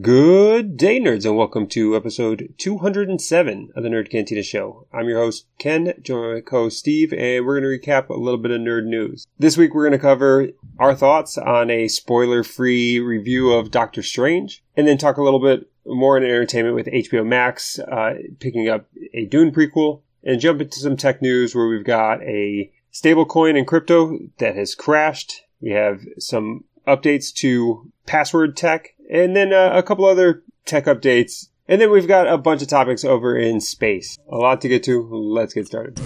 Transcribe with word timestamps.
Good 0.00 0.76
day, 0.76 0.98
nerds, 0.98 1.24
and 1.24 1.36
welcome 1.36 1.68
to 1.68 1.94
episode 1.94 2.52
207 2.58 3.70
of 3.76 3.82
the 3.82 3.88
Nerd 3.88 4.10
Cantina 4.10 4.42
Show. 4.42 4.88
I'm 4.92 5.06
your 5.06 5.20
host, 5.20 5.46
Ken, 5.60 5.92
joined 6.02 6.34
my 6.34 6.40
co-host 6.40 6.80
Steve, 6.80 7.12
and 7.12 7.46
we're 7.46 7.60
going 7.60 7.80
to 7.80 7.86
recap 7.86 8.08
a 8.08 8.14
little 8.14 8.38
bit 8.38 8.50
of 8.50 8.60
nerd 8.60 8.86
news. 8.86 9.28
This 9.38 9.56
week, 9.56 9.72
we're 9.72 9.84
going 9.84 9.92
to 9.92 9.98
cover 9.98 10.48
our 10.80 10.96
thoughts 10.96 11.38
on 11.38 11.70
a 11.70 11.86
spoiler-free 11.86 12.98
review 12.98 13.52
of 13.52 13.70
Doctor 13.70 14.02
Strange, 14.02 14.64
and 14.76 14.88
then 14.88 14.98
talk 14.98 15.16
a 15.16 15.22
little 15.22 15.38
bit 15.38 15.70
more 15.86 16.16
in 16.16 16.24
entertainment 16.24 16.74
with 16.74 16.86
HBO 16.86 17.24
Max 17.24 17.78
uh, 17.78 18.14
picking 18.40 18.68
up 18.68 18.86
a 19.12 19.26
Dune 19.26 19.52
prequel, 19.52 20.00
and 20.24 20.40
jump 20.40 20.60
into 20.60 20.80
some 20.80 20.96
tech 20.96 21.22
news 21.22 21.54
where 21.54 21.68
we've 21.68 21.84
got 21.84 22.20
a 22.22 22.72
stablecoin 22.92 23.56
in 23.56 23.64
crypto 23.64 24.18
that 24.38 24.56
has 24.56 24.74
crashed. 24.74 25.42
We 25.60 25.70
have 25.70 26.00
some 26.18 26.64
updates 26.84 27.32
to 27.34 27.92
password 28.06 28.56
tech 28.56 28.93
and 29.10 29.34
then 29.36 29.52
uh, 29.52 29.70
a 29.74 29.82
couple 29.82 30.04
other 30.04 30.42
tech 30.64 30.86
updates. 30.86 31.48
And 31.66 31.80
then 31.80 31.90
we've 31.90 32.08
got 32.08 32.28
a 32.28 32.36
bunch 32.36 32.60
of 32.60 32.68
topics 32.68 33.04
over 33.04 33.36
in 33.36 33.60
space. 33.60 34.18
A 34.30 34.36
lot 34.36 34.60
to 34.60 34.68
get 34.68 34.82
to. 34.84 35.02
Let's 35.02 35.54
get 35.54 35.66
started. 35.66 35.96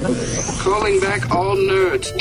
Calling 0.60 1.00
back 1.00 1.30
all 1.32 1.56
nerds. 1.56 2.12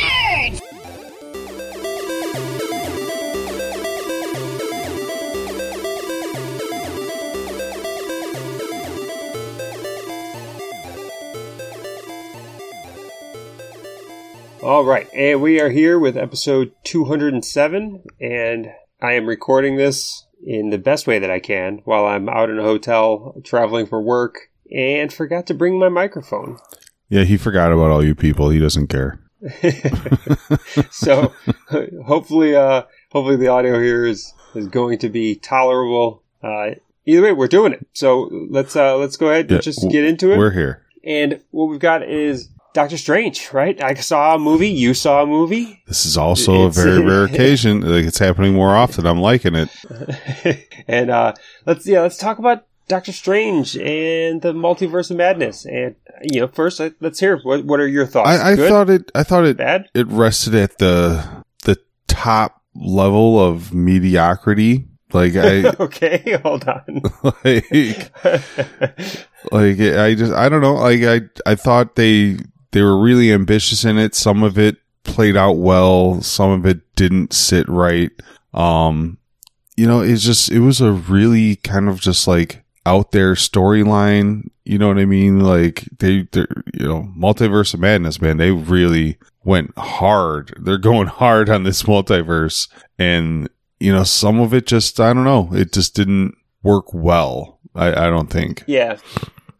All 14.63 14.83
right, 14.83 15.07
and 15.13 15.41
we 15.41 15.61
are 15.61 15.69
here 15.69 15.97
with 15.97 16.17
episode 16.17 16.73
207, 16.83 18.03
and 18.19 18.67
I 19.01 19.13
am 19.13 19.25
recording 19.25 19.77
this 19.77 20.26
in 20.47 20.69
the 20.69 20.77
best 20.77 21.07
way 21.07 21.19
that 21.19 21.29
I 21.29 21.39
can 21.39 21.81
while 21.83 22.05
I'm 22.05 22.29
out 22.29 22.49
in 22.49 22.57
a 22.57 22.63
hotel 22.63 23.35
traveling 23.43 23.85
for 23.85 24.01
work 24.01 24.49
and 24.73 25.11
forgot 25.11 25.45
to 25.47 25.53
bring 25.53 25.77
my 25.77 25.89
microphone. 25.89 26.57
Yeah, 27.09 27.25
he 27.25 27.35
forgot 27.35 27.73
about 27.73 27.91
all 27.91 28.03
you 28.03 28.15
people. 28.15 28.49
He 28.49 28.59
doesn't 28.59 28.87
care. 28.87 29.19
so 30.89 31.33
hopefully 32.05 32.55
uh 32.55 32.83
hopefully 33.11 33.35
the 33.35 33.49
audio 33.49 33.79
here 33.79 34.05
is 34.05 34.33
is 34.55 34.67
going 34.67 34.97
to 34.99 35.09
be 35.09 35.35
tolerable. 35.35 36.23
Uh 36.41 36.71
either 37.05 37.23
way 37.23 37.33
we're 37.33 37.47
doing 37.47 37.73
it. 37.73 37.85
So 37.91 38.29
let's 38.49 38.75
uh 38.75 38.95
let's 38.95 39.17
go 39.17 39.27
ahead 39.27 39.41
and 39.41 39.51
Yeah, 39.51 39.59
just 39.59 39.85
get 39.89 40.05
into 40.05 40.31
it. 40.31 40.37
We're 40.37 40.51
here. 40.51 40.83
And 41.03 41.41
what 41.51 41.65
we've 41.65 41.79
got 41.79 42.03
is 42.03 42.49
Doctor 42.77 42.97
Strange, 42.97 43.51
right? 43.53 43.81
I 43.81 43.95
saw 43.95 44.35
a 44.35 44.37
movie, 44.37 44.69
you 44.69 44.93
saw 44.93 45.23
a 45.23 45.25
movie. 45.25 45.81
This 45.87 46.05
is 46.05 46.15
also 46.15 46.67
It's- 46.67 46.77
a 46.77 46.81
very 46.83 47.01
rare 47.03 47.23
occasion. 47.31 47.81
Like 47.81 48.05
it's 48.05 48.19
happening 48.19 48.53
more 48.53 48.75
often. 48.75 49.07
I'm 49.07 49.19
liking 49.19 49.55
it. 49.55 49.69
and 50.87 51.09
uh 51.09 51.33
let's 51.65 51.87
yeah, 51.87 52.01
let's 52.01 52.17
talk 52.19 52.37
about 52.37 52.65
Doctor 52.87 53.11
Strange 53.11 53.75
and 53.77 54.43
the 54.43 54.53
multiverse 54.53 55.09
of 55.09 55.17
madness. 55.17 55.65
And 55.65 55.95
you 56.21 56.39
know, 56.41 56.47
first 56.47 56.79
let- 56.79 56.93
let's 57.01 57.19
hear 57.19 57.39
what 57.41 57.65
what 57.65 57.79
are 57.79 57.87
your 57.87 58.05
thoughts? 58.05 58.29
I, 58.29 58.51
I 58.51 58.55
thought 58.55 58.91
it. 58.91 59.11
I 59.15 59.23
thought 59.23 59.45
it. 59.45 59.57
bad. 59.57 59.89
It 59.95 60.05
rested 60.07 60.53
at 60.53 60.77
the 60.77 61.43
the 61.65 61.77
top 62.07 62.61
level 62.75 63.39
of 63.43 63.73
mediocrity. 63.73 64.87
Like 65.13 65.35
I 65.35 65.63
okay, 65.79 66.39
hold 66.43 66.67
on. 66.67 67.01
like 67.43 68.11
like 69.51 69.79
I 69.81 70.13
just 70.13 70.31
I 70.33 70.47
don't 70.47 70.61
know. 70.61 70.75
Like 70.75 71.01
I 71.01 71.21
I 71.47 71.55
thought 71.55 71.95
they 71.95 72.37
they 72.71 72.81
were 72.81 72.99
really 72.99 73.31
ambitious 73.31 73.85
in 73.85 73.97
it. 73.97 74.15
Some 74.15 74.43
of 74.43 74.57
it 74.57 74.77
played 75.03 75.37
out 75.37 75.57
well. 75.57 76.21
Some 76.21 76.51
of 76.51 76.65
it 76.65 76.95
didn't 76.95 77.33
sit 77.33 77.67
right. 77.67 78.11
Um, 78.53 79.17
you 79.75 79.87
know, 79.87 80.01
it's 80.01 80.23
just 80.23 80.51
it 80.51 80.59
was 80.59 80.81
a 80.81 80.91
really 80.91 81.55
kind 81.57 81.87
of 81.87 82.01
just 82.01 82.27
like 82.27 82.63
out 82.85 83.11
there 83.11 83.33
storyline. 83.33 84.49
You 84.63 84.77
know 84.77 84.87
what 84.87 84.97
I 84.97 85.05
mean? 85.05 85.39
Like 85.39 85.87
they, 85.99 86.27
they, 86.31 86.45
you 86.73 86.87
know, 86.87 87.11
multiverse 87.17 87.73
of 87.73 87.79
madness, 87.79 88.21
man. 88.21 88.37
They 88.37 88.51
really 88.51 89.17
went 89.43 89.77
hard. 89.77 90.53
They're 90.59 90.77
going 90.77 91.07
hard 91.07 91.49
on 91.49 91.63
this 91.63 91.83
multiverse, 91.83 92.67
and 92.97 93.49
you 93.79 93.93
know, 93.93 94.03
some 94.03 94.39
of 94.39 94.53
it 94.53 94.67
just 94.67 94.99
I 94.99 95.13
don't 95.13 95.23
know. 95.23 95.49
It 95.53 95.73
just 95.73 95.95
didn't 95.95 96.35
work 96.63 96.93
well. 96.93 97.59
I, 97.75 98.07
I 98.07 98.09
don't 98.09 98.29
think. 98.29 98.63
Yeah, 98.65 98.97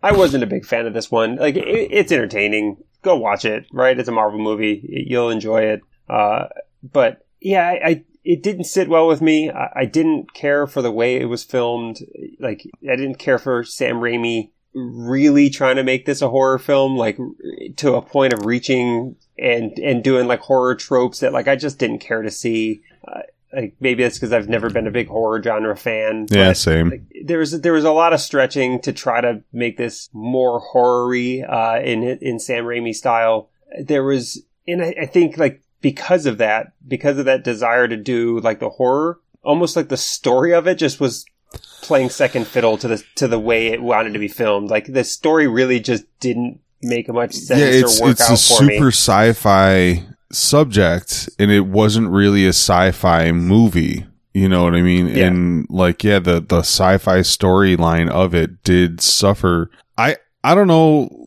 I 0.02 0.12
wasn't 0.12 0.44
a 0.44 0.48
big 0.48 0.66
fan 0.66 0.88
of 0.88 0.94
this 0.94 1.12
one. 1.12 1.36
Like, 1.36 1.56
it, 1.56 1.90
it's 1.92 2.12
entertaining. 2.12 2.78
Go 3.08 3.16
watch 3.16 3.46
it. 3.46 3.66
Right, 3.72 3.98
it's 3.98 4.10
a 4.10 4.12
Marvel 4.12 4.38
movie. 4.38 5.06
You'll 5.08 5.30
enjoy 5.30 5.62
it. 5.62 5.82
Uh, 6.10 6.48
but 6.84 7.26
yeah, 7.40 7.66
I, 7.66 7.88
I 7.88 8.06
it 8.26 8.44
didn't 8.44 8.66
sit 8.66 8.90
well 8.90 9.08
with 9.08 9.22
me. 9.22 9.50
I, 9.50 9.70
I 9.78 9.86
didn't 9.86 10.34
care 10.34 10.68
for 10.68 10.82
the 10.82 10.92
way 10.92 11.16
it 11.16 11.30
was 11.30 11.46
filmed. 11.46 12.00
Like, 12.38 12.68
I 12.84 12.98
didn't 12.98 13.16
care 13.16 13.40
for 13.40 13.64
Sam 13.64 14.02
Raimi 14.02 14.50
really 14.74 15.50
trying 15.50 15.78
to 15.78 15.86
make 15.86 16.06
this 16.06 16.22
a 16.22 16.28
horror 16.28 16.60
film, 16.60 16.98
like 16.98 17.18
to 17.78 17.96
a 17.96 18.02
point 18.02 18.34
of 18.34 18.46
reaching 18.46 19.16
and 19.40 19.80
and 19.80 20.04
doing 20.04 20.28
like 20.28 20.42
horror 20.42 20.76
tropes 20.76 21.22
that 21.22 21.32
like 21.32 21.48
I 21.48 21.56
just 21.56 21.80
didn't 21.80 22.00
care 22.00 22.22
to 22.22 22.30
see. 22.30 22.82
Uh, 23.08 23.22
like 23.54 23.76
maybe 23.80 24.04
that's 24.04 24.18
because 24.18 24.34
I've 24.34 24.50
never 24.50 24.70
been 24.70 24.88
a 24.88 24.92
big 24.92 25.08
horror 25.08 25.42
genre 25.42 25.76
fan. 25.76 26.28
Yeah, 26.30 26.54
same. 26.54 26.90
like, 26.90 27.02
there 27.26 27.40
was 27.40 27.62
there 27.62 27.74
was 27.74 27.86
a 27.86 27.92
lot 27.92 28.14
of 28.14 28.20
stretching 28.20 28.80
to 28.82 28.94
try 28.94 29.22
to 29.22 29.44
make 29.54 29.78
this 29.78 30.10
more 30.14 30.60
horror-y 30.60 31.44
uh, 31.48 31.82
in 31.82 32.04
in 32.04 32.40
Sam 32.40 32.66
Raimi 32.66 32.94
style. 32.94 33.50
There 33.82 34.04
was, 34.04 34.44
and 34.68 34.82
I, 34.84 34.96
I 35.02 35.06
think 35.06 35.38
like 35.38 35.62
because 35.82 36.26
of 36.26 36.38
that, 36.40 36.74
because 36.88 37.18
of 37.18 37.26
that 37.26 37.44
desire 37.44 37.88
to 37.88 37.98
do 37.98 38.40
like 38.40 38.60
the 38.60 38.70
horror, 38.70 39.20
almost 39.44 39.76
like 39.76 39.90
the 39.90 39.98
story 39.98 40.54
of 40.54 40.68
it 40.68 40.76
just 40.76 41.00
was 41.00 41.26
playing 41.82 42.10
second 42.10 42.48
fiddle 42.48 42.78
to 42.78 42.88
the 42.88 43.04
to 43.16 43.28
the 43.28 43.40
way 43.40 43.68
it 43.68 43.82
wanted 43.82 44.14
to 44.14 44.20
be 44.20 44.28
filmed. 44.28 44.70
Like 44.70 44.92
the 44.92 45.04
story 45.04 45.48
really 45.48 45.80
just 45.80 46.04
didn't 46.20 46.60
make 46.82 47.08
much 47.10 47.34
sense 47.34 47.60
yeah, 47.60 47.68
it's 47.68 48.00
or 48.00 48.06
work 48.06 48.12
it's 48.12 48.30
out 48.30 48.40
a 48.40 48.56
for 48.58 48.64
me. 48.64 48.76
super 48.76 48.88
sci-fi 48.90 50.06
subject, 50.32 51.30
and 51.40 51.52
it 51.52 51.68
wasn't 51.68 52.10
really 52.10 52.46
a 52.46 52.50
sci-fi 52.50 53.32
movie. 53.32 54.06
You 54.34 54.50
know 54.50 54.64
what 54.64 54.76
I 54.76 54.82
mean? 54.82 55.08
Yeah. 55.08 55.26
And 55.26 55.68
like, 55.70 56.04
yeah, 56.04 56.20
the 56.20 56.40
the 56.40 56.60
sci-fi 56.60 57.20
storyline 57.20 58.10
of 58.10 58.36
it 58.36 58.64
did 58.64 59.02
suffer. 59.02 59.72
I 59.98 60.18
I 60.44 60.56
don't 60.56 60.68
know. 60.68 61.26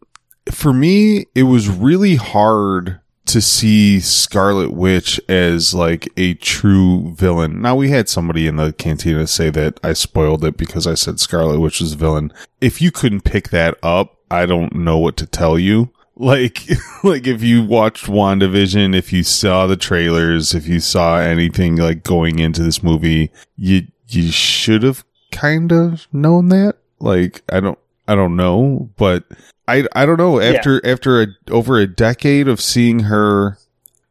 For 0.51 0.73
me, 0.73 1.27
it 1.35 1.45
was 1.45 1.69
really 1.69 2.17
hard 2.17 3.01
to 3.27 3.41
see 3.41 4.01
Scarlet 4.01 4.73
Witch 4.73 5.21
as 5.29 5.73
like 5.73 6.09
a 6.17 6.35
true 6.35 7.15
villain. 7.15 7.63
Now 7.63 7.77
we 7.77 7.91
had 7.91 8.09
somebody 8.09 8.49
in 8.49 8.57
the 8.57 8.73
cantina 8.73 9.27
say 9.29 9.51
that 9.51 9.79
I 9.85 9.93
spoiled 9.93 10.45
it 10.45 10.57
because 10.57 10.87
I 10.87 10.95
said 10.95 11.21
Scarlet 11.21 11.61
Witch 11.61 11.81
was 11.81 11.93
a 11.93 11.97
villain. 11.97 12.33
If 12.61 12.83
you 12.83 12.91
couldn't 12.91 13.21
pick 13.21 13.51
that 13.51 13.77
up, 13.85 14.19
I 14.33 14.47
don't 14.47 14.75
know 14.75 14.99
what 14.99 15.17
to 15.19 15.27
tell 15.27 15.59
you. 15.59 15.93
Like, 16.21 16.69
like 17.03 17.27
if 17.27 17.43
you 17.43 17.65
watched 17.65 18.05
WandaVision, 18.05 18.95
if 18.95 19.11
you 19.11 19.23
saw 19.23 19.67
the 19.67 19.77
trailers, 19.77 20.55
if 20.55 20.69
you 20.69 20.79
saw 20.79 21.19
anything 21.19 21.77
like 21.77 22.03
going 22.03 22.39
into 22.39 22.63
this 22.63 22.83
movie, 22.83 23.31
you, 23.57 23.87
you 24.07 24.31
should 24.31 24.83
have 24.83 25.03
kind 25.33 25.73
of 25.73 26.07
known 26.13 26.51
that. 26.51 26.77
Like, 26.99 27.43
I 27.51 27.61
don't, 27.61 27.79
I 28.07 28.17
don't 28.17 28.37
know, 28.37 28.91
but 28.99 29.25
I, 29.67 29.87
I 29.95 30.05
don't 30.05 30.19
know. 30.19 30.41
After, 30.41 30.85
after 30.87 31.23
a, 31.23 31.27
over 31.51 31.79
a 31.79 31.87
decade 31.87 32.49
of 32.49 32.61
seeing 32.61 33.01
her 33.01 33.57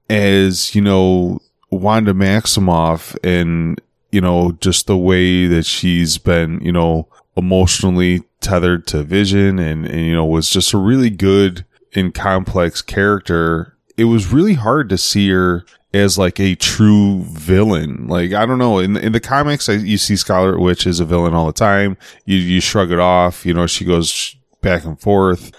as, 0.09 0.74
you 0.74 0.81
know, 0.81 1.40
Wanda 1.70 2.16
Maximoff 2.16 3.16
and, 3.24 3.80
you 4.12 4.20
know, 4.22 4.53
just 4.62 4.88
the 4.88 4.97
way 4.97 5.46
that 5.46 5.68
she's 5.68 6.18
been, 6.18 6.59
you 6.62 6.72
know, 6.72 7.08
emotionally 7.38 8.24
tethered 8.41 8.88
to 8.88 9.03
Vision 9.03 9.59
and, 9.59 9.86
and, 9.86 10.08
you 10.08 10.16
know, 10.16 10.26
was 10.26 10.50
just 10.50 10.74
a 10.74 10.78
really 10.78 11.12
good 11.12 11.66
and 11.96 12.14
complex 12.14 12.82
character. 12.82 13.78
It 13.98 14.06
was 14.06 14.32
really 14.32 14.54
hard 14.54 14.90
to 14.90 14.98
see 14.98 15.30
her 15.30 15.66
as 15.94 16.18
like 16.18 16.40
a 16.40 16.56
true 16.56 17.24
villain. 17.24 18.08
Like, 18.08 18.34
I 18.34 18.46
don't 18.46 18.60
know. 18.60 18.80
In, 18.80 18.96
in 18.96 19.12
the 19.12 19.20
comics, 19.20 19.68
I, 19.68 19.74
you 19.74 19.98
see 19.98 20.16
Scarlet 20.16 20.60
Witch 20.60 20.86
as 20.86 21.00
a 21.00 21.06
villain 21.06 21.34
all 21.34 21.48
the 21.48 21.54
time. 21.54 21.98
You, 22.26 22.38
you 22.38 22.62
shrug 22.62 22.91
it 22.91 23.00
off. 23.00 23.46
You 23.46 23.53
know, 23.53 23.68
she 23.68 23.86
goes 23.86 24.36
back 24.62 24.86
and 24.86 25.00
forth. 25.00 25.52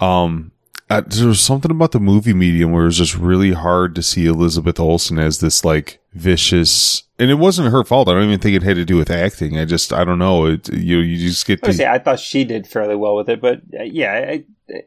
Um, 0.00 0.52
uh, 0.88 1.02
there 1.06 1.28
was 1.28 1.40
something 1.40 1.70
about 1.70 1.92
the 1.92 2.00
movie 2.00 2.34
medium 2.34 2.72
where 2.72 2.82
it 2.82 2.86
was 2.86 2.98
just 2.98 3.16
really 3.16 3.52
hard 3.52 3.94
to 3.94 4.02
see 4.02 4.26
Elizabeth 4.26 4.78
Olsen 4.78 5.18
as 5.18 5.40
this 5.40 5.64
like 5.64 6.00
vicious, 6.12 7.02
and 7.18 7.30
it 7.30 7.34
wasn't 7.34 7.72
her 7.72 7.84
fault. 7.84 8.08
I 8.08 8.14
don't 8.14 8.24
even 8.24 8.40
think 8.40 8.56
it 8.56 8.62
had 8.62 8.76
to 8.76 8.84
do 8.84 8.96
with 8.96 9.10
acting. 9.10 9.58
I 9.58 9.64
just, 9.64 9.92
I 9.92 10.04
don't 10.04 10.18
know. 10.18 10.46
It, 10.46 10.68
you, 10.72 10.98
you 10.98 11.28
just 11.28 11.46
get 11.46 11.60
I, 11.62 11.68
would 11.68 11.76
say 11.76 11.86
I 11.86 11.98
thought 11.98 12.20
she 12.20 12.44
did 12.44 12.66
fairly 12.66 12.96
well 12.96 13.16
with 13.16 13.28
it, 13.28 13.40
but 13.40 13.62
uh, 13.78 13.82
yeah, 13.82 14.12
I, 14.12 14.44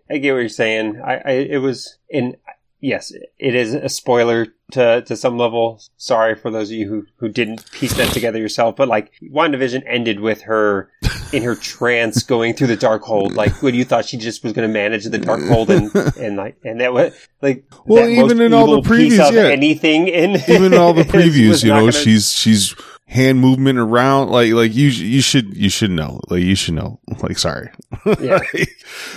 I 0.09 0.17
get 0.17 0.33
what 0.33 0.39
you're 0.39 0.49
saying. 0.49 1.01
I, 1.03 1.21
I 1.25 1.31
it 1.31 1.57
was 1.57 1.97
in 2.09 2.37
yes, 2.79 3.11
it 3.37 3.55
is 3.55 3.73
a 3.73 3.89
spoiler 3.89 4.47
to 4.71 5.01
to 5.03 5.15
some 5.15 5.37
level. 5.37 5.81
Sorry 5.97 6.35
for 6.35 6.51
those 6.51 6.69
of 6.69 6.77
you 6.77 6.87
who 6.87 7.05
who 7.17 7.29
didn't 7.29 7.69
piece 7.71 7.93
that 7.95 8.11
together 8.13 8.39
yourself, 8.39 8.75
but 8.75 8.87
like 8.87 9.11
WandaVision 9.23 9.83
ended 9.87 10.19
with 10.19 10.41
her 10.43 10.89
in 11.33 11.43
her 11.43 11.55
trance 11.55 12.23
going 12.23 12.53
through 12.53 12.67
the 12.67 12.77
Darkhold, 12.77 13.35
like 13.35 13.61
when 13.61 13.75
you 13.75 13.85
thought 13.85 14.05
she 14.05 14.17
just 14.17 14.43
was 14.43 14.53
going 14.53 14.67
to 14.67 14.73
manage 14.73 15.05
the 15.05 15.19
Darkhold 15.19 15.69
and 15.69 16.17
and 16.17 16.37
like 16.37 16.57
and 16.63 16.81
that 16.81 16.93
was 16.93 17.13
like 17.41 17.65
Well, 17.85 18.07
even 18.07 18.41
in 18.41 18.53
all 18.53 18.81
the 18.81 18.87
previews, 18.89 19.31
yeah. 19.31 19.43
anything 19.43 20.07
in 20.07 20.31
even 20.47 20.73
in 20.73 20.75
all 20.75 20.93
the 20.93 21.03
previews, 21.17 21.63
you 21.63 21.69
know, 21.69 21.81
gonna- 21.81 21.91
she's 21.91 22.31
she's 22.31 22.75
hand 23.09 23.39
movement 23.39 23.79
around. 23.79 24.29
Like, 24.29 24.53
like 24.53 24.75
you, 24.75 24.87
you 24.89 25.21
should, 25.21 25.57
you 25.57 25.69
should 25.69 25.89
know. 25.91 26.21
Like, 26.29 26.43
you 26.43 26.53
should 26.55 26.75
know. 26.75 26.99
Like, 27.21 27.37
sorry. 27.39 27.69
Yeah. 28.21 28.39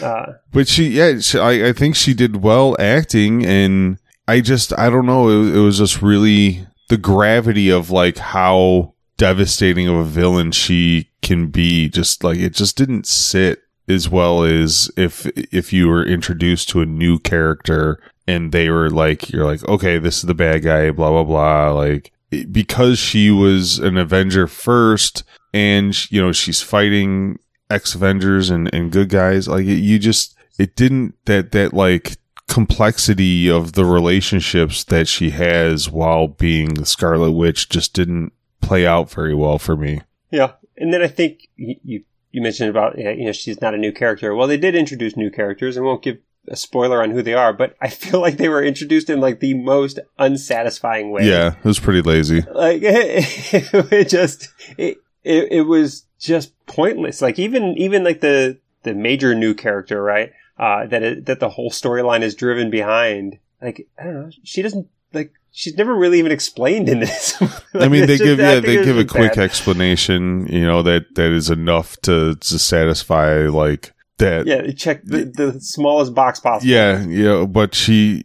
Uh, 0.03 0.33
but 0.53 0.67
she, 0.69 0.89
yeah, 0.89 1.19
she, 1.21 1.39
I, 1.39 1.69
I 1.69 1.73
think 1.73 1.97
she 1.97 2.13
did 2.15 2.43
well 2.43 2.77
acting, 2.79 3.45
and 3.45 3.99
I 4.29 4.41
just, 4.41 4.77
I 4.79 4.91
don't 4.91 5.07
know. 5.07 5.29
It, 5.29 5.57
it 5.57 5.61
was 5.61 5.79
just 5.79 6.03
really 6.03 6.67
the 6.89 6.97
gravity 6.97 7.71
of 7.71 7.91
like 7.91 8.19
how 8.19 8.95
devastating 9.17 9.89
of 9.89 9.97
a 9.97 10.05
villain 10.05 10.53
she 10.53 11.11
can 11.23 11.49
be. 11.49 11.89
Just 11.89 12.25
like 12.25 12.39
it 12.39 12.55
just 12.55 12.77
didn't 12.77 13.07
sit 13.07 13.63
as 13.89 14.09
well 14.09 14.43
as 14.43 14.91
if 14.97 15.27
if 15.27 15.73
you 15.73 15.89
were 15.89 16.05
introduced 16.05 16.69
to 16.71 16.81
a 16.81 16.87
new 16.87 17.19
character 17.19 18.01
and 18.27 18.53
they 18.53 18.71
were 18.71 18.91
like 18.91 19.31
you're 19.31 19.45
like 19.45 19.67
okay 19.69 19.99
this 19.99 20.19
is 20.19 20.23
the 20.23 20.35
bad 20.35 20.63
guy 20.63 20.91
blah 20.91 21.11
blah 21.11 21.25
blah 21.25 21.71
like 21.73 22.13
because 22.51 22.99
she 22.99 23.31
was 23.31 23.79
an 23.79 23.97
avenger 23.97 24.47
first 24.47 25.25
and 25.53 26.11
you 26.11 26.21
know 26.21 26.33
she's 26.33 26.63
fighting 26.63 27.39
ex 27.71 27.95
avengers 27.95 28.51
and 28.51 28.73
and 28.73 28.93
good 28.93 29.09
guys 29.09 29.49
like 29.49 29.67
you 29.67 29.99
just 29.99 30.37
it 30.59 30.77
didn't 30.77 31.15
that 31.25 31.53
that 31.53 31.75
like 31.75 32.17
complexity 32.53 33.51
of 33.51 33.73
the 33.73 33.85
relationships 33.85 34.85
that 34.85 35.09
she 35.09 35.31
has 35.31 35.91
while 35.91 36.29
being 36.29 36.75
the 36.75 36.87
scarlet 36.87 37.33
witch 37.33 37.69
just 37.69 37.95
didn't 37.95 38.33
play 38.61 38.87
out 38.87 39.11
very 39.11 39.35
well 39.35 39.59
for 39.59 39.77
me 39.77 40.01
yeah, 40.33 40.53
and 40.77 40.93
then 40.93 41.03
I 41.03 41.09
think 41.09 41.49
you 41.57 41.77
you, 41.85 42.05
you 42.33 42.43
mentioned 42.43 42.71
about 42.71 42.99
you 42.99 43.27
know 43.27 43.33
she's 43.33 43.61
not 43.61 43.75
a 43.75 43.79
new 43.79 43.93
character. 43.93 44.35
Well, 44.35 44.49
they 44.49 44.57
did 44.57 44.75
introduce 44.75 45.17
new 45.17 45.31
characters, 45.31 45.77
and 45.77 45.87
won't 45.87 46.03
give 46.03 46.19
a 46.49 46.57
spoiler 46.57 47.03
on 47.03 47.11
who 47.11 47.23
they 47.23 47.35
are, 47.35 47.53
but 47.53 47.77
I 47.81 47.89
feel 47.91 48.21
like 48.21 48.39
they 48.39 48.49
were 48.49 48.65
introduced 48.65 49.11
in 49.11 49.21
like 49.21 49.39
the 49.39 49.55
most 49.55 50.01
unsatisfying 50.19 51.13
way. 51.13 51.29
yeah 51.29 51.55
it 51.59 51.65
was 51.65 51.79
pretty 51.79 52.03
lazy 52.03 52.41
like 52.53 52.81
it, 52.85 54.09
just 54.09 54.49
it, 54.77 54.99
it 55.23 55.53
it 55.53 55.63
was 55.63 56.07
just 56.19 56.53
pointless. 56.67 57.21
Like 57.21 57.39
even 57.39 57.75
even 57.77 58.03
like 58.03 58.21
the 58.21 58.59
the 58.85 58.95
major 58.95 59.35
new 59.35 59.55
character, 59.55 60.03
right? 60.03 60.33
Uh, 60.63 60.87
that 60.87 61.03
it, 61.03 61.27
that 61.27 61.41
the 61.41 61.49
whole 61.49 61.71
storyline 61.73 62.23
is 62.23 62.37
driven 62.37 62.71
behind. 62.71 63.37
Like 63.61 63.89
I 63.99 64.05
don't 64.05 64.15
know, 64.15 64.31
she 64.45 64.63
doesn't 64.63 64.87
like 65.13 65.33
she's 65.51 65.77
never 65.77 65.93
really 65.93 66.21
even 66.21 66.31
explained 66.31 66.89
in 66.89 67.01
this. 67.01 67.35
I 67.75 67.89
mean, 67.89 68.07
they 68.07 68.15
it's 68.15 68.23
give 68.23 68.39
yeah, 68.39 68.61
they 68.61 68.85
give 68.85 68.97
a 68.97 69.05
quick 69.05 69.35
bad. 69.35 69.43
explanation. 69.45 70.47
You 70.47 70.65
know 70.65 70.83
that 70.83 71.17
that 71.17 71.33
is 71.33 71.51
enough 71.51 71.97
to 72.03 72.37
to 72.37 72.59
satisfy 72.61 73.49
like 73.49 73.93
that. 74.19 74.47
Yeah, 74.47 74.71
check 74.73 75.03
the, 75.05 75.25
the 75.25 75.61
smallest 75.61 76.15
box 76.15 76.39
possible. 76.39 76.71
yeah, 76.71 77.03
yeah. 77.07 77.45
But 77.45 77.75
she, 77.75 78.23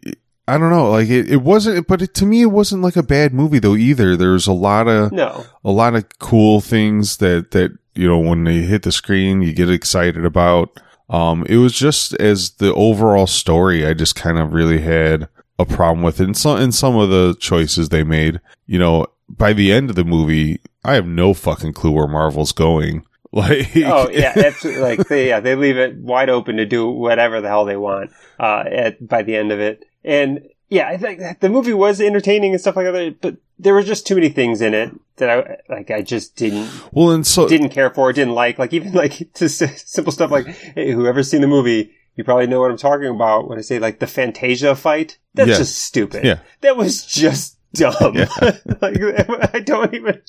I 0.48 0.60
don't 0.60 0.70
know. 0.70 0.92
Like 0.92 1.10
it, 1.10 1.32
it 1.32 1.42
wasn't. 1.42 1.88
But 1.88 2.04
it, 2.04 2.14
to 2.16 2.26
me, 2.28 2.44
it 2.44 2.52
wasn't 2.52 2.84
like 2.84 2.98
a 2.98 3.04
bad 3.04 3.34
movie 3.34 3.58
though 3.60 3.76
either. 3.76 4.16
There's 4.16 4.46
a 4.46 4.54
lot 4.54 4.88
of 4.88 5.12
No. 5.12 5.44
a 5.66 5.72
lot 5.72 5.96
of 5.96 6.06
cool 6.20 6.62
things 6.62 7.18
that 7.18 7.50
that 7.52 7.72
you 7.96 8.08
know 8.08 8.20
when 8.20 8.44
they 8.44 8.60
hit 8.62 8.84
the 8.84 8.92
screen, 8.92 9.42
you 9.42 9.54
get 9.54 9.72
excited 9.72 10.24
about. 10.24 10.80
Um, 11.10 11.46
it 11.48 11.58
was 11.58 11.74
just 11.74 12.14
as 12.16 12.52
the 12.52 12.74
overall 12.74 13.28
story, 13.28 13.86
I 13.86 13.94
just 13.94 14.16
kind 14.16 14.38
of 14.38 14.54
really 14.54 14.82
had 14.82 15.30
a 15.60 15.66
problem 15.66 16.04
with 16.04 16.20
it. 16.20 16.26
And 16.26 16.38
some 16.38 16.60
in 16.60 16.72
some 16.72 16.96
of 16.96 17.10
the 17.10 17.36
choices 17.40 17.90
they 17.90 18.04
made. 18.04 18.42
You 18.66 18.80
know, 18.80 19.08
by 19.30 19.54
the 19.54 19.72
end 19.72 19.90
of 19.90 19.96
the 19.96 20.04
movie, 20.04 20.60
I 20.84 20.96
have 20.96 21.08
no 21.08 21.34
fucking 21.34 21.74
clue 21.74 21.92
where 21.92 22.08
Marvel's 22.08 22.52
going. 22.52 23.04
Like, 23.34 23.76
Oh 23.76 24.10
yeah, 24.10 24.32
absolutely. 24.36 24.82
Like 24.82 25.08
they, 25.10 25.28
yeah, 25.28 25.42
they 25.42 25.54
leave 25.54 25.78
it 25.78 25.98
wide 25.98 26.30
open 26.30 26.56
to 26.56 26.66
do 26.66 26.88
whatever 26.90 27.42
the 27.42 27.50
hell 27.50 27.66
they 27.66 27.76
want. 27.76 28.12
Uh, 28.40 28.64
at 28.66 29.06
by 29.06 29.22
the 29.22 29.36
end 29.36 29.52
of 29.52 29.60
it, 29.60 29.84
and 30.06 30.48
yeah, 30.70 30.88
I 30.88 30.98
think 30.98 31.42
the 31.42 31.50
movie 31.50 31.74
was 31.74 32.00
entertaining 32.00 32.54
and 32.54 32.62
stuff 32.62 32.78
like 32.78 32.86
that. 32.86 33.18
But 33.20 33.36
there 33.60 33.74
were 33.74 33.84
just 33.84 34.06
too 34.08 34.16
many 34.16 34.30
things 34.30 34.62
in 34.62 34.74
it 34.74 34.92
that 35.18 35.30
I 35.30 35.58
like. 35.74 35.90
I 35.92 36.02
just 36.02 36.36
didn't 36.36 36.70
well, 36.92 37.12
and 37.12 37.26
so 37.26 37.48
didn't 37.48 37.70
care 37.70 37.90
for, 37.90 38.12
didn't 38.14 38.34
like. 38.36 38.60
Like 38.60 38.74
even 38.74 38.94
like 38.94 39.34
just 39.36 39.58
simple 39.90 40.12
stuff 40.12 40.32
like, 40.32 40.48
hey, 40.48 40.92
whoever's 40.92 41.30
seen 41.30 41.42
the 41.42 41.48
movie, 41.48 41.92
you 42.16 42.24
probably 42.24 42.48
know 42.48 42.62
what 42.62 42.72
I'm 42.72 42.78
talking 42.78 43.08
about 43.08 43.48
when 43.50 43.58
I 43.58 43.62
say 43.62 43.80
like 43.80 44.00
the 44.00 44.08
Fantasia 44.08 44.76
fight. 44.76 45.18
That's 45.34 45.50
Yeah. 45.50 45.58
just 45.58 45.78
stupid. 45.80 46.24
Yeah. 46.26 46.40
That 46.62 46.78
was 46.78 47.06
just 47.06 47.58
dumb. 47.74 48.16
Yeah. 48.16 48.28
like 48.82 48.98
I 49.54 49.60
don't 49.64 49.94
even 49.94 50.22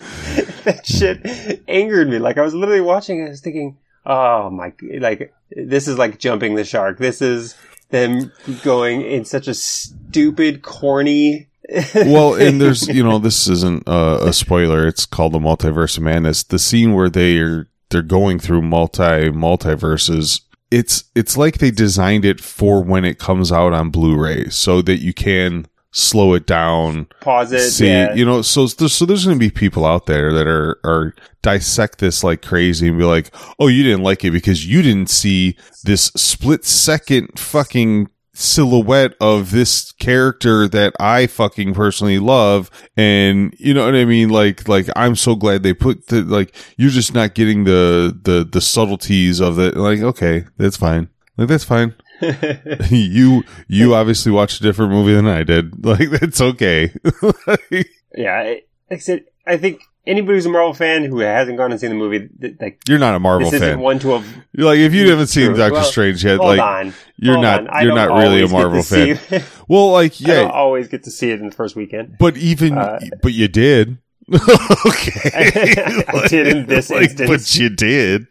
that 0.64 0.86
shit 0.86 1.62
angered 1.68 2.08
me. 2.08 2.18
Like 2.18 2.38
I 2.38 2.42
was 2.42 2.54
literally 2.54 2.80
watching 2.80 3.20
it, 3.20 3.26
I 3.26 3.30
was 3.30 3.40
thinking, 3.40 3.76
oh 4.06 4.50
my 4.50 4.72
like 5.00 5.34
this 5.50 5.86
is 5.88 5.98
like 5.98 6.18
jumping 6.18 6.54
the 6.54 6.64
shark. 6.64 6.98
This 6.98 7.20
is 7.22 7.56
them 7.90 8.32
going 8.64 9.00
in 9.02 9.24
such 9.24 9.48
a 9.48 9.54
stupid, 9.54 10.62
corny 10.62 11.48
well, 11.94 12.34
and 12.34 12.60
there's 12.60 12.88
you 12.88 13.02
know 13.02 13.18
this 13.18 13.48
isn't 13.48 13.84
a, 13.86 14.28
a 14.28 14.32
spoiler. 14.32 14.86
It's 14.86 15.06
called 15.06 15.32
the 15.32 15.38
Multiverse 15.38 15.96
of 15.96 16.04
Madness. 16.04 16.42
The 16.42 16.58
scene 16.58 16.94
where 16.94 17.10
they 17.10 17.38
are 17.38 17.68
they're 17.90 18.02
going 18.02 18.38
through 18.38 18.62
multi 18.62 19.30
multiverses. 19.30 20.42
It's 20.70 21.04
it's 21.14 21.36
like 21.36 21.58
they 21.58 21.70
designed 21.70 22.24
it 22.24 22.40
for 22.40 22.82
when 22.82 23.04
it 23.04 23.18
comes 23.18 23.50
out 23.50 23.72
on 23.72 23.90
Blu-ray, 23.90 24.50
so 24.50 24.82
that 24.82 24.98
you 24.98 25.14
can 25.14 25.66
slow 25.90 26.34
it 26.34 26.46
down, 26.46 27.06
pause 27.20 27.52
it. 27.52 27.70
see, 27.70 27.86
yeah. 27.86 28.12
you 28.12 28.24
know. 28.24 28.42
So 28.42 28.66
there's, 28.66 28.92
so 28.92 29.06
there's 29.06 29.24
going 29.24 29.38
to 29.38 29.40
be 29.40 29.50
people 29.50 29.86
out 29.86 30.06
there 30.06 30.32
that 30.32 30.46
are 30.46 30.78
are 30.84 31.14
dissect 31.40 31.98
this 31.98 32.22
like 32.22 32.42
crazy 32.42 32.88
and 32.88 32.98
be 32.98 33.04
like, 33.04 33.34
oh, 33.58 33.68
you 33.68 33.82
didn't 33.82 34.02
like 34.02 34.24
it 34.24 34.30
because 34.30 34.66
you 34.66 34.82
didn't 34.82 35.08
see 35.08 35.56
this 35.84 36.04
split 36.16 36.64
second 36.64 37.38
fucking 37.38 38.10
silhouette 38.38 39.14
of 39.20 39.50
this 39.50 39.90
character 39.92 40.68
that 40.68 40.94
I 41.00 41.26
fucking 41.26 41.74
personally 41.74 42.18
love. 42.20 42.70
And 42.96 43.54
you 43.58 43.74
know 43.74 43.84
what 43.84 43.96
I 43.96 44.04
mean? 44.04 44.28
Like, 44.28 44.68
like 44.68 44.86
I'm 44.94 45.16
so 45.16 45.34
glad 45.34 45.62
they 45.62 45.74
put 45.74 46.06
the, 46.06 46.22
like, 46.22 46.54
you're 46.76 46.90
just 46.90 47.12
not 47.14 47.34
getting 47.34 47.64
the, 47.64 48.16
the, 48.22 48.44
the 48.44 48.60
subtleties 48.60 49.40
of 49.40 49.58
it. 49.58 49.76
Like, 49.76 50.00
okay, 50.00 50.44
that's 50.56 50.76
fine. 50.76 51.08
Like, 51.36 51.48
that's 51.48 51.64
fine. 51.64 51.94
you, 52.90 53.42
you 53.68 53.94
obviously 53.94 54.32
watched 54.32 54.60
a 54.60 54.62
different 54.62 54.92
movie 54.92 55.14
than 55.14 55.26
I 55.26 55.42
did. 55.42 55.84
Like, 55.84 56.10
that's 56.10 56.40
okay. 56.40 56.92
yeah. 58.16 58.34
I- 58.38 58.62
Like 58.90 58.98
I 58.98 58.98
said, 58.98 59.24
I 59.46 59.56
think 59.58 59.82
anybody 60.08 60.36
who's 60.38 60.46
a 60.46 60.50
Marvel 60.50 60.74
fan 60.74 61.04
who 61.04 61.20
hasn't 61.20 61.56
gone 61.58 61.70
and 61.70 61.80
seen 61.80 61.90
the 61.90 61.96
movie, 61.96 62.28
th- 62.40 62.56
like 62.60 62.80
you're 62.88 62.98
not 62.98 63.14
a 63.14 63.20
Marvel 63.20 63.50
this 63.50 63.60
isn't 63.60 63.74
fan. 63.74 63.80
one 63.80 63.98
to 64.00 64.08
have. 64.18 64.26
You're 64.52 64.66
like, 64.66 64.78
if 64.78 64.92
you 64.92 65.08
haven't 65.10 65.28
seen. 65.28 65.52
Doctor 65.52 65.74
Well, 65.74 65.84
Strange 65.84 66.24
yet, 66.24 66.38
like, 66.40 66.58
on. 66.58 66.92
you're 67.16 67.34
Hold 67.34 67.44
not, 67.44 67.68
on. 67.68 67.82
You're 67.86 67.94
don't 67.94 68.18
really 68.18 68.42
a 68.42 68.46
always 68.48 68.88
get 68.90 68.96
to 68.98 69.06
Marvel 69.06 69.28
fan. 69.28 69.42
Well, 69.68 69.90
like, 69.92 70.12
I 70.14 70.16
yeah, 70.42 70.48
always 70.50 70.88
get 70.88 71.04
to 71.04 71.10
see 71.10 71.30
it 71.30 71.40
in 71.40 71.46
the 71.50 71.54
first 71.54 71.76
weekend. 71.76 72.16
but 72.18 72.36
even, 72.38 72.76
Uh, 72.78 72.98
but 73.22 73.34
you 73.34 73.46
did. 73.48 73.98
okay. 74.32 75.30
I 76.08 76.26
did 76.28 76.46
in 76.48 76.66
this 76.66 76.90
Like, 76.90 77.10
instance. 77.10 77.28
But 77.30 77.54
you 77.60 77.68
did. 77.70 78.26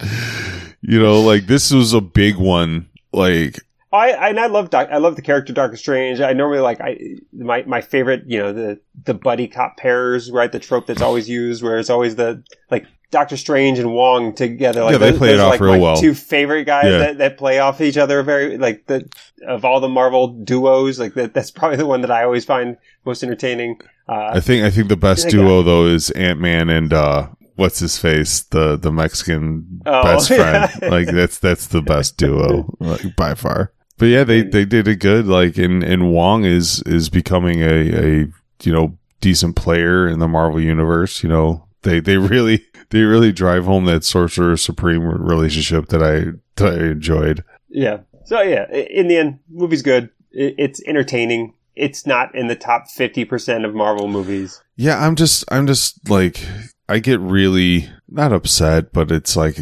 You 0.82 1.00
know, 1.00 1.22
like 1.22 1.48
this 1.48 1.72
was 1.72 1.94
a 1.94 2.02
big 2.02 2.36
one. 2.38 2.88
Like, 3.14 3.60
I, 3.92 4.12
I 4.12 4.30
and 4.30 4.40
I 4.40 4.48
love 4.48 4.70
Doc, 4.70 4.90
I 4.92 4.98
love 4.98 5.16
the 5.16 5.22
character 5.22 5.54
Doctor 5.54 5.78
Strange. 5.78 6.20
I 6.20 6.34
normally 6.34 6.60
like 6.60 6.82
I 6.82 6.98
my 7.34 7.64
my 7.64 7.82
favorite 7.82 8.24
you 8.28 8.38
know 8.40 8.52
the 8.54 8.80
the 9.06 9.14
buddy 9.14 9.48
cop 9.48 9.78
pairs 9.78 10.30
right 10.32 10.52
the 10.52 10.60
trope 10.60 10.88
that's 10.88 11.02
always 11.02 11.30
used 11.30 11.64
where 11.64 11.78
it's 11.80 11.90
always 11.90 12.16
the 12.18 12.44
like 12.70 12.86
Doctor 13.12 13.38
Strange 13.38 13.80
and 13.80 13.94
Wong 13.94 14.34
together. 14.36 14.84
Like 14.84 14.92
Yeah, 14.94 14.98
they 14.98 15.10
those- 15.12 15.18
play 15.18 15.30
it 15.30 15.32
those 15.38 15.40
are, 15.42 15.46
off 15.46 15.52
like 15.52 15.62
real 15.62 15.80
well. 15.80 15.96
Two 15.96 16.14
favorite 16.14 16.66
guys 16.66 16.86
Yeah. 16.92 16.98
that, 16.98 17.18
that 17.20 17.38
play 17.38 17.60
off 17.60 17.80
each 17.80 17.96
other 17.98 18.22
very 18.24 18.58
like 18.58 18.86
the 18.88 19.10
of 19.48 19.64
all 19.64 19.80
the 19.80 19.88
Marvel 19.88 20.28
duos 20.28 21.00
like 21.00 21.14
that. 21.14 21.34
That's 21.34 21.52
probably 21.52 21.78
the 21.78 21.86
one 21.86 22.02
that 22.02 22.12
I 22.12 22.24
always 22.26 22.44
find 22.44 22.76
most 23.06 23.24
entertaining. 23.24 23.80
I 24.10 24.14
Uh, 24.14 24.42
think, 24.42 24.64
I 24.66 24.70
think 24.70 24.90
the 24.90 24.98
best 24.98 25.26
Yeah, 25.26 25.32
duo 25.32 25.64
though 25.64 25.86
is 25.86 26.12
Ant 26.12 26.40
Man 26.42 26.70
and, 26.70 26.92
uh, 26.94 27.28
what's 27.56 27.80
his 27.80 27.98
face? 27.98 28.42
The, 28.42 28.76
the 28.78 28.92
Mexican 28.92 29.82
Oh, 29.86 30.04
best 30.04 30.30
yeah. 30.32 30.68
friend. 30.68 30.92
like 30.92 31.08
that's, 31.08 31.40
that's 31.40 31.68
the 31.68 31.82
best 31.82 32.18
duo 32.18 32.76
like, 32.82 33.16
by 33.16 33.34
far. 33.36 33.72
But 33.98 34.06
yeah, 34.08 34.24
they, 34.24 34.44
they 34.44 34.66
did 34.66 34.88
it 34.88 34.98
good. 34.98 35.26
Like, 35.28 35.58
and, 35.58 35.84
and 35.84 36.12
Wong 36.12 36.46
is, 36.46 36.82
is 36.84 37.10
becoming 37.10 37.62
a, 37.62 38.24
a, 38.24 38.28
you 38.64 38.72
know, 38.72 38.98
decent 39.22 39.56
player 39.56 40.08
in 40.08 40.20
the 40.20 40.28
Marvel 40.28 40.62
universe. 40.62 41.24
You 41.24 41.30
know, 41.30 41.68
they, 41.82 42.00
they 42.00 42.18
really, 42.18 42.66
they 42.90 43.02
really 43.02 43.32
drive 43.32 43.66
home 43.66 43.86
that 43.86 44.04
Sorcerer 44.04 44.58
Supreme 44.58 45.04
relationship 45.04 45.88
that 45.88 46.04
I, 46.04 46.38
that 46.56 46.74
I 46.74 46.86
enjoyed. 46.92 47.44
yeah. 47.70 48.00
So 48.26 48.42
yeah, 48.42 48.70
in 48.70 49.08
the 49.08 49.16
end, 49.16 49.40
movie's 49.50 49.82
good. 49.82 50.10
It's 50.32 50.82
entertaining. 50.86 51.54
It's 51.78 52.06
not 52.06 52.36
in 52.36 52.48
the 52.48 52.58
top 52.58 52.90
fifty 52.90 53.24
percent 53.24 53.64
of 53.64 53.74
Marvel 53.74 54.10
movies. 54.10 54.62
Yeah, 54.76 55.00
I'm 55.00 55.16
just, 55.16 55.46
I'm 55.50 55.66
just 55.66 56.10
like, 56.10 56.46
I 56.90 57.00
get 57.00 57.22
really 57.22 57.90
not 58.10 58.34
upset, 58.34 58.92
but 58.92 59.14
it's 59.14 59.38
like 59.38 59.60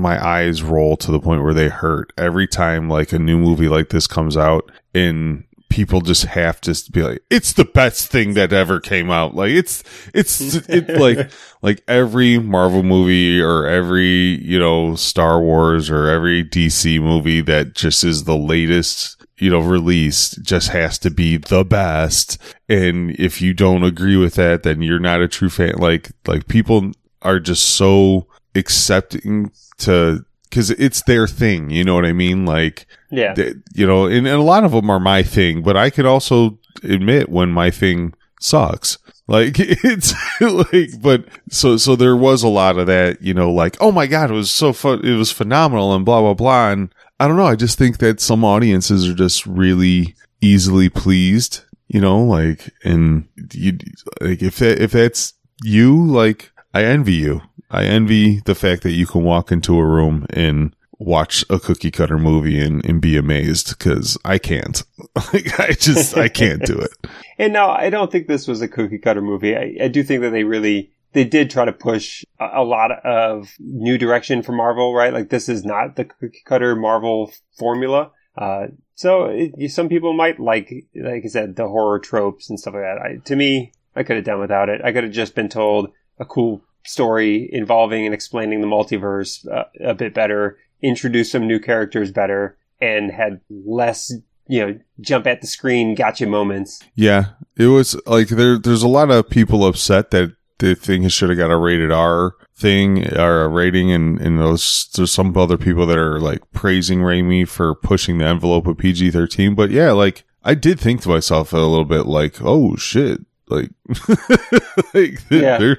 my 0.00 0.24
eyes 0.24 0.62
roll 0.62 0.96
to 0.98 1.10
the 1.10 1.20
point 1.20 1.42
where 1.42 1.54
they 1.54 1.68
hurt 1.68 2.12
every 2.16 2.46
time 2.46 2.88
like 2.88 3.12
a 3.12 3.18
new 3.18 3.38
movie 3.38 3.68
like 3.68 3.88
this 3.88 4.06
comes 4.06 4.36
out 4.36 4.70
and 4.94 5.44
people 5.68 6.00
just 6.00 6.24
have 6.24 6.60
to 6.60 6.74
be 6.92 7.02
like, 7.02 7.22
it's 7.28 7.52
the 7.52 7.64
best 7.64 8.10
thing 8.10 8.34
that 8.34 8.52
ever 8.52 8.80
came 8.80 9.10
out. 9.10 9.34
Like 9.34 9.50
it's, 9.50 9.82
it's 10.14 10.40
it, 10.68 10.88
like, 11.00 11.30
like 11.60 11.82
every 11.88 12.38
Marvel 12.38 12.82
movie 12.82 13.40
or 13.40 13.66
every, 13.66 14.40
you 14.42 14.58
know, 14.58 14.94
Star 14.94 15.40
Wars 15.40 15.90
or 15.90 16.08
every 16.08 16.44
DC 16.44 17.00
movie 17.00 17.40
that 17.42 17.74
just 17.74 18.04
is 18.04 18.24
the 18.24 18.36
latest 18.36 19.16
you 19.38 19.50
know, 19.50 19.60
released 19.60 20.42
just 20.42 20.70
has 20.70 20.98
to 20.98 21.10
be 21.10 21.36
the 21.36 21.64
best. 21.64 22.38
And 22.68 23.10
if 23.12 23.42
you 23.42 23.52
don't 23.52 23.84
agree 23.84 24.16
with 24.16 24.34
that, 24.36 24.62
then 24.62 24.80
you're 24.80 24.98
not 24.98 25.20
a 25.20 25.28
true 25.28 25.50
fan. 25.50 25.74
Like, 25.76 26.10
like 26.26 26.48
people 26.48 26.92
are 27.22 27.38
just 27.38 27.64
so 27.64 28.28
accepting 28.54 29.50
to, 29.78 30.24
cause 30.50 30.70
it's 30.70 31.02
their 31.02 31.26
thing. 31.26 31.70
You 31.70 31.84
know 31.84 31.94
what 31.94 32.04
I 32.04 32.12
mean? 32.12 32.44
Like, 32.46 32.86
Yeah. 33.10 33.34
th- 33.34 33.56
you 33.74 33.86
know, 33.86 34.06
and, 34.06 34.26
and 34.26 34.36
a 34.36 34.42
lot 34.42 34.64
of 34.64 34.72
them 34.72 34.88
are 34.90 35.00
my 35.00 35.22
thing, 35.22 35.62
but 35.62 35.76
I 35.76 35.90
could 35.90 36.06
also 36.06 36.58
admit 36.82 37.28
when 37.28 37.50
my 37.50 37.70
thing 37.70 38.14
sucks. 38.40 38.98
Like 39.28 39.56
it's 39.58 40.14
like, 40.40 41.02
but 41.02 41.24
so, 41.50 41.76
so 41.76 41.96
there 41.96 42.16
was 42.16 42.42
a 42.42 42.48
lot 42.48 42.78
of 42.78 42.86
that, 42.86 43.20
you 43.22 43.34
know, 43.34 43.50
like, 43.50 43.76
oh 43.80 43.90
my 43.90 44.06
God, 44.06 44.30
it 44.30 44.34
was 44.34 44.50
so 44.50 44.72
fun. 44.72 45.04
It 45.04 45.16
was 45.16 45.32
phenomenal 45.32 45.94
and 45.94 46.04
blah, 46.04 46.20
blah, 46.20 46.34
blah. 46.34 46.70
And 46.70 46.94
I 47.18 47.26
don't 47.26 47.36
know. 47.36 47.46
I 47.46 47.56
just 47.56 47.76
think 47.76 47.98
that 47.98 48.20
some 48.20 48.44
audiences 48.44 49.08
are 49.08 49.14
just 49.14 49.44
really 49.46 50.14
easily 50.40 50.88
pleased, 50.88 51.60
you 51.88 52.00
know, 52.00 52.22
like, 52.22 52.70
and 52.84 53.26
you, 53.52 53.78
like, 54.20 54.42
if 54.42 54.56
that, 54.58 54.80
if 54.80 54.92
that's 54.92 55.32
you, 55.64 56.06
like, 56.06 56.52
I 56.76 56.84
envy 56.84 57.14
you. 57.14 57.40
I 57.70 57.84
envy 57.84 58.40
the 58.40 58.54
fact 58.54 58.82
that 58.82 58.92
you 58.92 59.06
can 59.06 59.22
walk 59.22 59.50
into 59.50 59.78
a 59.78 59.86
room 59.86 60.26
and 60.28 60.76
watch 60.98 61.42
a 61.48 61.58
cookie 61.58 61.90
cutter 61.90 62.18
movie 62.18 62.60
and, 62.60 62.84
and 62.84 63.00
be 63.00 63.16
amazed 63.16 63.70
because 63.70 64.18
I 64.26 64.36
can't. 64.36 64.82
I 65.16 65.74
just, 65.80 66.18
I 66.18 66.28
can't 66.28 66.62
do 66.66 66.78
it. 66.78 66.90
And 67.38 67.52
no, 67.52 67.68
I 67.68 67.90
don't 67.90 68.10
think 68.10 68.28
this 68.28 68.48
was 68.48 68.62
a 68.62 68.68
cookie 68.68 68.96
cutter 68.96 69.20
movie. 69.20 69.54
I, 69.54 69.76
I 69.84 69.88
do 69.88 70.02
think 70.02 70.22
that 70.22 70.30
they 70.30 70.44
really 70.44 70.90
they 71.12 71.24
did 71.24 71.50
try 71.50 71.66
to 71.66 71.72
push 71.72 72.24
a, 72.40 72.62
a 72.62 72.64
lot 72.64 72.90
of 73.04 73.52
new 73.58 73.98
direction 73.98 74.42
for 74.42 74.52
Marvel, 74.52 74.94
right? 74.94 75.12
Like 75.12 75.28
this 75.28 75.50
is 75.50 75.62
not 75.62 75.96
the 75.96 76.06
cookie 76.06 76.42
cutter 76.46 76.74
Marvel 76.74 77.30
formula. 77.58 78.10
Uh, 78.38 78.68
so 78.94 79.26
it, 79.26 79.70
some 79.70 79.90
people 79.90 80.14
might 80.14 80.40
like, 80.40 80.72
like 80.94 81.24
I 81.26 81.28
said, 81.28 81.56
the 81.56 81.68
horror 81.68 81.98
tropes 81.98 82.48
and 82.48 82.58
stuff 82.58 82.72
like 82.72 82.84
that. 82.84 82.98
I, 82.98 83.16
to 83.26 83.36
me, 83.36 83.72
I 83.94 84.02
could 84.02 84.16
have 84.16 84.24
done 84.24 84.40
without 84.40 84.70
it. 84.70 84.80
I 84.82 84.92
could 84.92 85.04
have 85.04 85.12
just 85.12 85.34
been 85.34 85.50
told 85.50 85.90
a 86.18 86.24
cool 86.24 86.62
story 86.86 87.48
involving 87.52 88.04
and 88.04 88.14
explaining 88.14 88.60
the 88.60 88.66
multiverse 88.66 89.46
uh, 89.50 89.64
a 89.80 89.94
bit 89.94 90.14
better, 90.14 90.58
introduce 90.82 91.30
some 91.32 91.46
new 91.46 91.58
characters 91.58 92.10
better, 92.10 92.56
and 92.80 93.10
had 93.10 93.40
less, 93.50 94.12
you 94.46 94.66
know, 94.66 94.78
jump 95.00 95.26
at 95.26 95.40
the 95.40 95.46
screen 95.46 95.94
gotcha 95.94 96.26
moments. 96.26 96.82
Yeah, 96.94 97.30
it 97.56 97.68
was 97.68 98.00
like 98.06 98.28
there. 98.28 98.58
There's 98.58 98.82
a 98.82 98.88
lot 98.88 99.10
of 99.10 99.28
people 99.28 99.66
upset 99.66 100.10
that 100.10 100.34
the 100.58 100.74
thing 100.74 101.06
should 101.08 101.28
have 101.28 101.38
got 101.38 101.50
a 101.50 101.56
rated 101.56 101.92
R 101.92 102.34
thing 102.54 103.06
or 103.14 103.42
a 103.42 103.48
rating, 103.48 103.90
and 103.92 104.18
and 104.20 104.38
those 104.38 104.88
there's 104.94 105.12
some 105.12 105.36
other 105.36 105.58
people 105.58 105.86
that 105.86 105.98
are 105.98 106.20
like 106.20 106.40
praising 106.52 107.00
Raimi 107.00 107.46
for 107.46 107.74
pushing 107.74 108.18
the 108.18 108.26
envelope 108.26 108.66
of 108.66 108.78
PG-13. 108.78 109.54
But 109.54 109.70
yeah, 109.70 109.92
like 109.92 110.24
I 110.44 110.54
did 110.54 110.78
think 110.78 111.02
to 111.02 111.08
myself 111.08 111.52
a 111.52 111.56
little 111.56 111.84
bit 111.84 112.06
like, 112.06 112.40
oh 112.40 112.76
shit. 112.76 113.25
Like, 113.48 113.70
like 114.94 115.20
Yeah. 115.30 115.58
they're 115.58 115.78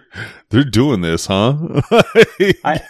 they're 0.49 0.63
doing 0.63 1.01
this, 1.01 1.25
huh? 1.27 1.55
I, 2.63 2.81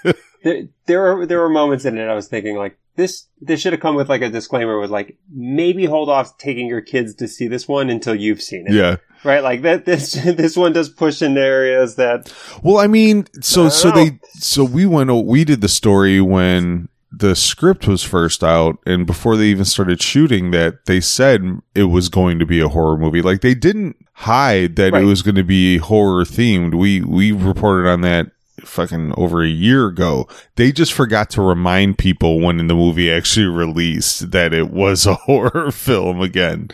there, 0.44 0.68
there 0.86 1.02
were 1.16 1.26
there 1.26 1.40
were 1.40 1.50
moments 1.50 1.86
in 1.86 1.98
it 1.98 2.08
I 2.08 2.14
was 2.14 2.28
thinking 2.28 2.56
like 2.58 2.78
this 2.96 3.26
this 3.42 3.60
should 3.62 3.74
have 3.74 3.82
come 3.82 3.96
with 3.96 4.10
like 4.10 4.22
a 4.22 4.30
disclaimer 4.30 4.80
with 4.80 4.90
like 4.92 5.18
maybe 5.32 5.86
hold 5.86 6.10
off 6.10 6.38
taking 6.38 6.68
your 6.68 6.82
kids 6.82 7.16
to 7.16 7.28
see 7.28 7.48
this 7.48 7.68
one 7.68 7.90
until 7.90 8.16
you've 8.16 8.42
seen 8.42 8.66
it. 8.68 8.74
yeah. 8.74 8.98
Right? 9.24 9.42
Like 9.44 9.64
that 9.64 9.86
this 9.86 10.12
this 10.26 10.56
one 10.56 10.74
does 10.74 10.90
push 10.90 11.22
into 11.24 11.42
areas 11.42 11.96
that 11.96 12.32
Well, 12.64 12.78
I 12.78 12.86
mean, 12.88 13.26
so 13.42 13.66
I 13.66 13.70
so 13.70 13.90
know. 13.90 13.96
they 13.96 14.20
so 14.36 14.64
we 14.64 14.86
went 14.86 15.10
we 15.26 15.44
did 15.44 15.62
the 15.62 15.68
story 15.70 16.22
when 16.22 16.88
the 17.12 17.36
script 17.36 17.88
was 17.88 18.04
first 18.04 18.44
out 18.44 18.78
and 18.86 19.06
before 19.08 19.38
they 19.38 19.46
even 19.46 19.64
started 19.66 20.02
shooting 20.02 20.52
that 20.52 20.86
they 20.88 21.00
said 21.00 21.42
it 21.74 21.86
was 21.86 22.10
going 22.10 22.38
to 22.40 22.46
be 22.46 22.60
a 22.60 22.68
horror 22.68 22.98
movie. 22.98 23.22
Like 23.22 23.42
they 23.42 23.56
didn't 23.56 23.96
hide 24.14 24.76
that 24.76 24.92
Right. 24.94 25.04
it 25.04 25.06
was 25.06 25.22
going 25.22 25.36
to 25.36 25.44
be 25.44 25.78
horror 25.78 26.26
themed. 26.26 26.76
We 26.76 27.02
we 27.02 27.32
reported 27.32 27.88
on 27.90 28.02
that 28.02 28.32
fucking 28.62 29.14
over 29.18 29.42
a 29.44 29.48
year 29.48 29.88
ago. 29.88 30.28
They 30.58 30.72
just 30.72 30.92
forgot 30.92 31.30
to 31.32 31.42
remind 31.42 31.98
people 31.98 32.42
when 32.42 32.58
the 32.68 32.76
movie 32.76 33.12
actually 33.12 33.46
released 33.46 34.32
that 34.32 34.54
it 34.54 34.70
was 34.72 35.06
a 35.06 35.14
horror 35.28 35.72
film 35.72 36.20
again. 36.22 36.70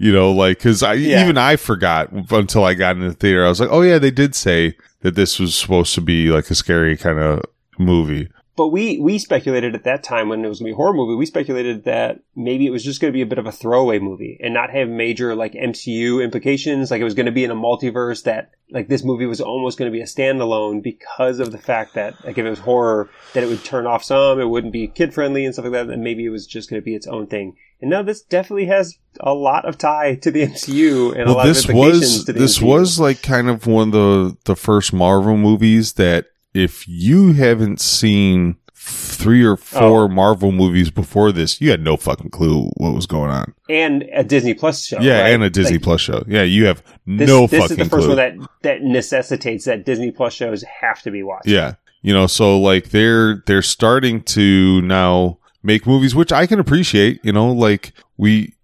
You 0.00 0.12
know, 0.12 0.30
like, 0.32 0.60
cause 0.60 0.82
I, 0.82 0.94
Yeah. 0.94 1.22
even 1.22 1.36
I 1.38 1.56
forgot 1.56 2.10
until 2.30 2.64
I 2.64 2.74
got 2.74 2.96
in 2.96 3.02
the 3.06 3.12
theater. 3.14 3.44
I 3.44 3.48
was 3.48 3.60
like, 3.60 3.70
oh 3.70 3.82
yeah, 3.82 3.98
they 3.98 4.10
did 4.12 4.34
say 4.34 4.76
that 5.02 5.14
this 5.14 5.38
was 5.38 5.54
supposed 5.54 5.94
to 5.96 6.00
be 6.00 6.28
like 6.30 6.50
a 6.50 6.54
scary 6.54 6.96
kind 6.96 7.18
of 7.18 7.42
movie. 7.78 8.28
But 8.58 8.68
we 8.68 8.98
we 8.98 9.20
speculated 9.20 9.76
at 9.76 9.84
that 9.84 10.02
time 10.02 10.28
when 10.28 10.44
it 10.44 10.48
was 10.48 10.58
gonna 10.58 10.70
be 10.70 10.72
a 10.72 10.76
horror 10.76 10.92
movie, 10.92 11.14
we 11.14 11.26
speculated 11.26 11.84
that 11.84 12.18
maybe 12.34 12.66
it 12.66 12.70
was 12.70 12.82
just 12.82 13.00
gonna 13.00 13.12
be 13.12 13.22
a 13.22 13.26
bit 13.26 13.38
of 13.38 13.46
a 13.46 13.52
throwaway 13.52 14.00
movie 14.00 14.36
and 14.42 14.52
not 14.52 14.70
have 14.70 14.88
major 14.88 15.36
like 15.36 15.52
MCU 15.52 16.20
implications. 16.20 16.90
Like 16.90 17.00
it 17.00 17.04
was 17.04 17.14
gonna 17.14 17.30
be 17.30 17.44
in 17.44 17.52
a 17.52 17.54
multiverse 17.54 18.24
that 18.24 18.50
like 18.68 18.88
this 18.88 19.04
movie 19.04 19.26
was 19.26 19.40
almost 19.40 19.78
gonna 19.78 19.92
be 19.92 20.00
a 20.00 20.06
standalone 20.06 20.82
because 20.82 21.38
of 21.38 21.52
the 21.52 21.58
fact 21.58 21.94
that 21.94 22.16
like 22.24 22.36
if 22.36 22.44
it 22.44 22.50
was 22.50 22.58
horror, 22.58 23.08
that 23.32 23.44
it 23.44 23.48
would 23.48 23.64
turn 23.64 23.86
off 23.86 24.02
some, 24.02 24.40
it 24.40 24.48
wouldn't 24.48 24.72
be 24.72 24.88
kid 24.88 25.14
friendly 25.14 25.44
and 25.44 25.54
stuff 25.54 25.66
like 25.66 25.74
that, 25.74 25.88
and 25.88 26.02
maybe 26.02 26.24
it 26.24 26.30
was 26.30 26.44
just 26.44 26.68
gonna 26.68 26.82
be 26.82 26.96
its 26.96 27.06
own 27.06 27.28
thing. 27.28 27.56
And 27.80 27.88
now 27.88 28.02
this 28.02 28.22
definitely 28.22 28.66
has 28.66 28.98
a 29.20 29.34
lot 29.34 29.66
of 29.66 29.78
tie 29.78 30.16
to 30.16 30.32
the 30.32 30.42
MCU 30.48 31.12
and 31.12 31.30
a 31.30 31.32
lot 31.32 31.46
this 31.46 31.62
of 31.62 31.70
implications 31.70 32.00
was 32.00 32.24
to 32.24 32.32
the 32.32 32.40
this 32.40 32.58
MCU. 32.58 32.66
was 32.66 32.98
like 32.98 33.22
kind 33.22 33.48
of 33.48 33.68
one 33.68 33.88
of 33.88 33.92
the 33.92 34.36
the 34.46 34.56
first 34.56 34.92
Marvel 34.92 35.36
movies 35.36 35.92
that 35.92 36.26
if 36.54 36.86
you 36.88 37.32
haven't 37.34 37.80
seen 37.80 38.56
three 38.74 39.44
or 39.44 39.52
oh. 39.52 39.56
four 39.56 40.04
Oh. 40.04 40.08
Marvel 40.08 40.52
movies 40.52 40.90
before 40.90 41.32
this, 41.32 41.60
you 41.60 41.70
had 41.70 41.82
no 41.82 41.96
fucking 41.96 42.30
clue 42.30 42.70
what 42.76 42.94
was 42.94 43.06
going 43.06 43.30
on. 43.30 43.54
and 43.68 44.04
a 44.14 44.22
Disney 44.24 44.54
Plus 44.54 44.84
show. 44.86 44.98
yeah, 45.00 45.20
right? 45.22 45.28
and 45.34 45.42
a 45.42 45.50
Disney 45.50 45.74
Like, 45.74 45.82
Plus 45.82 46.00
show. 46.00 46.22
Yeah, 46.26 46.42
you 46.42 46.66
have 46.66 46.82
This, 47.06 47.28
no 47.28 47.46
this 47.46 47.60
fucking 47.60 47.60
This 47.60 47.70
is 47.70 47.76
the 47.76 47.84
first 47.84 48.06
clue. 48.06 48.16
one 48.16 48.16
that 48.16 48.48
that 48.62 48.82
necessitates 48.82 49.64
that 49.66 49.84
Disney 49.84 50.10
Plus 50.10 50.32
shows 50.32 50.62
have 50.62 51.02
to 51.02 51.10
be 51.10 51.22
watched. 51.22 51.46
Yeah. 51.48 51.74
You 52.02 52.12
know, 52.14 52.26
so 52.28 52.58
like 52.58 52.90
they're 52.90 53.42
they're 53.46 53.62
starting 53.62 54.22
to 54.22 54.80
now 54.82 55.38
make 55.62 55.86
movies 55.86 56.14
which 56.14 56.32
I 56.32 56.46
can 56.46 56.60
appreciate, 56.60 57.20
you 57.24 57.32
know, 57.32 57.50
like 57.52 57.92
we 58.16 58.54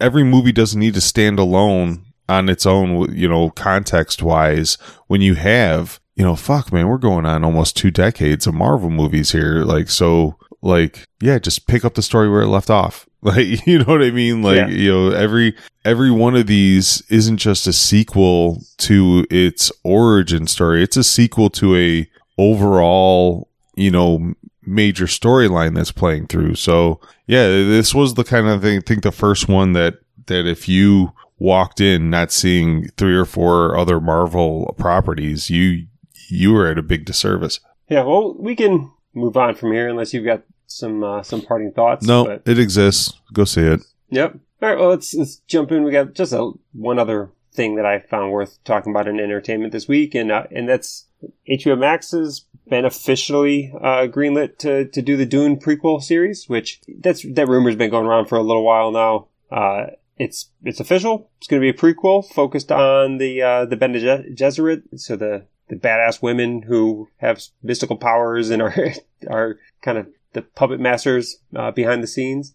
every 0.00 0.22
movie 0.22 0.52
doesn't 0.52 0.78
need 0.78 0.92
to 0.94 1.00
stand 1.00 1.38
alone 1.38 2.04
on 2.28 2.48
its 2.50 2.66
own, 2.66 3.12
you 3.16 3.26
know, 3.28 3.48
context 3.50 4.22
wise 4.22 4.76
when 5.06 5.22
you 5.22 5.34
have, 5.34 5.98
you 6.14 6.24
know, 6.24 6.36
fuck 6.36 6.72
man, 6.72 6.88
we're 6.88 6.98
going 6.98 7.24
on 7.26 7.44
almost 7.44 7.76
2 7.76 7.90
decades 7.90 8.46
of 8.46 8.54
Marvel 8.54 8.90
movies 8.90 9.32
here, 9.32 9.64
like 9.64 9.88
so 9.88 10.36
like 10.60 11.06
yeah, 11.20 11.38
just 11.38 11.66
pick 11.66 11.84
up 11.84 11.94
the 11.94 12.02
story 12.02 12.28
where 12.30 12.42
it 12.42 12.48
left 12.48 12.70
off. 12.70 13.06
Like, 13.24 13.64
you 13.68 13.78
know 13.78 13.84
what 13.84 14.02
I 14.02 14.10
mean? 14.10 14.42
Like, 14.42 14.56
Yeah. 14.56 14.66
you 14.66 14.90
know, 14.92 15.10
every 15.10 15.54
every 15.84 16.10
one 16.10 16.34
of 16.34 16.48
these 16.48 17.02
isn't 17.08 17.36
just 17.36 17.68
a 17.68 17.72
sequel 17.72 18.60
to 18.78 19.24
its 19.30 19.70
origin 19.84 20.48
story. 20.48 20.82
It's 20.82 20.96
a 20.96 21.04
sequel 21.04 21.48
to 21.50 21.76
a 21.76 22.08
overall, 22.36 23.48
you 23.76 23.92
know, 23.92 24.34
major 24.64 25.06
storyline 25.06 25.74
that's 25.76 25.92
playing 25.92 26.26
through. 26.26 26.56
So, 26.56 27.00
yeah, 27.28 27.46
this 27.46 27.94
was 27.94 28.14
the 28.14 28.24
kind 28.24 28.48
of 28.48 28.60
thing, 28.62 28.78
I 28.78 28.80
think 28.80 29.04
the 29.04 29.12
first 29.12 29.48
one 29.48 29.72
that 29.74 30.00
that 30.26 30.46
if 30.46 30.68
you 30.68 31.12
walked 31.38 31.80
in 31.80 32.10
not 32.10 32.32
seeing 32.32 32.88
three 32.96 33.14
or 33.16 33.24
four 33.24 33.76
other 33.76 34.00
Marvel 34.00 34.74
properties, 34.78 35.48
you 35.50 35.86
you 36.32 36.52
were 36.52 36.66
at 36.66 36.78
a 36.78 36.82
big 36.82 37.04
disservice. 37.04 37.60
Yeah, 37.88 38.04
well, 38.04 38.34
we 38.34 38.56
can 38.56 38.90
move 39.14 39.36
on 39.36 39.54
from 39.54 39.72
here 39.72 39.88
unless 39.88 40.14
you've 40.14 40.24
got 40.24 40.42
some 40.66 41.04
uh, 41.04 41.22
some 41.22 41.42
parting 41.42 41.72
thoughts. 41.72 42.06
No, 42.06 42.24
but- 42.24 42.42
it 42.46 42.58
exists. 42.58 43.12
Go 43.32 43.44
see 43.44 43.62
it. 43.62 43.80
Yep. 44.10 44.38
All 44.62 44.68
right. 44.68 44.78
Well, 44.78 44.90
let's 44.90 45.14
let's 45.14 45.36
jump 45.46 45.72
in. 45.72 45.84
We 45.84 45.90
got 45.92 46.14
just 46.14 46.32
a, 46.32 46.52
one 46.72 46.98
other 46.98 47.30
thing 47.52 47.76
that 47.76 47.86
I 47.86 48.00
found 48.00 48.32
worth 48.32 48.58
talking 48.64 48.92
about 48.92 49.08
in 49.08 49.20
entertainment 49.20 49.72
this 49.72 49.88
week, 49.88 50.14
and 50.14 50.30
uh, 50.30 50.44
and 50.50 50.68
that's 50.68 51.06
HBO 51.48 51.78
Max 51.78 52.12
has 52.12 52.46
been 52.68 52.84
officially 52.84 53.72
uh, 53.80 54.06
greenlit 54.06 54.58
to 54.58 54.86
to 54.86 55.02
do 55.02 55.16
the 55.16 55.26
Dune 55.26 55.58
prequel 55.58 56.02
series, 56.02 56.48
which 56.48 56.80
that's 57.00 57.22
that 57.34 57.48
rumor's 57.48 57.76
been 57.76 57.90
going 57.90 58.06
around 58.06 58.26
for 58.26 58.38
a 58.38 58.42
little 58.42 58.64
while 58.64 58.90
now. 58.90 59.28
Uh, 59.50 59.86
it's 60.18 60.50
it's 60.62 60.80
official. 60.80 61.30
It's 61.38 61.48
going 61.48 61.60
to 61.60 61.72
be 61.72 61.76
a 61.76 61.94
prequel 61.94 62.26
focused 62.26 62.70
on 62.70 63.18
the 63.18 63.42
uh, 63.42 63.64
the 63.64 63.76
Bene 63.76 63.98
Gesserit, 63.98 64.98
so 65.00 65.16
the 65.16 65.46
the 65.72 65.78
badass 65.78 66.20
women 66.20 66.60
who 66.60 67.08
have 67.16 67.40
mystical 67.62 67.96
powers 67.96 68.50
and 68.50 68.60
are 68.60 68.74
are 69.30 69.58
kind 69.80 69.96
of 69.96 70.06
the 70.34 70.42
puppet 70.42 70.78
masters 70.80 71.38
uh, 71.56 71.70
behind 71.70 72.02
the 72.02 72.06
scenes. 72.06 72.52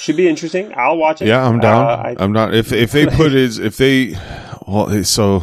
Should 0.00 0.16
be 0.16 0.28
interesting. 0.28 0.72
I'll 0.74 0.96
watch 0.96 1.20
it. 1.20 1.28
Yeah, 1.28 1.46
I'm 1.46 1.60
down. 1.60 1.86
Uh, 1.86 2.02
I- 2.02 2.16
I'm 2.18 2.32
not. 2.32 2.54
If 2.54 2.72
if 2.72 2.90
they 2.92 3.06
put 3.06 3.34
it, 3.34 3.58
if 3.58 3.76
they, 3.76 4.14
well, 4.66 5.04
so 5.04 5.42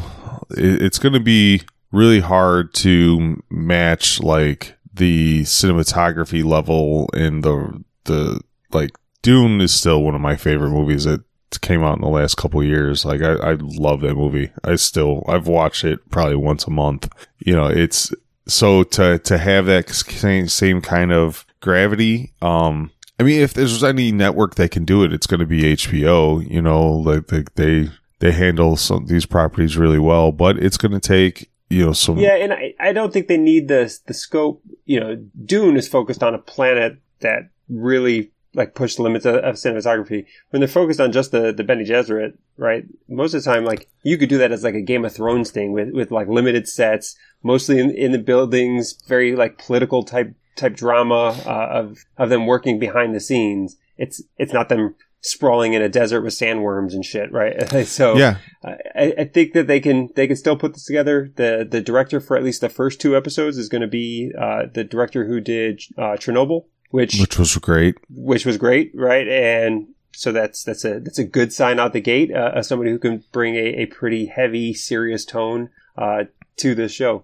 it, 0.51 0.81
it's 0.81 0.97
going 0.97 1.13
to 1.13 1.19
be 1.19 1.61
really 1.91 2.21
hard 2.21 2.73
to 2.75 3.41
match 3.51 4.19
like 4.21 4.75
the 4.91 5.41
cinematography 5.43 6.43
level 6.43 7.07
and 7.13 7.43
the 7.43 7.83
the 8.05 8.41
like. 8.71 8.91
Dune 9.23 9.61
is 9.61 9.71
still 9.71 10.01
one 10.01 10.15
of 10.15 10.21
my 10.21 10.35
favorite 10.35 10.71
movies 10.71 11.03
that 11.03 11.23
came 11.59 11.83
out 11.83 11.97
in 11.97 12.01
the 12.01 12.07
last 12.07 12.37
couple 12.37 12.63
years. 12.63 13.03
Like 13.03 13.21
I, 13.21 13.33
I 13.33 13.57
love 13.59 14.01
that 14.01 14.15
movie. 14.15 14.51
I 14.63 14.75
still 14.75 15.23
I've 15.27 15.47
watched 15.47 15.83
it 15.83 16.09
probably 16.09 16.37
once 16.37 16.65
a 16.65 16.71
month. 16.71 17.09
You 17.39 17.55
know, 17.55 17.67
it's 17.67 18.13
so 18.47 18.83
to 18.83 19.19
to 19.19 19.37
have 19.37 19.65
that 19.65 19.89
same 19.89 20.47
same 20.47 20.81
kind 20.81 21.11
of 21.11 21.45
gravity. 21.59 22.33
Um, 22.41 22.91
I 23.19 23.23
mean, 23.23 23.41
if 23.41 23.53
there's 23.53 23.83
any 23.83 24.11
network 24.11 24.55
that 24.55 24.71
can 24.71 24.85
do 24.85 25.03
it, 25.03 25.13
it's 25.13 25.27
going 25.27 25.41
to 25.41 25.45
be 25.45 25.75
HBO. 25.75 26.49
You 26.49 26.61
know, 26.61 26.89
like 26.89 27.27
they 27.27 27.43
they, 27.55 27.89
they 28.19 28.31
handle 28.31 28.77
some 28.77 29.05
these 29.05 29.25
properties 29.25 29.77
really 29.77 29.99
well, 29.99 30.31
but 30.31 30.57
it's 30.57 30.77
going 30.77 30.93
to 30.93 30.99
take 30.99 31.51
you 31.69 31.85
know 31.85 31.93
some. 31.93 32.17
Yeah, 32.17 32.35
and 32.35 32.53
I, 32.53 32.73
I 32.79 32.93
don't 32.93 33.13
think 33.13 33.27
they 33.27 33.37
need 33.37 33.67
the 33.67 33.95
the 34.07 34.13
scope. 34.13 34.61
You 34.85 34.99
know, 34.99 35.15
Dune 35.45 35.77
is 35.77 35.87
focused 35.87 36.23
on 36.23 36.33
a 36.33 36.39
planet 36.39 36.97
that 37.19 37.49
really 37.69 38.31
like 38.53 38.75
push 38.75 38.95
the 38.95 39.03
limits 39.03 39.25
of, 39.25 39.35
of 39.35 39.55
cinematography. 39.55 40.25
When 40.49 40.59
they're 40.59 40.67
focused 40.67 40.99
on 40.99 41.11
just 41.11 41.31
the 41.31 41.51
the 41.51 41.63
Bene 41.63 41.83
Gesserit, 41.83 42.37
right? 42.57 42.85
Most 43.07 43.33
of 43.33 43.43
the 43.43 43.51
time, 43.51 43.65
like 43.65 43.89
you 44.03 44.17
could 44.17 44.29
do 44.29 44.37
that 44.39 44.51
as 44.51 44.63
like 44.63 44.75
a 44.75 44.81
Game 44.81 45.05
of 45.05 45.13
Thrones 45.13 45.51
thing 45.51 45.71
with 45.71 45.91
with 45.91 46.11
like 46.11 46.27
limited 46.27 46.67
sets, 46.67 47.15
mostly 47.43 47.79
in, 47.79 47.91
in 47.91 48.11
the 48.11 48.19
buildings, 48.19 48.97
very 49.07 49.35
like 49.35 49.57
political 49.57 50.03
type 50.03 50.33
type 50.55 50.75
drama 50.75 51.35
uh, 51.45 51.67
of 51.71 52.05
of 52.17 52.29
them 52.29 52.45
working 52.45 52.79
behind 52.79 53.15
the 53.15 53.19
scenes. 53.19 53.77
It's 53.97 54.21
it's 54.37 54.53
not 54.53 54.69
them 54.69 54.95
sprawling 55.21 55.73
in 55.73 55.81
a 55.81 55.89
desert 55.89 56.21
with 56.21 56.33
sandworms 56.33 56.93
and 56.93 57.05
shit, 57.05 57.31
right? 57.31 57.85
so 57.87 58.17
Yeah, 58.17 58.37
I, 58.63 59.13
I 59.19 59.23
think 59.25 59.53
that 59.53 59.67
they 59.67 59.79
can 59.79 60.09
they 60.15 60.27
can 60.27 60.35
still 60.35 60.57
put 60.57 60.73
this 60.73 60.85
together. 60.85 61.31
The 61.35 61.67
the 61.69 61.81
director 61.81 62.19
for 62.19 62.35
at 62.35 62.43
least 62.43 62.61
the 62.61 62.69
first 62.69 62.99
two 62.99 63.15
episodes 63.15 63.57
is 63.57 63.69
going 63.69 63.81
to 63.81 63.87
be 63.87 64.31
uh, 64.37 64.63
the 64.71 64.83
director 64.83 65.25
who 65.25 65.39
did 65.39 65.81
uh, 65.97 66.17
Chernobyl, 66.17 66.65
which 66.91 67.19
which 67.19 67.37
was 67.37 67.55
great. 67.57 67.97
which 68.09 68.45
was 68.45 68.57
great, 68.57 68.91
right? 68.93 69.27
And 69.27 69.87
so 70.13 70.31
that's 70.31 70.63
that's 70.63 70.85
a 70.85 70.99
that's 70.99 71.19
a 71.19 71.23
good 71.23 71.51
sign 71.53 71.79
out 71.79 71.93
the 71.93 72.01
gate. 72.01 72.31
Uh, 72.31 72.61
somebody 72.61 72.91
who 72.91 72.99
can 72.99 73.23
bring 73.31 73.55
a, 73.55 73.81
a 73.81 73.85
pretty 73.87 74.27
heavy, 74.27 74.73
serious 74.73 75.25
tone 75.25 75.69
uh, 75.97 76.25
to 76.57 76.75
this 76.75 76.91
show. 76.91 77.23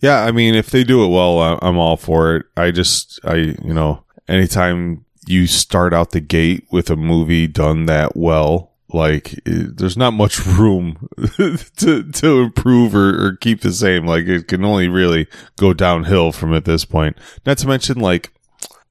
Yeah, 0.00 0.24
I 0.24 0.30
mean, 0.30 0.54
if 0.54 0.70
they 0.70 0.84
do 0.84 1.04
it 1.04 1.08
well, 1.08 1.58
I'm 1.62 1.78
all 1.78 1.96
for 1.96 2.36
it. 2.36 2.46
I 2.56 2.70
just, 2.70 3.18
I, 3.24 3.34
you 3.34 3.74
know, 3.74 4.04
anytime 4.28 5.04
you 5.26 5.46
start 5.46 5.92
out 5.92 6.10
the 6.10 6.20
gate 6.20 6.66
with 6.70 6.88
a 6.88 6.96
movie 6.96 7.48
done 7.48 7.86
that 7.86 8.16
well, 8.16 8.72
like 8.92 9.34
there's 9.44 9.96
not 9.96 10.12
much 10.12 10.44
room 10.46 11.08
to 11.76 12.10
to 12.10 12.40
improve 12.40 12.94
or, 12.94 13.26
or 13.26 13.36
keep 13.36 13.60
the 13.60 13.72
same. 13.72 14.06
Like 14.06 14.26
it 14.26 14.48
can 14.48 14.64
only 14.64 14.88
really 14.88 15.26
go 15.56 15.72
downhill 15.72 16.32
from 16.32 16.54
at 16.54 16.64
this 16.64 16.84
point. 16.84 17.16
Not 17.44 17.58
to 17.58 17.68
mention, 17.68 17.98
like 17.98 18.32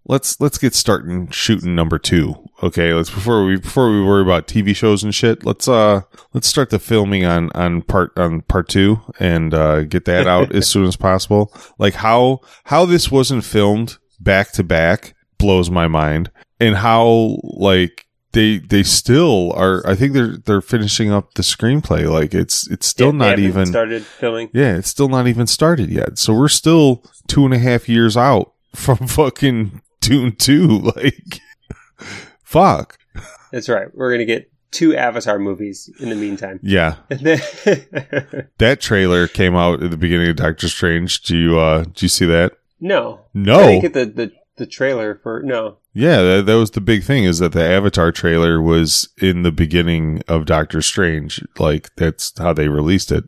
let's 0.05 0.39
let's 0.39 0.57
get 0.57 0.73
starting 0.73 1.29
shooting 1.29 1.75
number 1.75 1.97
two. 1.99 2.35
Okay, 2.63 2.93
let's 2.93 3.09
before 3.09 3.43
we 3.45 3.57
before 3.57 3.89
we 3.91 4.03
worry 4.03 4.21
about 4.21 4.47
TV 4.47 4.75
shows 4.75 5.03
and 5.03 5.13
shit. 5.13 5.45
Let's 5.45 5.67
uh 5.67 6.01
let's 6.33 6.47
start 6.47 6.69
the 6.69 6.79
filming 6.79 7.25
on 7.25 7.51
on 7.53 7.81
part 7.81 8.11
on 8.17 8.41
part 8.41 8.69
two 8.69 9.01
and 9.19 9.53
uh, 9.53 9.83
get 9.83 10.05
that 10.05 10.27
out 10.27 10.53
as 10.55 10.67
soon 10.67 10.85
as 10.85 10.95
possible. 10.95 11.53
Like 11.77 11.95
how 11.95 12.41
how 12.65 12.85
this 12.85 13.11
wasn't 13.11 13.43
filmed 13.43 13.97
back 14.19 14.51
to 14.53 14.63
back 14.63 15.15
blows 15.37 15.69
my 15.69 15.87
mind, 15.87 16.31
and 16.59 16.75
how 16.77 17.37
like 17.43 18.05
they 18.31 18.57
they 18.59 18.83
still 18.83 19.51
are. 19.53 19.85
I 19.87 19.95
think 19.95 20.13
they're 20.13 20.37
they're 20.37 20.61
finishing 20.61 21.11
up 21.11 21.33
the 21.33 21.41
screenplay. 21.43 22.09
Like 22.09 22.33
it's 22.33 22.69
it's 22.71 22.87
still 22.87 23.07
Yeah, 23.07 23.17
not 23.29 23.39
even 23.39 23.65
started 23.65 24.03
filming. 24.03 24.49
yeah, 24.53 24.75
it's 24.77 24.89
still 24.89 25.09
not 25.09 25.27
even 25.27 25.47
started 25.47 25.89
yet. 25.89 26.17
So 26.17 26.33
we're 26.33 26.47
still 26.47 27.03
two 27.27 27.43
and 27.45 27.53
a 27.53 27.59
half 27.59 27.87
years 27.89 28.15
out 28.17 28.53
from 28.73 28.97
fucking 29.07 29.81
Dune 30.05 30.35
2. 30.35 30.91
Like, 30.95 31.39
fuck. 32.43 32.97
That's 33.51 33.69
right. 33.69 33.87
We're 33.93 34.11
gonna 34.11 34.25
get 34.25 34.51
two 34.71 34.95
Avatar 34.95 35.39
movies 35.39 35.89
in 35.99 36.09
the 36.09 36.15
meantime. 36.15 36.59
Yeah. 36.61 36.95
Then- 37.09 37.39
That 38.57 38.79
trailer 38.81 39.27
came 39.27 39.55
out 39.55 39.81
at 39.83 39.91
the 39.91 39.97
beginning 39.97 40.29
of 40.29 40.35
Doctor 40.35 40.67
Strange. 40.67 41.21
Do 41.23 41.37
you, 41.37 41.59
uh, 41.59 41.83
do 41.83 42.05
you 42.05 42.09
see 42.09 42.25
that? 42.25 42.53
no, 42.79 43.21
I 43.33 43.39
No. 43.39 43.57
didn't 43.67 43.81
get 43.81 43.93
the, 43.93 44.05
the 44.05 44.31
the 44.57 44.65
trailer 44.65 45.19
for 45.21 45.41
no. 45.43 45.77
Yeah, 45.93 46.21
that, 46.21 46.45
that 46.45 46.53
was 46.55 46.71
the 46.71 46.79
big 46.81 47.03
thing 47.03 47.25
is 47.25 47.39
that 47.39 47.51
the 47.51 47.63
Avatar 47.63 48.11
trailer 48.13 48.61
was 48.61 49.09
in 49.21 49.43
the 49.43 49.51
beginning 49.51 50.21
of 50.29 50.45
Doctor 50.45 50.81
Strange. 50.81 51.43
Like, 51.59 51.93
that's 51.97 52.31
how 52.37 52.53
they 52.53 52.69
released 52.69 53.11
it. 53.11 53.25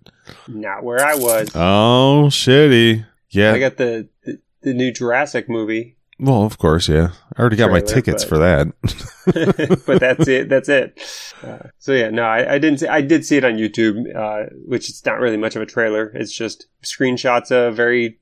Not 0.48 0.84
where 0.86 1.04
I 1.06 1.16
was. 1.16 1.50
Oh, 1.54 2.28
shitty. 2.30 3.06
Yeah. 3.30 3.52
I 3.54 3.60
got 3.60 3.76
the, 3.78 4.08
the 4.24 4.40
the 4.62 4.74
new 4.74 4.92
Jurassic 4.94 5.50
movie, 5.50 5.97
well, 6.20 6.44
of 6.44 6.58
course, 6.58 6.88
yeah. 6.90 7.12
I 7.36 7.42
already 7.42 7.56
got 7.58 7.72
my 7.72 7.80
tickets 7.82 8.24
but- 8.24 8.30
for 8.30 8.38
that. 8.40 9.84
but 9.86 10.00
that's 10.00 10.28
it. 10.28 10.50
That's 10.50 10.70
it. 10.70 11.00
Uh, 11.44 11.60
so 11.80 11.92
yeah, 11.94 12.10
no, 12.10 12.24
I, 12.24 12.56
I 12.56 12.60
didn't. 12.60 12.80
See, 12.80 12.88
I 12.88 13.02
did 13.02 13.26
see 13.26 13.38
it 13.38 13.44
on 13.44 13.54
YouTube, 13.54 14.16
uh, 14.16 14.50
which 14.66 14.90
it's 14.90 15.06
not 15.06 15.20
really 15.20 15.38
much 15.38 15.56
of 15.56 15.62
a 15.62 15.66
trailer. 15.66 16.12
It's 16.16 16.32
just 16.32 16.68
screenshots 16.84 17.52
of 17.52 17.76
very 17.76 18.20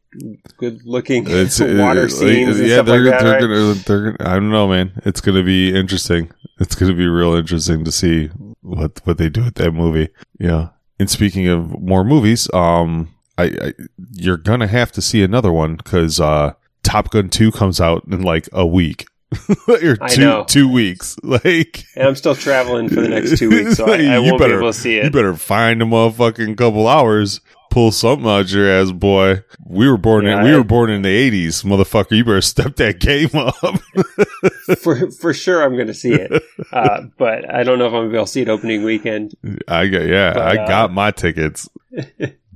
good-looking 0.58 1.26
It's 1.28 1.60
water 1.60 2.06
uh, 2.06 2.08
scenes 2.08 2.60
and 2.60 2.68
yeah, 2.68 2.76
stuff 2.76 2.86
they're 2.88 3.00
like 3.02 3.20
that. 3.20 3.24
they're 3.24 3.34
right? 3.34 3.42
gonna 3.42 3.74
they're 3.74 4.12
gonna. 4.12 4.30
I 4.32 4.34
don't 4.36 4.50
know, 4.52 4.68
man. 4.68 5.00
It's 5.06 5.22
gonna 5.22 5.44
be 5.44 5.76
interesting. 5.76 6.32
It's 6.60 6.76
gonna 6.76 6.94
be 6.96 7.08
real 7.08 7.34
interesting 7.36 7.84
to 7.86 7.92
see 7.92 8.28
what 8.62 9.00
what 9.06 9.18
they 9.18 9.30
do 9.30 9.44
with 9.44 9.56
that 9.56 9.72
movie. 9.72 10.10
Yeah. 10.40 10.70
And 11.00 11.10
speaking 11.10 11.48
of 11.48 11.80
more 11.82 12.04
movies, 12.04 12.52
um, 12.54 13.14
I, 13.38 13.44
I 13.44 13.74
you're 14.14 14.38
gonna 14.38 14.68
have 14.68 14.92
to 14.94 15.02
see 15.02 15.22
another 15.24 15.52
one 15.52 15.76
because 15.76 16.20
uh, 16.20 16.54
Top 16.86 17.10
Gun 17.10 17.28
Two 17.30 17.52
comes 17.52 17.82
out 17.82 18.04
in 18.10 18.22
like 18.22 18.48
a 18.54 18.66
week. 18.66 19.08
or 19.68 19.98
I 20.00 20.08
two 20.08 20.22
know. 20.22 20.46
two 20.48 20.72
weeks. 20.72 21.18
Like 21.24 21.84
and 21.96 22.08
I'm 22.08 22.16
still 22.16 22.36
traveling 22.36 22.88
for 22.88 23.02
the 23.02 23.10
next 23.10 23.38
two 23.38 23.50
weeks, 23.50 23.76
so 23.76 23.86
I, 23.92 24.04
I 24.16 24.20
won't 24.20 24.40
better- 24.40 24.54
be 24.54 24.60
able 24.60 24.72
to 24.72 24.78
see 24.80 24.98
it. 24.98 25.06
you 25.06 25.10
better 25.12 25.36
find 25.36 25.82
a 25.82 25.86
motherfucking 25.86 26.56
couple 26.58 26.88
hours. 26.88 27.42
Pull 27.72 27.92
something 27.92 28.26
out 28.26 28.50
your 28.54 28.70
ass, 28.70 28.92
boy. 28.92 29.44
We 29.66 29.90
were 29.90 29.98
born 29.98 30.24
Yeah, 30.26 30.40
in 30.40 30.46
we 30.46 30.56
were 30.56 30.64
born 30.64 30.90
in 30.90 31.02
the 31.02 31.10
eighties, 31.10 31.64
motherfucker. 31.64 32.12
You 32.16 32.24
better 32.24 32.40
step 32.42 32.78
that 32.78 33.00
game 33.02 33.30
up. 33.34 34.78
for 34.80 35.12
for 35.12 35.34
sure, 35.34 35.62
I'm 35.62 35.74
going 35.76 35.88
to 35.88 35.94
see 35.94 36.14
it, 36.14 36.32
uh, 36.72 37.02
but 37.18 37.54
I 37.54 37.64
don't 37.64 37.78
know 37.80 37.88
if 37.88 37.90
I'm 37.94 38.04
going 38.04 38.06
to 38.06 38.12
be 38.12 38.16
able 38.18 38.26
to 38.28 38.32
see 38.32 38.42
it 38.44 38.50
opening 38.50 38.84
weekend. 38.84 39.36
I 39.68 39.88
got 39.88 40.06
yeah, 40.06 40.34
But, 40.34 40.58
I 40.58 40.64
uh, 40.64 40.68
got 40.68 40.94
my 40.94 41.12
tickets. 41.12 41.68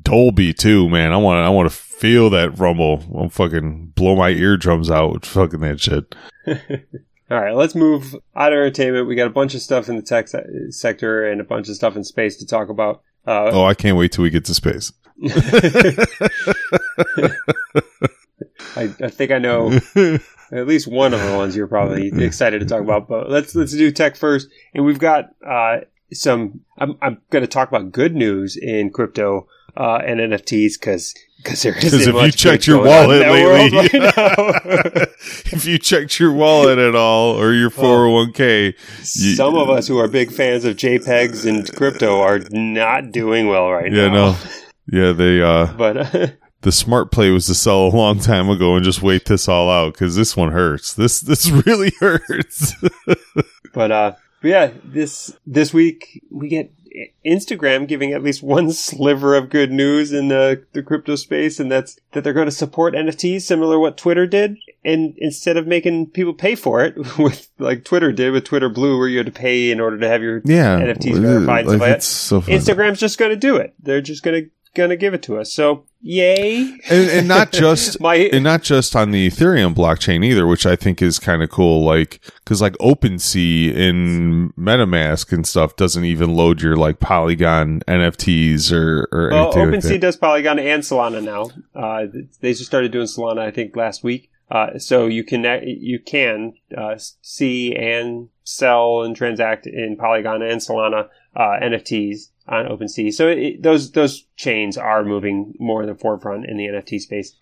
Dolby 0.10 0.54
too, 0.54 0.90
man. 0.90 1.14
I 1.14 1.18
want 1.18 1.46
I 1.46 1.50
want 1.50 1.70
to 1.70 1.76
feel 1.76 2.30
that 2.32 2.58
rumble. 2.58 3.04
I'll 3.16 3.30
fucking 3.30 3.94
blow 3.96 4.16
my 4.16 4.30
eardrums 4.30 4.90
out 4.90 5.14
with 5.14 5.26
fucking 5.26 5.60
that 5.60 5.80
shit. 5.80 6.16
All 7.32 7.40
right, 7.40 7.54
let's 7.54 7.76
move 7.76 8.16
out 8.36 8.52
of 8.52 8.58
entertainment. 8.58 9.08
We 9.08 9.14
got 9.14 9.28
a 9.28 9.32
bunch 9.32 9.54
of 9.54 9.62
stuff 9.62 9.88
in 9.88 9.98
the 9.98 10.02
tech 10.02 10.28
se- 10.28 10.72
sector 10.72 11.30
and 11.30 11.40
a 11.40 11.44
bunch 11.44 11.70
of 11.70 11.76
stuff 11.76 11.96
in 11.96 12.04
space 12.04 12.38
to 12.38 12.48
talk 12.48 12.70
about. 12.70 13.04
Uh, 13.28 13.52
Oh, 13.54 13.66
I 13.66 13.76
can't 13.76 13.98
wait 13.98 14.12
till 14.12 14.24
we 14.24 14.32
get 14.32 14.46
to 14.46 14.56
space. 14.56 14.92
I, 18.76 18.84
I 19.02 19.10
think 19.10 19.32
I 19.32 19.38
know 19.38 19.80
at 20.52 20.68
least 20.68 20.88
one 20.88 21.14
of 21.14 21.22
the 21.22 21.36
ones 21.36 21.56
you're 21.56 21.68
probably 21.68 22.08
excited 22.24 22.60
to 22.60 22.66
talk 22.66 22.82
about. 22.82 23.08
But 23.08 23.30
let's 23.30 23.54
let's 23.54 23.74
do 23.74 23.92
tech 23.92 24.16
first, 24.16 24.48
and 24.74 24.86
we've 24.86 25.00
got 25.00 25.30
uh, 25.46 25.82
some. 26.12 26.62
I'm 26.78 26.98
I'm 27.02 27.22
going 27.30 27.44
to 27.44 27.48
talk 27.48 27.68
about 27.68 27.92
good 27.92 28.16
news 28.16 28.58
in 28.58 28.90
crypto 28.90 29.48
uh, 29.78 30.02
and 30.06 30.20
NFTs 30.20 30.80
because 30.80 31.14
because 31.38 31.62
there 31.64 31.74
Because 31.74 31.94
isn't 31.94 32.16
if 32.16 32.26
you 32.26 32.32
checked 32.32 32.68
your 32.68 32.84
wallet 32.84 33.22
in 33.22 33.28
that 33.28 33.32
world 33.32 33.72
lately, 33.72 34.00
right 34.00 35.08
if 35.54 35.66
you 35.66 35.78
checked 35.78 36.20
your 36.20 36.34
wallet 36.34 36.78
at 36.78 36.96
all 36.96 37.40
or 37.40 37.54
your 37.54 37.70
four 37.70 38.00
hundred 38.00 38.14
one 38.14 38.34
k, 38.34 38.76
Some 39.04 39.56
of 39.56 39.70
us 39.70 39.88
who 39.88 39.98
are 40.00 40.08
big 40.08 40.32
fans 40.32 40.66
of 40.66 40.76
JPEGs 40.76 41.48
and 41.48 41.74
crypto 41.76 42.20
are 42.20 42.40
not 42.52 43.12
doing 43.12 43.48
well 43.48 43.72
right 43.72 43.92
yeah, 43.92 44.08
now. 44.10 44.14
no, 44.14 44.38
yeah, 44.92 45.12
they 45.14 45.42
uh, 45.42 45.68
But 45.78 46.38
the 46.62 46.72
smart 46.74 47.12
play 47.12 47.30
was 47.30 47.46
to 47.48 47.56
sell 47.56 47.88
a 47.88 47.90
long 47.96 48.20
time 48.20 48.50
ago 48.50 48.76
and 48.76 48.84
just 48.84 49.02
wait 49.02 49.26
this 49.26 49.48
all 49.48 49.70
out 49.70 49.94
because 49.94 50.16
this 50.16 50.36
one 50.36 50.52
hurts. 50.52 50.94
This 50.94 51.22
this 51.22 51.50
really 51.50 51.94
hurts. 52.00 52.74
but 53.74 53.92
uh 53.92 54.16
but 54.42 54.48
yeah, 54.48 54.72
this 54.84 55.38
this 55.46 55.74
week 55.74 56.24
we 56.32 56.48
get 56.50 56.72
Instagram 57.26 57.88
giving 57.88 58.14
at 58.14 58.24
least 58.24 58.44
one 58.44 58.72
sliver 58.74 59.36
of 59.36 59.50
good 59.50 59.72
news 59.72 60.12
in 60.12 60.28
the, 60.28 60.64
the 60.74 60.84
crypto 60.84 61.16
space, 61.16 61.60
and 61.60 61.72
that's 61.72 62.00
that 62.12 62.24
they're 62.24 62.34
going 62.34 62.48
to 62.48 62.52
support 62.52 62.94
NFTs, 62.94 63.42
similar 63.42 63.76
to 63.76 63.80
what 63.80 63.98
Twitter 63.98 64.26
did, 64.26 64.58
and 64.84 65.16
instead 65.18 65.58
of 65.58 65.68
making 65.68 66.08
people 66.08 66.34
pay 66.34 66.56
for 66.56 66.84
it, 66.84 66.96
with 67.18 67.50
like 67.60 67.84
Twitter 67.84 68.12
did 68.12 68.32
with 68.32 68.46
Twitter 68.46 68.70
Blue, 68.70 68.98
where 68.98 69.08
you 69.08 69.18
had 69.18 69.26
to 69.26 69.32
pay 69.32 69.72
in 69.72 69.80
order 69.80 69.98
to 69.98 70.08
have 70.08 70.22
your 70.22 70.42
yeah, 70.46 70.80
NFTs 70.80 71.20
verified 71.22 71.66
like 71.66 72.02
so. 72.02 72.42
Instagram's 72.42 73.00
just 73.00 73.18
going 73.18 73.32
to 73.32 73.38
do 73.38 73.58
it. 73.58 73.74
They're 73.80 74.02
just 74.02 74.24
going 74.24 74.44
to 74.44 74.50
going 74.76 74.90
to 74.90 74.98
give 74.98 75.14
it 75.14 75.24
to 75.24 75.38
us. 75.40 75.52
So 75.54 75.86
yay! 76.02 76.62
and, 76.90 77.10
and 77.10 77.28
not 77.28 77.52
just 77.54 78.00
My 78.00 78.16
and 78.16 78.44
not 78.44 78.62
just 78.64 78.96
on 78.96 79.12
the 79.12 79.28
Ethereum 79.30 79.74
blockchain 79.76 80.24
either, 80.26 80.46
which 80.48 80.66
I 80.66 80.76
think 80.76 81.02
is 81.02 81.20
kind 81.20 81.42
of 81.44 81.50
cool. 81.50 81.84
Like 81.84 82.22
because 82.44 82.62
like 82.62 82.74
OpenSea 82.78 83.74
in 83.74 84.54
MetaMask 84.58 85.32
and 85.34 85.46
stuff 85.48 85.76
doesn't 85.76 86.06
even 86.06 86.36
load 86.36 86.62
your 86.62 86.76
like 86.76 87.00
Polygon 87.00 87.82
NFTs 87.88 88.72
or 88.72 89.08
or 89.12 89.30
Well, 89.32 89.46
anything 89.58 89.72
like 89.72 89.80
OpenSea 89.84 89.90
that. 89.90 90.02
does 90.02 90.18
Polygon 90.18 90.60
and 90.60 90.84
Solana 90.84 91.24
now. 91.24 91.50
Uh, 91.80 92.06
they 92.42 92.52
just 92.54 92.66
started 92.66 92.92
doing 92.92 93.08
Solana, 93.08 93.40
I 93.40 93.52
think, 93.52 93.76
last 93.76 94.04
week. 94.04 94.30
Uh, 94.52 94.80
so 94.80 95.06
you 95.06 95.24
can 95.24 95.44
you 95.64 96.00
can 96.00 96.54
uh, 96.76 96.96
see 97.22 97.76
and 97.76 98.30
sell 98.44 99.04
and 99.04 99.16
transact 99.16 99.68
in 99.68 99.96
Polygon 99.96 100.42
and 100.42 100.60
Solana 100.60 101.08
uh, 101.36 101.60
NFTs 101.62 102.30
on 102.50 102.66
OpenSea. 102.66 103.14
So 103.14 103.28
it, 103.28 103.64
those 103.64 103.92
those 103.92 104.26
chains 104.36 104.78
are 104.78 105.04
moving 105.04 105.54
more 105.60 105.82
in 105.82 105.88
the 105.90 105.96
forefront 105.96 106.46
in 106.46 106.58
the 106.58 106.66
NFT 106.68 107.00
space. 107.00 107.36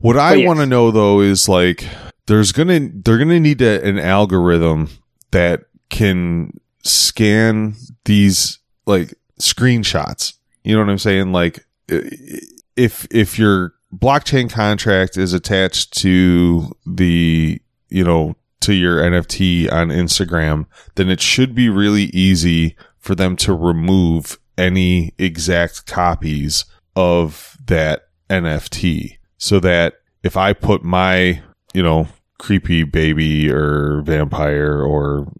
What 0.00 0.16
I 0.16 0.32
But 0.32 0.38
yes. 0.40 0.46
want 0.46 0.58
to 0.60 0.66
know 0.66 0.90
though 0.90 1.20
is 1.20 1.48
like 1.48 1.86
there's 2.26 2.52
gonna 2.52 2.88
they're 2.92 3.18
gonna 3.18 3.40
need 3.40 3.62
a, 3.62 3.82
an 3.86 3.98
algorithm 3.98 4.90
that 5.30 5.64
can 5.88 6.58
scan 6.82 7.74
these 8.04 8.58
like 8.86 9.14
screenshots. 9.40 10.34
You 10.64 10.74
know 10.74 10.82
what 10.82 10.90
I'm 10.90 10.98
saying? 10.98 11.32
Like 11.32 11.64
if 11.88 13.06
if 13.10 13.38
your 13.38 13.74
blockchain 13.94 14.50
contract 14.50 15.16
is 15.16 15.32
attached 15.32 15.96
to 15.98 16.72
the 16.86 17.60
you 17.88 18.04
know 18.04 18.36
to 18.60 18.74
your 18.74 18.98
NFT 18.98 19.72
on 19.72 19.88
Instagram, 19.88 20.66
then 20.94 21.08
it 21.08 21.20
should 21.20 21.54
be 21.54 21.68
really 21.68 22.04
easy 22.04 22.76
for 23.00 23.14
them 23.14 23.36
to 23.36 23.54
remove 23.54 24.38
any 24.56 25.12
exact 25.18 25.86
copies 25.86 26.64
of 26.94 27.56
that 27.66 28.08
NFT 28.28 29.18
so 29.38 29.58
that 29.60 29.94
if 30.22 30.36
I 30.36 30.52
put 30.52 30.84
my, 30.84 31.42
you 31.72 31.82
know, 31.82 32.08
creepy 32.38 32.84
baby 32.84 33.50
or 33.50 34.02
vampire 34.02 34.80
or 34.82 35.30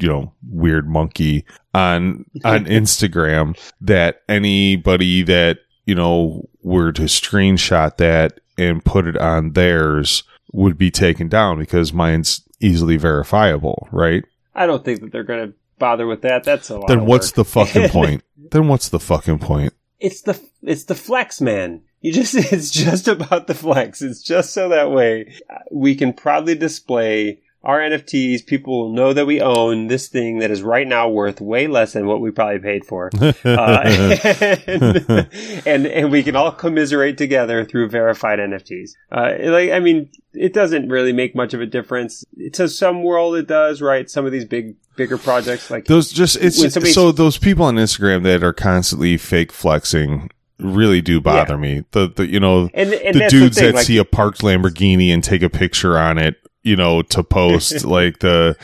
you 0.00 0.08
know 0.08 0.32
weird 0.48 0.88
monkey 0.88 1.44
on 1.74 2.24
on 2.44 2.64
Instagram 2.64 3.56
that 3.80 4.22
anybody 4.28 5.22
that 5.22 5.58
you 5.86 5.94
know 5.94 6.48
were 6.62 6.92
to 6.92 7.02
screenshot 7.02 7.96
that 7.96 8.40
and 8.58 8.84
put 8.84 9.06
it 9.06 9.16
on 9.16 9.52
theirs 9.52 10.24
would 10.52 10.76
be 10.76 10.90
taken 10.90 11.28
down 11.28 11.58
because 11.58 11.92
mine's 11.92 12.42
easily 12.60 12.96
verifiable, 12.96 13.88
right? 13.90 14.24
I 14.54 14.66
don't 14.66 14.84
think 14.84 15.00
that 15.00 15.12
they're 15.12 15.24
going 15.24 15.48
to 15.48 15.54
bother 15.82 16.06
with 16.06 16.22
that. 16.22 16.44
That's 16.44 16.70
a 16.70 16.78
lot. 16.78 16.86
Then 16.86 17.06
what's 17.06 17.30
work. 17.30 17.34
the 17.34 17.44
fucking 17.44 17.88
point? 17.90 18.22
then 18.52 18.68
what's 18.68 18.88
the 18.88 19.00
fucking 19.00 19.40
point? 19.40 19.74
It's 19.98 20.22
the 20.22 20.40
it's 20.62 20.84
the 20.84 20.94
flex, 20.94 21.40
man. 21.40 21.82
You 22.00 22.12
just 22.12 22.34
it's 22.52 22.70
just 22.70 23.08
about 23.08 23.48
the 23.48 23.54
flex. 23.54 24.00
It's 24.00 24.22
just 24.22 24.52
so 24.54 24.68
that 24.68 24.90
way 24.90 25.34
we 25.70 25.96
can 25.96 26.12
proudly 26.12 26.54
display 26.54 27.40
our 27.64 27.78
NFTs. 27.78 28.46
People 28.46 28.80
will 28.80 28.92
know 28.92 29.12
that 29.12 29.26
we 29.26 29.40
own 29.40 29.86
this 29.86 30.08
thing 30.08 30.38
that 30.38 30.50
is 30.50 30.62
right 30.62 30.86
now 30.86 31.08
worth 31.08 31.40
way 31.40 31.66
less 31.66 31.92
than 31.92 32.06
what 32.06 32.20
we 32.20 32.30
probably 32.30 32.58
paid 32.58 32.84
for, 32.84 33.10
uh, 33.20 33.82
and, 33.84 35.28
and, 35.66 35.86
and 35.86 36.10
we 36.10 36.22
can 36.22 36.34
all 36.36 36.52
commiserate 36.52 37.18
together 37.18 37.64
through 37.64 37.88
verified 37.88 38.38
NFTs. 38.38 38.92
Uh, 39.10 39.34
like 39.50 39.70
I 39.70 39.80
mean, 39.80 40.10
it 40.32 40.52
doesn't 40.52 40.88
really 40.88 41.12
make 41.12 41.34
much 41.36 41.54
of 41.54 41.60
a 41.60 41.66
difference. 41.66 42.24
To 42.54 42.68
some 42.68 43.02
world, 43.02 43.36
it 43.36 43.46
does, 43.46 43.80
right? 43.80 44.10
Some 44.10 44.26
of 44.26 44.32
these 44.32 44.44
big 44.44 44.76
bigger 44.96 45.16
projects 45.16 45.70
like 45.70 45.86
those 45.86 46.12
just 46.12 46.36
it's 46.40 46.92
so 46.92 47.12
those 47.12 47.38
people 47.38 47.64
on 47.64 47.76
Instagram 47.76 48.22
that 48.24 48.42
are 48.42 48.52
constantly 48.52 49.16
fake 49.16 49.50
flexing 49.50 50.28
really 50.62 51.00
do 51.00 51.20
bother 51.20 51.54
yeah. 51.54 51.60
me. 51.60 51.84
The 51.90 52.08
the 52.08 52.26
you 52.26 52.40
know 52.40 52.70
and, 52.74 52.92
and 52.92 53.14
the 53.14 53.28
dudes 53.28 53.56
the 53.56 53.66
that 53.66 53.74
like, 53.76 53.86
see 53.86 53.98
a 53.98 54.04
parked 54.04 54.40
Lamborghini 54.40 55.12
and 55.12 55.22
take 55.22 55.42
a 55.42 55.50
picture 55.50 55.98
on 55.98 56.18
it, 56.18 56.36
you 56.62 56.76
know, 56.76 57.02
to 57.02 57.22
post 57.22 57.84
like 57.84 58.20
the 58.20 58.56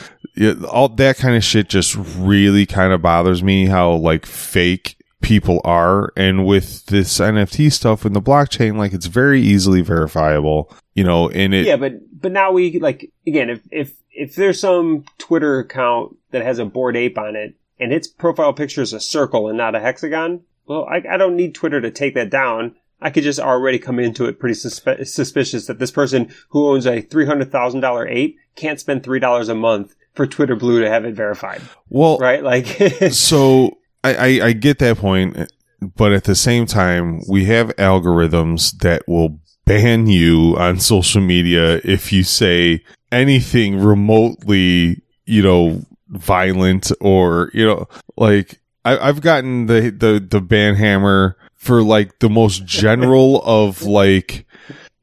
all 0.71 0.89
that 0.89 1.17
kind 1.17 1.35
of 1.35 1.43
shit 1.43 1.69
just 1.69 1.95
really 2.17 2.65
kind 2.65 2.93
of 2.93 3.01
bothers 3.01 3.43
me 3.43 3.65
how 3.65 3.91
like 3.91 4.25
fake 4.25 4.95
people 5.21 5.59
are 5.65 6.13
and 6.15 6.45
with 6.45 6.85
this 6.85 7.19
NFT 7.19 7.71
stuff 7.73 8.05
in 8.05 8.13
the 8.13 8.21
blockchain 8.21 8.77
like 8.77 8.93
it's 8.93 9.07
very 9.07 9.41
easily 9.41 9.81
verifiable, 9.81 10.73
you 10.93 11.03
know, 11.03 11.29
and 11.29 11.53
it 11.53 11.65
Yeah, 11.65 11.77
but 11.77 11.93
but 12.19 12.31
now 12.31 12.51
we 12.51 12.79
like 12.79 13.11
again 13.27 13.49
if 13.49 13.61
if 13.71 13.93
if 14.19 14.35
there's 14.35 14.59
some 14.59 15.05
Twitter 15.17 15.59
account 15.59 16.17
that 16.31 16.43
has 16.43 16.59
a 16.59 16.65
bored 16.65 16.97
ape 16.97 17.17
on 17.17 17.37
it 17.37 17.55
and 17.79 17.93
its 17.93 18.05
profile 18.05 18.51
picture 18.51 18.81
is 18.81 18.91
a 18.91 18.99
circle 18.99 19.47
and 19.47 19.57
not 19.57 19.75
a 19.75 19.79
hexagon, 19.79 20.41
well, 20.65 20.85
I, 20.85 21.01
I 21.09 21.15
don't 21.15 21.37
need 21.37 21.55
Twitter 21.55 21.79
to 21.79 21.89
take 21.89 22.15
that 22.15 22.29
down. 22.29 22.75
I 23.01 23.11
could 23.11 23.23
just 23.23 23.39
already 23.39 23.79
come 23.79 23.97
into 23.97 24.25
it 24.25 24.37
pretty 24.37 24.55
suspe- 24.55 25.07
suspicious 25.07 25.67
that 25.67 25.79
this 25.79 25.91
person 25.91 26.33
who 26.49 26.67
owns 26.67 26.85
a 26.85 27.01
$300,000 27.01 28.11
ape 28.11 28.37
can't 28.57 28.77
spend 28.79 29.03
$3 29.03 29.49
a 29.49 29.55
month 29.55 29.95
for 30.13 30.27
Twitter 30.27 30.57
Blue 30.57 30.81
to 30.81 30.89
have 30.89 31.05
it 31.05 31.15
verified. 31.15 31.61
Well, 31.87 32.17
right? 32.17 32.43
Like, 32.43 32.65
so 33.11 33.77
I, 34.03 34.13
I, 34.13 34.47
I 34.47 34.51
get 34.51 34.79
that 34.79 34.97
point, 34.97 35.49
but 35.95 36.11
at 36.11 36.25
the 36.25 36.35
same 36.35 36.65
time, 36.65 37.21
we 37.29 37.45
have 37.45 37.73
algorithms 37.77 38.79
that 38.79 39.07
will 39.07 39.39
ban 39.65 40.07
you 40.07 40.57
on 40.57 40.77
social 40.81 41.21
media 41.21 41.79
if 41.85 42.11
you 42.11 42.23
say 42.23 42.83
anything 43.11 43.79
remotely, 43.79 45.01
you 45.25 45.41
know, 45.41 45.85
violent 46.09 46.91
or, 47.01 47.51
you 47.53 47.65
know, 47.65 47.87
like 48.17 48.59
I, 48.85 49.07
have 49.07 49.21
gotten 49.21 49.67
the, 49.67 49.89
the, 49.91 50.25
the 50.27 50.41
ban 50.41 50.75
hammer 50.75 51.37
for 51.55 51.83
like 51.83 52.19
the 52.19 52.29
most 52.29 52.65
general 52.65 53.41
of 53.43 53.83
like, 53.83 54.45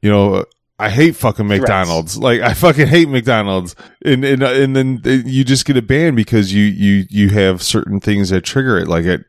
you 0.01 0.09
know, 0.09 0.45
I 0.79 0.89
hate 0.89 1.15
fucking 1.15 1.47
McDonald's. 1.47 2.13
Threats. 2.13 2.23
Like 2.23 2.41
I 2.41 2.53
fucking 2.53 2.87
hate 2.87 3.09
McDonald's, 3.09 3.75
and 4.05 4.23
and 4.23 4.43
uh, 4.43 4.51
and 4.51 4.75
then 4.75 5.01
you 5.03 5.43
just 5.43 5.65
get 5.65 5.75
a 5.75 5.81
ban 5.81 6.13
because 6.13 6.53
you 6.53 6.65
you 6.65 7.05
you 7.09 7.29
have 7.29 7.63
certain 7.63 7.99
things 7.99 8.29
that 8.29 8.41
trigger 8.41 8.77
it. 8.77 8.87
Like 8.87 9.05
it, 9.05 9.25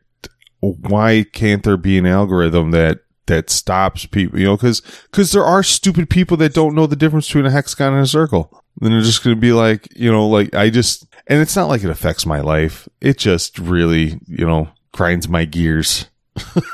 why 0.59 1.25
can't 1.33 1.63
there 1.63 1.77
be 1.77 1.97
an 1.97 2.05
algorithm 2.05 2.69
that 2.71 2.99
that 3.25 3.49
stops 3.49 4.05
people? 4.05 4.37
You 4.37 4.45
know, 4.45 4.57
because 4.57 4.81
because 5.11 5.31
there 5.31 5.43
are 5.43 5.63
stupid 5.63 6.09
people 6.09 6.37
that 6.37 6.53
don't 6.53 6.75
know 6.75 6.85
the 6.85 6.95
difference 6.95 7.27
between 7.27 7.47
a 7.47 7.51
hexagon 7.51 7.93
and 7.93 8.03
a 8.03 8.07
circle. 8.07 8.63
Then 8.79 8.91
they're 8.91 9.01
just 9.01 9.23
going 9.23 9.35
to 9.35 9.39
be 9.39 9.51
like, 9.51 9.87
you 9.95 10.11
know, 10.11 10.27
like 10.27 10.55
I 10.55 10.69
just, 10.69 11.05
and 11.27 11.41
it's 11.41 11.55
not 11.55 11.67
like 11.67 11.83
it 11.83 11.89
affects 11.89 12.25
my 12.25 12.39
life. 12.39 12.87
It 13.01 13.17
just 13.17 13.59
really, 13.59 14.19
you 14.27 14.45
know, 14.45 14.69
grinds 14.91 15.27
my 15.27 15.45
gears. 15.45 16.07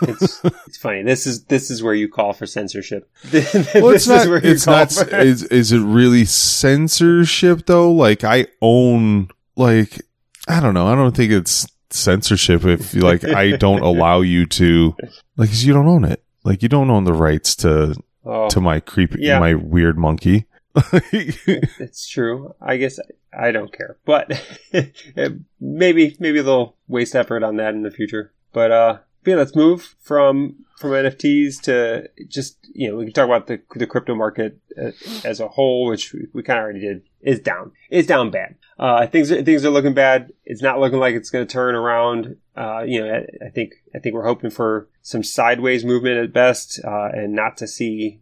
it's, 0.02 0.44
it's 0.68 0.78
funny. 0.78 1.02
This 1.02 1.26
is 1.26 1.46
this 1.46 1.72
is 1.72 1.82
where 1.82 1.96
you 1.96 2.08
call 2.08 2.34
for 2.34 2.46
censorship. 2.46 3.10
well, 3.34 3.90
it's 3.90 4.08
not. 4.08 4.28
it's 4.44 4.68
not. 4.68 4.92
For- 4.92 5.16
is 5.16 5.44
is 5.44 5.72
it 5.72 5.80
really 5.80 6.26
censorship 6.26 7.66
though? 7.66 7.92
Like 7.92 8.24
I 8.24 8.48
own. 8.62 9.30
Like 9.56 10.02
I 10.48 10.60
don't 10.60 10.76
know. 10.76 10.88
I 10.88 10.96
don't 10.96 11.16
think 11.16 11.32
it's 11.32 11.68
censorship 11.90 12.66
if 12.66 12.94
like 12.94 13.24
I 13.24 13.52
don't 13.52 13.82
allow 13.82 14.22
you 14.22 14.46
to. 14.46 14.96
Like 15.38 15.50
you 15.54 15.74
don't 15.74 15.88
own 15.88 16.06
it. 16.06 16.24
Like 16.44 16.62
you 16.62 16.70
don't 16.70 16.92
own 16.92 17.06
the 17.06 17.14
rights 17.14 17.56
to 17.58 17.96
oh, 18.26 18.50
to 18.50 18.62
my 18.62 18.80
creepy 18.80 19.22
yeah. 19.22 19.40
my 19.40 19.56
weird 19.56 19.98
monkey. 19.98 20.46
it's 21.12 22.08
true. 22.08 22.54
I 22.62 22.78
guess 22.78 23.00
I, 23.38 23.52
don't 23.52 23.72
care, 23.72 23.98
but 24.06 24.32
maybe 25.60 26.18
maybe 26.20 26.42
they'll 26.42 26.76
waste 26.88 27.16
effort 27.16 27.44
on 27.44 27.58
that 27.58 27.74
in 27.74 27.84
the 27.84 27.92
future. 27.92 28.34
But 28.52 28.72
uh, 28.72 28.98
yeah, 29.26 29.36
let's 29.36 29.56
move 29.56 29.96
from 30.02 30.66
from 30.78 30.92
NFTs 30.92 31.62
to 31.64 32.10
just 32.28 32.58
you 32.74 32.90
know 32.90 32.98
we 32.98 33.06
can 33.06 33.14
talk 33.14 33.26
about 33.26 33.48
the 33.48 33.62
the 33.76 33.88
crypto 33.88 34.16
market 34.16 34.60
uh, 34.78 34.92
as 35.24 35.40
a 35.40 35.48
whole, 35.48 35.88
which 35.88 36.14
we, 36.14 36.28
we 36.34 36.44
kind 36.44 36.60
of 36.60 36.64
already 36.64 36.82
did. 36.82 37.04
Is 37.22 37.40
down. 37.40 37.72
Is 37.90 38.06
down 38.06 38.30
bad. 38.30 38.56
Uh, 38.78 39.08
things 39.08 39.32
are, 39.32 39.42
things 39.42 39.66
are 39.66 39.72
looking 39.72 39.94
bad. 39.94 40.32
It's 40.44 40.62
not 40.62 40.80
looking 40.80 41.00
like 41.00 41.16
it's 41.16 41.32
going 41.32 41.48
to 41.48 41.52
turn 41.52 41.74
around. 41.74 42.36
Uh, 42.56 42.84
you 42.86 43.02
know, 43.02 43.12
I, 43.12 43.46
I, 43.46 43.50
think 43.50 43.74
I 43.96 44.00
think 44.00 44.14
we're 44.14 44.28
hoping 44.28 44.52
for 44.52 44.90
some 45.02 45.24
sideways 45.24 45.84
movement 45.84 46.18
at 46.18 46.34
best, 46.34 46.80
uh, 46.84 47.10
and 47.14 47.34
not 47.34 47.58
to 47.58 47.68
see 47.68 48.20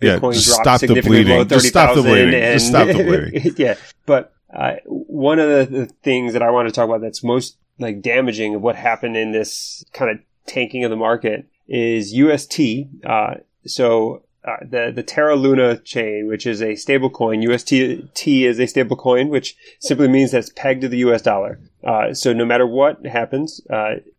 yeah, 0.00 0.18
just 0.18 0.50
stop 0.50 0.80
the 0.80 1.00
bleeding. 1.00 1.48
Just 1.48 1.68
stop 1.68 1.94
the 1.94 2.02
bleeding. 2.02 2.34
And, 2.34 2.58
just 2.58 2.68
stop 2.68 2.86
the 2.86 3.04
bleeding. 3.04 3.54
yeah, 3.56 3.76
but 4.06 4.34
uh, 4.52 4.74
one 4.86 5.38
of 5.38 5.48
the, 5.48 5.78
the, 5.78 5.86
things 5.86 6.34
that 6.34 6.42
I 6.42 6.50
want 6.50 6.68
to 6.68 6.74
talk 6.74 6.84
about 6.84 7.00
that's 7.00 7.24
most 7.24 7.56
like 7.78 8.02
damaging 8.02 8.54
of 8.54 8.62
what 8.62 8.76
happened 8.76 9.16
in 9.16 9.32
this 9.32 9.84
kind 9.92 10.10
of 10.10 10.18
tanking 10.46 10.84
of 10.84 10.90
the 10.90 10.96
market 10.96 11.46
is 11.68 12.12
UST. 12.12 12.60
Uh, 13.04 13.34
so 13.64 14.24
uh, 14.44 14.56
the 14.68 14.92
the 14.94 15.02
Terra 15.02 15.36
Luna 15.36 15.78
chain, 15.78 16.26
which 16.26 16.46
is 16.46 16.60
a 16.60 16.74
stable 16.74 17.10
coin, 17.10 17.42
UST 17.42 17.72
is 17.72 18.60
a 18.60 18.66
stable 18.66 18.96
coin, 18.96 19.28
which 19.28 19.56
simply 19.80 20.08
means 20.08 20.32
that 20.32 20.38
it's 20.38 20.52
pegged 20.54 20.82
to 20.82 20.88
the 20.88 20.98
US 20.98 21.22
dollar. 21.22 21.60
Uh, 21.82 22.12
so 22.12 22.32
no 22.32 22.44
matter 22.44 22.66
what 22.66 23.04
happens, 23.06 23.60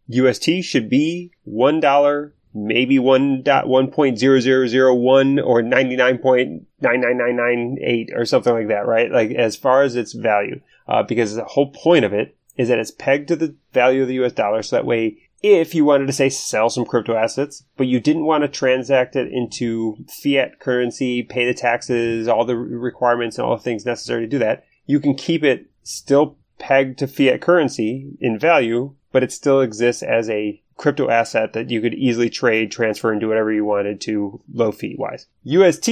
UST 0.07 0.49
uh, 0.49 0.61
should 0.61 0.89
be 0.89 1.31
one 1.43 1.79
dollar 1.79 2.33
maybe 2.53 2.99
one 2.99 3.41
dot 3.41 3.67
one 3.67 3.89
point 3.91 4.17
zero 4.17 4.39
zero 4.39 4.67
zero 4.67 4.93
one 4.93 5.39
or 5.39 5.61
ninety 5.61 5.95
nine 5.95 6.17
point 6.17 6.67
nine 6.81 7.01
nine 7.01 7.17
nine 7.17 7.35
nine 7.35 7.77
eight 7.81 8.09
or 8.13 8.25
something 8.25 8.53
like 8.53 8.67
that, 8.67 8.85
right? 8.85 9.11
Like 9.11 9.31
as 9.31 9.55
far 9.55 9.83
as 9.83 9.95
its 9.95 10.13
value, 10.13 10.61
uh, 10.87 11.03
because 11.03 11.35
the 11.35 11.43
whole 11.43 11.71
point 11.71 12.05
of 12.05 12.13
it 12.13 12.35
is 12.55 12.67
that 12.67 12.79
it's 12.79 12.91
pegged 12.91 13.27
to 13.29 13.35
the 13.35 13.55
value 13.71 14.03
of 14.03 14.07
the 14.07 14.13
U.S. 14.15 14.33
dollar, 14.33 14.61
so 14.61 14.75
that 14.75 14.85
way, 14.85 15.17
if 15.41 15.75
you 15.75 15.83
wanted 15.83 16.07
to 16.07 16.13
say 16.13 16.29
sell 16.29 16.69
some 16.69 16.85
crypto 16.85 17.15
assets, 17.15 17.63
but 17.75 17.87
you 17.87 17.99
didn't 17.99 18.25
want 18.25 18.43
to 18.43 18.47
transact 18.47 19.15
it 19.15 19.31
into 19.31 19.97
fiat 20.07 20.59
currency, 20.59 21.23
pay 21.23 21.45
the 21.45 21.53
taxes, 21.53 22.27
all 22.27 22.45
the 22.45 22.55
requirements, 22.55 23.37
and 23.37 23.45
all 23.45 23.57
the 23.57 23.63
things 23.63 23.85
necessary 23.85 24.21
to 24.21 24.27
do 24.27 24.39
that, 24.39 24.65
you 24.85 24.99
can 24.99 25.15
keep 25.15 25.43
it 25.43 25.69
still 25.83 26.37
pegged 26.59 26.97
to 26.99 27.07
fiat 27.07 27.41
currency 27.41 28.15
in 28.21 28.39
value, 28.39 28.95
but 29.11 29.23
it 29.23 29.33
still 29.33 29.59
exists 29.59 30.01
as 30.01 30.29
a 30.29 30.61
crypto 30.77 31.09
asset 31.09 31.53
that 31.53 31.69
you 31.69 31.81
could 31.81 31.93
easily 31.93 32.29
trade, 32.29 32.71
transfer, 32.71 33.11
and 33.11 33.21
do 33.21 33.27
whatever 33.27 33.51
you 33.51 33.65
wanted 33.65 34.01
to 34.01 34.41
low 34.53 34.71
fee 34.71 34.95
wise. 34.97 35.27
UST 35.43 35.89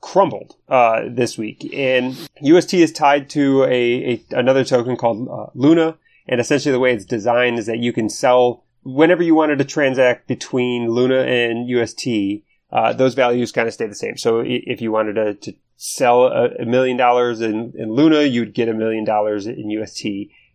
crumbled 0.00 0.56
uh, 0.68 1.02
this 1.08 1.38
week, 1.38 1.68
and 1.72 2.16
UST 2.40 2.74
is 2.74 2.92
tied 2.92 3.30
to 3.30 3.64
a, 3.64 4.14
a 4.14 4.24
another 4.30 4.64
token 4.64 4.96
called 4.96 5.28
uh, 5.28 5.46
Luna. 5.54 5.96
And 6.26 6.40
essentially, 6.40 6.72
the 6.72 6.80
way 6.80 6.94
it's 6.94 7.04
designed 7.04 7.58
is 7.58 7.66
that 7.66 7.78
you 7.78 7.92
can 7.92 8.08
sell 8.08 8.64
whenever 8.82 9.22
you 9.22 9.34
wanted 9.34 9.58
to 9.58 9.64
transact 9.64 10.26
between 10.26 10.90
Luna 10.90 11.22
and 11.22 11.68
UST. 11.68 12.42
Uh, 12.72 12.92
those 12.92 13.14
values 13.14 13.52
kind 13.52 13.68
of 13.68 13.74
stay 13.74 13.86
the 13.86 13.94
same. 13.94 14.16
So 14.16 14.42
if 14.44 14.80
you 14.80 14.90
wanted 14.90 15.14
to, 15.14 15.34
to 15.34 15.56
sell 15.76 16.24
a, 16.24 16.64
million 16.64 16.96
dollars 16.96 17.40
in, 17.40 17.72
in 17.76 17.92
Luna, 17.92 18.22
you'd 18.22 18.54
get 18.54 18.68
a 18.68 18.74
million 18.74 19.04
dollars 19.04 19.46
in 19.46 19.70
UST. 19.70 20.04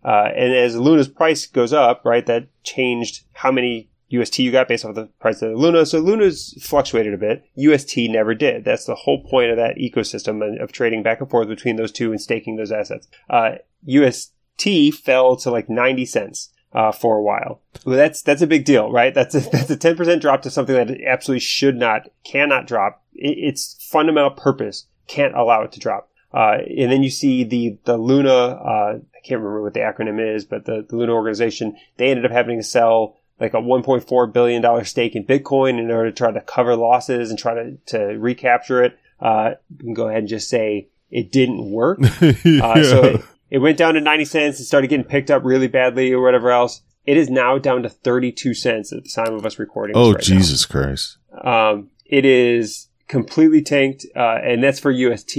Uh, 0.04 0.30
and 0.36 0.54
as 0.54 0.76
Luna's 0.76 1.08
price 1.08 1.46
goes 1.46 1.74
up, 1.74 2.04
right, 2.06 2.26
that 2.26 2.48
changed 2.64 3.24
how 3.34 3.52
many 3.52 3.90
UST 4.10 4.40
you 4.40 4.52
got 4.52 4.68
based 4.68 4.86
off 4.86 4.96
the 4.96 5.06
price 5.20 5.42
of 5.42 5.58
Luna. 5.58 5.86
So 5.86 6.00
Luna's 6.00 6.58
fluctuated 6.62 7.14
a 7.14 7.18
bit. 7.18 7.46
UST 7.56 7.98
never 8.10 8.34
did. 8.34 8.66
That's 8.66 8.86
the 8.86 8.96
whole 8.96 9.24
point 9.24 9.52
of 9.52 9.58
that 9.58 9.78
ecosystem 9.78 10.62
of 10.62 10.72
trading 10.72 11.04
back 11.04 11.22
and 11.22 11.30
forth 11.30 11.48
between 11.48 11.76
those 11.76 11.92
two 11.92 12.12
and 12.12 12.20
staking 12.20 12.56
those 12.56 12.72
assets. 12.72 13.08
Uh, 13.30 13.56
UST 13.86 14.94
fell 15.04 15.36
to 15.38 15.52
like 15.52 15.70
90 15.70 16.06
cents. 16.06 16.50
Uh, 16.72 16.92
for 16.92 17.18
a 17.18 17.24
while, 17.24 17.62
well, 17.84 17.98
that's 17.98 18.22
that's 18.22 18.44
a 18.44 18.48
big 18.48 18.64
deal, 18.64 18.92
right? 18.92 19.16
That's 19.16 19.34
a, 19.34 19.40
that's 19.52 19.72
a 19.72 19.76
ten 19.76 19.98
percent 19.98 20.22
drop 20.22 20.44
to 20.44 20.52
something 20.52 20.76
that 20.76 21.02
absolutely 21.04 21.40
should 21.40 21.76
not, 21.76 22.08
cannot 22.24 22.68
drop. 22.68 23.02
It, 23.16 23.40
its 23.40 23.76
fundamental 23.90 24.30
purpose 24.30 24.86
can't 25.08 25.34
allow 25.34 25.64
it 25.64 25.72
to 25.72 25.80
drop. 25.80 26.10
Uh, 26.32 26.60
and 26.78 26.92
then 26.92 27.02
you 27.02 27.10
see 27.10 27.44
the 27.44 27.80
the 27.86 27.98
Luna, 27.98 28.30
uh, 28.30 29.00
I 29.20 29.28
can't 29.28 29.42
remember 29.42 29.62
what 29.62 29.74
the 29.74 29.82
acronym 29.82 30.36
is, 30.36 30.46
but 30.46 30.64
the, 30.66 30.86
the 30.88 30.96
Luna 30.96 31.12
organization, 31.12 31.76
they 31.98 32.10
ended 32.10 32.26
up 32.26 32.32
having 32.32 32.58
to 32.58 32.64
sell 32.64 33.18
like 33.40 33.54
a 33.54 33.58
1.4 33.58 34.34
billion 34.34 34.62
dollar 34.62 34.86
stake 34.86 35.16
in 35.16 35.26
Bitcoin 35.26 35.78
in 35.78 35.92
order 35.92 36.10
to 36.10 36.16
try 36.16 36.32
to 36.32 36.42
cover 36.42 36.76
losses 36.76 37.30
and 37.30 37.38
try 37.38 37.54
to, 37.54 37.78
to 37.88 38.00
recapture 38.18 38.82
it. 38.84 38.98
Uh, 39.20 39.52
you 39.70 39.78
can 39.78 39.94
go 39.94 40.08
ahead 40.08 40.20
and 40.20 40.28
just 40.30 40.50
say 40.50 40.88
it 41.12 41.32
didn't 41.32 41.70
work. 41.70 42.00
yeah. 42.22 42.34
Uh, 42.64 42.84
so 42.84 43.04
it, 43.04 43.22
it 43.50 43.58
went 43.60 43.78
down 43.78 43.96
to 43.96 44.02
90 44.02 44.26
cents. 44.26 44.60
It 44.60 44.66
started 44.66 44.88
getting 44.88 45.06
picked 45.06 45.32
up 45.32 45.44
really 45.44 45.68
badly 45.68 46.14
or 46.14 46.22
whatever 46.22 46.52
else. 46.52 46.82
It 47.06 47.18
is 47.18 47.30
now 47.30 47.58
down 47.58 47.84
to 47.84 47.90
32 47.90 48.54
cents 48.54 48.94
at 48.94 49.04
the 49.04 49.10
time 49.10 49.34
of 49.34 49.46
us 49.46 49.60
recording. 49.60 49.98
oh, 49.98 50.14
this 50.14 50.16
right 50.16 50.38
Jesus 50.38 50.66
Christ. 50.66 51.18
Um, 51.44 51.90
it 52.06 52.24
is 52.24 52.88
completely 53.08 53.62
tanked, 53.62 54.06
uh, 54.16 54.38
and 54.44 54.64
that's 54.64 54.80
for 54.80 54.92
UST. 54.92 55.38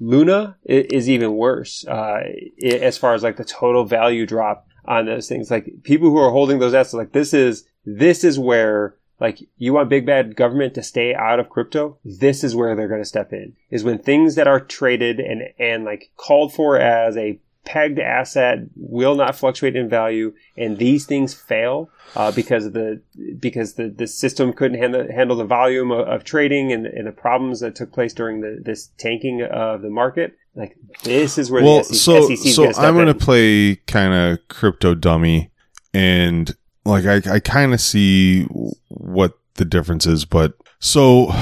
Luna 0.00 0.56
is 0.64 1.08
even 1.08 1.34
worse 1.34 1.86
uh, 1.86 2.20
as 2.64 2.98
far 2.98 3.14
as 3.14 3.22
like 3.22 3.36
the 3.36 3.44
total 3.44 3.84
value 3.84 4.26
drop 4.26 4.68
on 4.84 5.06
those 5.06 5.28
things. 5.28 5.50
Like 5.50 5.82
people 5.82 6.08
who 6.10 6.18
are 6.18 6.30
holding 6.30 6.58
those 6.58 6.74
assets, 6.74 6.94
like 6.94 7.12
this 7.12 7.34
is 7.34 7.64
this 7.84 8.24
is 8.24 8.38
where 8.38 8.96
like 9.20 9.40
you 9.56 9.72
want 9.72 9.88
big 9.88 10.06
bad 10.06 10.36
government 10.36 10.74
to 10.74 10.82
stay 10.82 11.14
out 11.14 11.40
of 11.40 11.48
crypto. 11.48 11.98
This 12.04 12.44
is 12.44 12.54
where 12.54 12.74
they're 12.76 12.88
going 12.88 13.00
to 13.02 13.08
step 13.08 13.32
in. 13.32 13.54
Is 13.70 13.84
when 13.84 13.98
things 13.98 14.36
that 14.36 14.48
are 14.48 14.60
traded 14.60 15.20
and 15.20 15.42
and 15.58 15.84
like 15.84 16.10
called 16.16 16.54
for 16.54 16.78
as 16.78 17.16
a 17.16 17.40
pegged 17.64 17.98
asset 17.98 18.60
will 18.76 19.14
not 19.14 19.36
fluctuate 19.36 19.76
in 19.76 19.88
value, 19.88 20.32
and 20.56 20.78
these 20.78 21.06
things 21.06 21.34
fail 21.34 21.90
uh, 22.16 22.32
because 22.32 22.66
of 22.66 22.72
the 22.72 23.02
because 23.38 23.74
the, 23.74 23.88
the 23.88 24.06
system 24.06 24.52
couldn't 24.52 24.78
handle, 24.78 25.06
handle 25.12 25.36
the 25.36 25.44
volume 25.44 25.90
of, 25.90 26.08
of 26.08 26.24
trading 26.24 26.72
and, 26.72 26.86
and 26.86 27.06
the 27.06 27.12
problems 27.12 27.60
that 27.60 27.74
took 27.74 27.92
place 27.92 28.12
during 28.14 28.40
the, 28.40 28.60
this 28.64 28.88
tanking 28.98 29.42
of 29.42 29.82
the 29.82 29.90
market. 29.90 30.36
Like 30.54 30.76
this 31.04 31.38
is 31.38 31.50
where 31.50 31.62
well, 31.62 31.78
the 31.78 31.84
SEC, 31.84 31.96
so 31.96 32.28
SEC 32.28 32.46
is 32.46 32.56
so 32.56 32.72
going 32.72 33.06
to 33.06 33.12
I'm 33.12 33.18
play 33.18 33.76
kind 33.86 34.12
of 34.14 34.48
crypto 34.48 34.94
dummy, 34.94 35.50
and 35.92 36.54
like 36.84 37.04
I 37.04 37.34
I 37.34 37.40
kind 37.40 37.74
of 37.74 37.80
see 37.80 38.44
what 38.88 39.38
the 39.54 39.64
difference 39.64 40.06
is, 40.06 40.24
but 40.24 40.54
so 40.80 41.32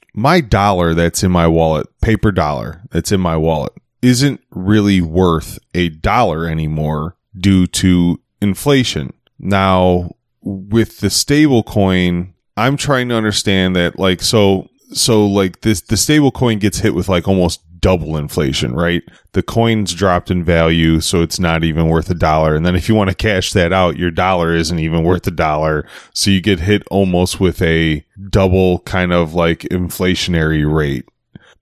my 0.14 0.40
dollar 0.40 0.94
that's 0.94 1.22
in 1.22 1.32
my 1.32 1.48
wallet, 1.48 1.86
paper 2.00 2.30
dollar 2.30 2.82
that's 2.90 3.12
in 3.12 3.20
my 3.20 3.36
wallet, 3.36 3.72
isn't 4.02 4.40
really 4.50 5.00
worth 5.00 5.58
a 5.74 5.88
dollar 5.88 6.46
anymore 6.46 7.16
due 7.36 7.66
to 7.68 8.20
inflation. 8.40 9.12
Now 9.38 10.16
with 10.42 10.98
the 10.98 11.10
stable 11.10 11.62
coin, 11.62 12.34
I'm 12.56 12.76
trying 12.76 13.08
to 13.08 13.14
understand 13.14 13.76
that 13.76 13.98
like 13.98 14.20
so 14.22 14.68
so 14.92 15.24
like 15.26 15.62
this 15.62 15.80
the 15.80 15.96
stable 15.96 16.32
coin 16.32 16.58
gets 16.58 16.78
hit 16.78 16.94
with 16.94 17.08
like 17.08 17.26
almost 17.26 17.60
double 17.82 18.16
inflation, 18.16 18.74
right? 18.74 19.02
The 19.32 19.42
coin's 19.42 19.92
dropped 19.92 20.30
in 20.30 20.44
value, 20.44 21.00
so 21.00 21.20
it's 21.20 21.40
not 21.40 21.64
even 21.64 21.88
worth 21.88 22.08
a 22.08 22.14
dollar. 22.14 22.54
And 22.54 22.64
then 22.64 22.76
if 22.76 22.88
you 22.88 22.94
want 22.94 23.10
to 23.10 23.16
cash 23.16 23.52
that 23.52 23.72
out, 23.72 23.98
your 23.98 24.10
dollar 24.10 24.54
isn't 24.54 24.78
even 24.78 25.02
worth 25.02 25.26
a 25.26 25.32
dollar. 25.32 25.86
So 26.14 26.30
you 26.30 26.40
get 26.40 26.60
hit 26.60 26.84
almost 26.90 27.40
with 27.40 27.60
a 27.60 28.06
double 28.30 28.78
kind 28.80 29.12
of 29.12 29.34
like 29.34 29.60
inflationary 29.62 30.72
rate. 30.72 31.06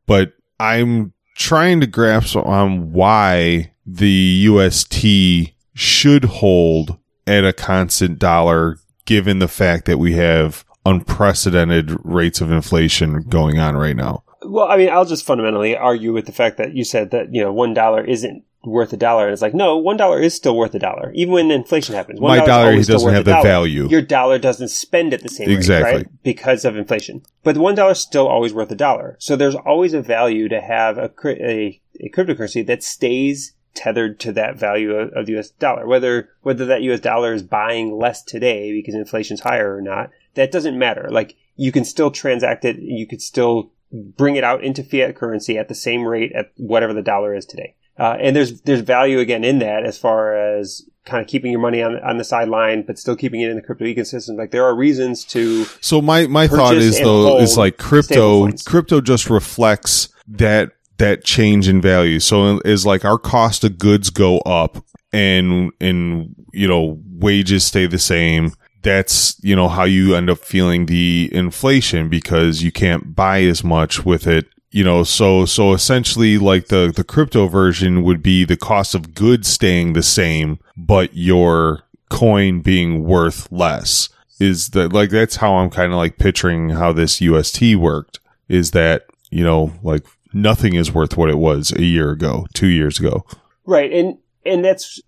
But 0.06 0.34
I'm 0.60 1.14
trying 1.40 1.80
to 1.80 1.86
grasp 1.86 2.36
on 2.36 2.92
why 2.92 3.72
the 3.86 4.42
UST 4.44 5.54
should 5.74 6.24
hold 6.24 6.98
at 7.26 7.46
a 7.46 7.54
constant 7.54 8.18
dollar 8.18 8.76
given 9.06 9.38
the 9.38 9.48
fact 9.48 9.86
that 9.86 9.98
we 9.98 10.12
have 10.12 10.66
unprecedented 10.84 11.96
rates 12.04 12.42
of 12.42 12.52
inflation 12.52 13.22
going 13.22 13.58
on 13.58 13.74
right 13.74 13.96
now. 13.96 14.22
Well, 14.42 14.68
I 14.68 14.76
mean, 14.76 14.90
I'll 14.90 15.06
just 15.06 15.24
fundamentally 15.24 15.74
argue 15.74 16.12
with 16.12 16.26
the 16.26 16.32
fact 16.32 16.58
that 16.58 16.74
you 16.74 16.84
said 16.84 17.10
that 17.10 17.32
you 17.32 17.42
know 17.42 17.52
one 17.52 17.72
dollar 17.72 18.04
isn't 18.04 18.44
worth 18.62 18.92
a 18.92 18.96
dollar, 18.96 19.24
and 19.26 19.32
it's 19.32 19.42
like 19.42 19.54
no, 19.54 19.76
one 19.76 19.96
dollar 19.96 20.20
is 20.20 20.34
still 20.34 20.56
worth 20.56 20.74
a 20.74 20.78
dollar, 20.78 21.12
even 21.14 21.32
when 21.34 21.50
inflation 21.50 21.94
happens. 21.94 22.20
One 22.20 22.38
My 22.38 22.44
dollar 22.44 22.76
doesn't 22.76 23.14
have 23.14 23.24
the 23.24 23.32
dollar. 23.32 23.42
value. 23.48 23.88
Your 23.88 24.02
dollar 24.02 24.38
doesn't 24.38 24.68
spend 24.68 25.14
at 25.14 25.22
the 25.22 25.28
same 25.28 25.50
Exactly. 25.50 25.90
rate, 25.92 25.96
right? 25.96 26.22
Because 26.22 26.64
of 26.64 26.76
inflation. 26.76 27.22
But 27.42 27.54
the 27.54 27.60
one 27.60 27.74
dollar 27.74 27.92
is 27.92 28.00
still 28.00 28.28
always 28.28 28.52
worth 28.52 28.70
a 28.70 28.76
dollar. 28.76 29.16
So 29.18 29.36
there's 29.36 29.54
always 29.54 29.94
a 29.94 30.02
value 30.02 30.48
to 30.48 30.60
have 30.60 30.98
a 30.98 31.10
a, 31.26 31.80
a 32.00 32.08
cryptocurrency 32.10 32.66
that 32.66 32.82
stays 32.82 33.54
tethered 33.72 34.18
to 34.20 34.32
that 34.32 34.58
value 34.58 34.92
of, 34.92 35.12
of 35.12 35.26
the 35.26 35.32
U.S. 35.32 35.50
dollar. 35.50 35.86
Whether 35.86 36.30
whether 36.42 36.66
that 36.66 36.82
U.S. 36.82 37.00
dollar 37.00 37.32
is 37.32 37.42
buying 37.42 37.96
less 37.96 38.22
today 38.22 38.72
because 38.72 38.94
inflation's 38.94 39.40
higher 39.40 39.74
or 39.74 39.80
not, 39.80 40.10
that 40.34 40.52
doesn't 40.52 40.78
matter. 40.78 41.08
Like 41.10 41.36
you 41.56 41.72
can 41.72 41.84
still 41.84 42.10
transact 42.10 42.64
it. 42.64 42.78
You 42.80 43.06
could 43.06 43.22
still 43.22 43.70
bring 43.92 44.36
it 44.36 44.44
out 44.44 44.62
into 44.62 44.84
fiat 44.84 45.16
currency 45.16 45.56
at 45.58 45.68
the 45.68 45.74
same 45.74 46.02
rate 46.04 46.32
at 46.32 46.52
whatever 46.56 46.92
the 46.92 47.02
dollar 47.02 47.34
is 47.34 47.46
today. 47.46 47.74
Uh, 48.00 48.16
and 48.18 48.34
there's 48.34 48.62
there's 48.62 48.80
value 48.80 49.18
again 49.18 49.44
in 49.44 49.58
that 49.58 49.84
as 49.84 49.98
far 49.98 50.34
as 50.34 50.88
kind 51.04 51.20
of 51.20 51.28
keeping 51.28 51.52
your 51.52 51.60
money 51.60 51.82
on 51.82 51.98
on 52.00 52.16
the 52.16 52.24
sideline, 52.24 52.82
but 52.82 52.98
still 52.98 53.14
keeping 53.14 53.42
it 53.42 53.50
in 53.50 53.56
the 53.56 53.62
crypto 53.62 53.84
ecosystem. 53.84 54.38
Like 54.38 54.52
there 54.52 54.64
are 54.64 54.74
reasons 54.74 55.22
to 55.26 55.66
So 55.82 56.00
my 56.00 56.26
my 56.26 56.48
thought 56.48 56.76
is 56.76 56.98
though 56.98 57.38
is 57.38 57.58
like 57.58 57.76
crypto 57.76 58.50
crypto 58.64 59.02
just 59.02 59.28
reflects 59.28 60.08
that 60.28 60.70
that 60.96 61.24
change 61.24 61.68
in 61.68 61.82
value. 61.82 62.20
So 62.20 62.60
is 62.64 62.86
like 62.86 63.04
our 63.04 63.18
cost 63.18 63.64
of 63.64 63.76
goods 63.76 64.08
go 64.08 64.38
up 64.40 64.82
and 65.12 65.70
and 65.78 66.34
you 66.54 66.68
know 66.68 66.98
wages 67.06 67.66
stay 67.66 67.84
the 67.86 67.98
same. 67.98 68.54
That's 68.82 69.38
you 69.42 69.54
know 69.54 69.68
how 69.68 69.84
you 69.84 70.14
end 70.14 70.30
up 70.30 70.38
feeling 70.38 70.86
the 70.86 71.28
inflation 71.32 72.08
because 72.08 72.62
you 72.62 72.72
can't 72.72 73.14
buy 73.14 73.42
as 73.42 73.62
much 73.62 74.06
with 74.06 74.26
it. 74.26 74.46
You 74.72 74.84
know, 74.84 75.02
so 75.02 75.46
so 75.46 75.72
essentially 75.72 76.38
like 76.38 76.68
the 76.68 76.92
the 76.94 77.02
crypto 77.04 77.48
version 77.48 78.02
would 78.04 78.22
be 78.22 78.44
the 78.44 78.56
cost 78.56 78.94
of 78.94 79.14
goods 79.14 79.48
staying 79.48 79.94
the 79.94 80.02
same, 80.02 80.60
but 80.76 81.10
your 81.16 81.82
coin 82.08 82.60
being 82.60 83.04
worth 83.04 83.50
less 83.50 84.08
is 84.38 84.70
that 84.70 84.92
like 84.92 85.10
that's 85.10 85.36
how 85.36 85.54
I'm 85.54 85.70
kind 85.70 85.92
of 85.92 85.98
like 85.98 86.18
picturing 86.18 86.70
how 86.70 86.92
this 86.92 87.20
UST 87.20 87.74
worked 87.76 88.20
is 88.48 88.70
that 88.70 89.06
you 89.30 89.42
know 89.44 89.72
like 89.82 90.04
nothing 90.32 90.74
is 90.74 90.92
worth 90.94 91.16
what 91.16 91.30
it 91.30 91.38
was 91.38 91.72
a 91.72 91.82
year 91.82 92.10
ago, 92.12 92.46
two 92.54 92.68
years 92.68 93.00
ago. 93.00 93.24
right 93.66 93.92
and 93.92 94.18
and 94.46 94.64
that's 94.64 95.00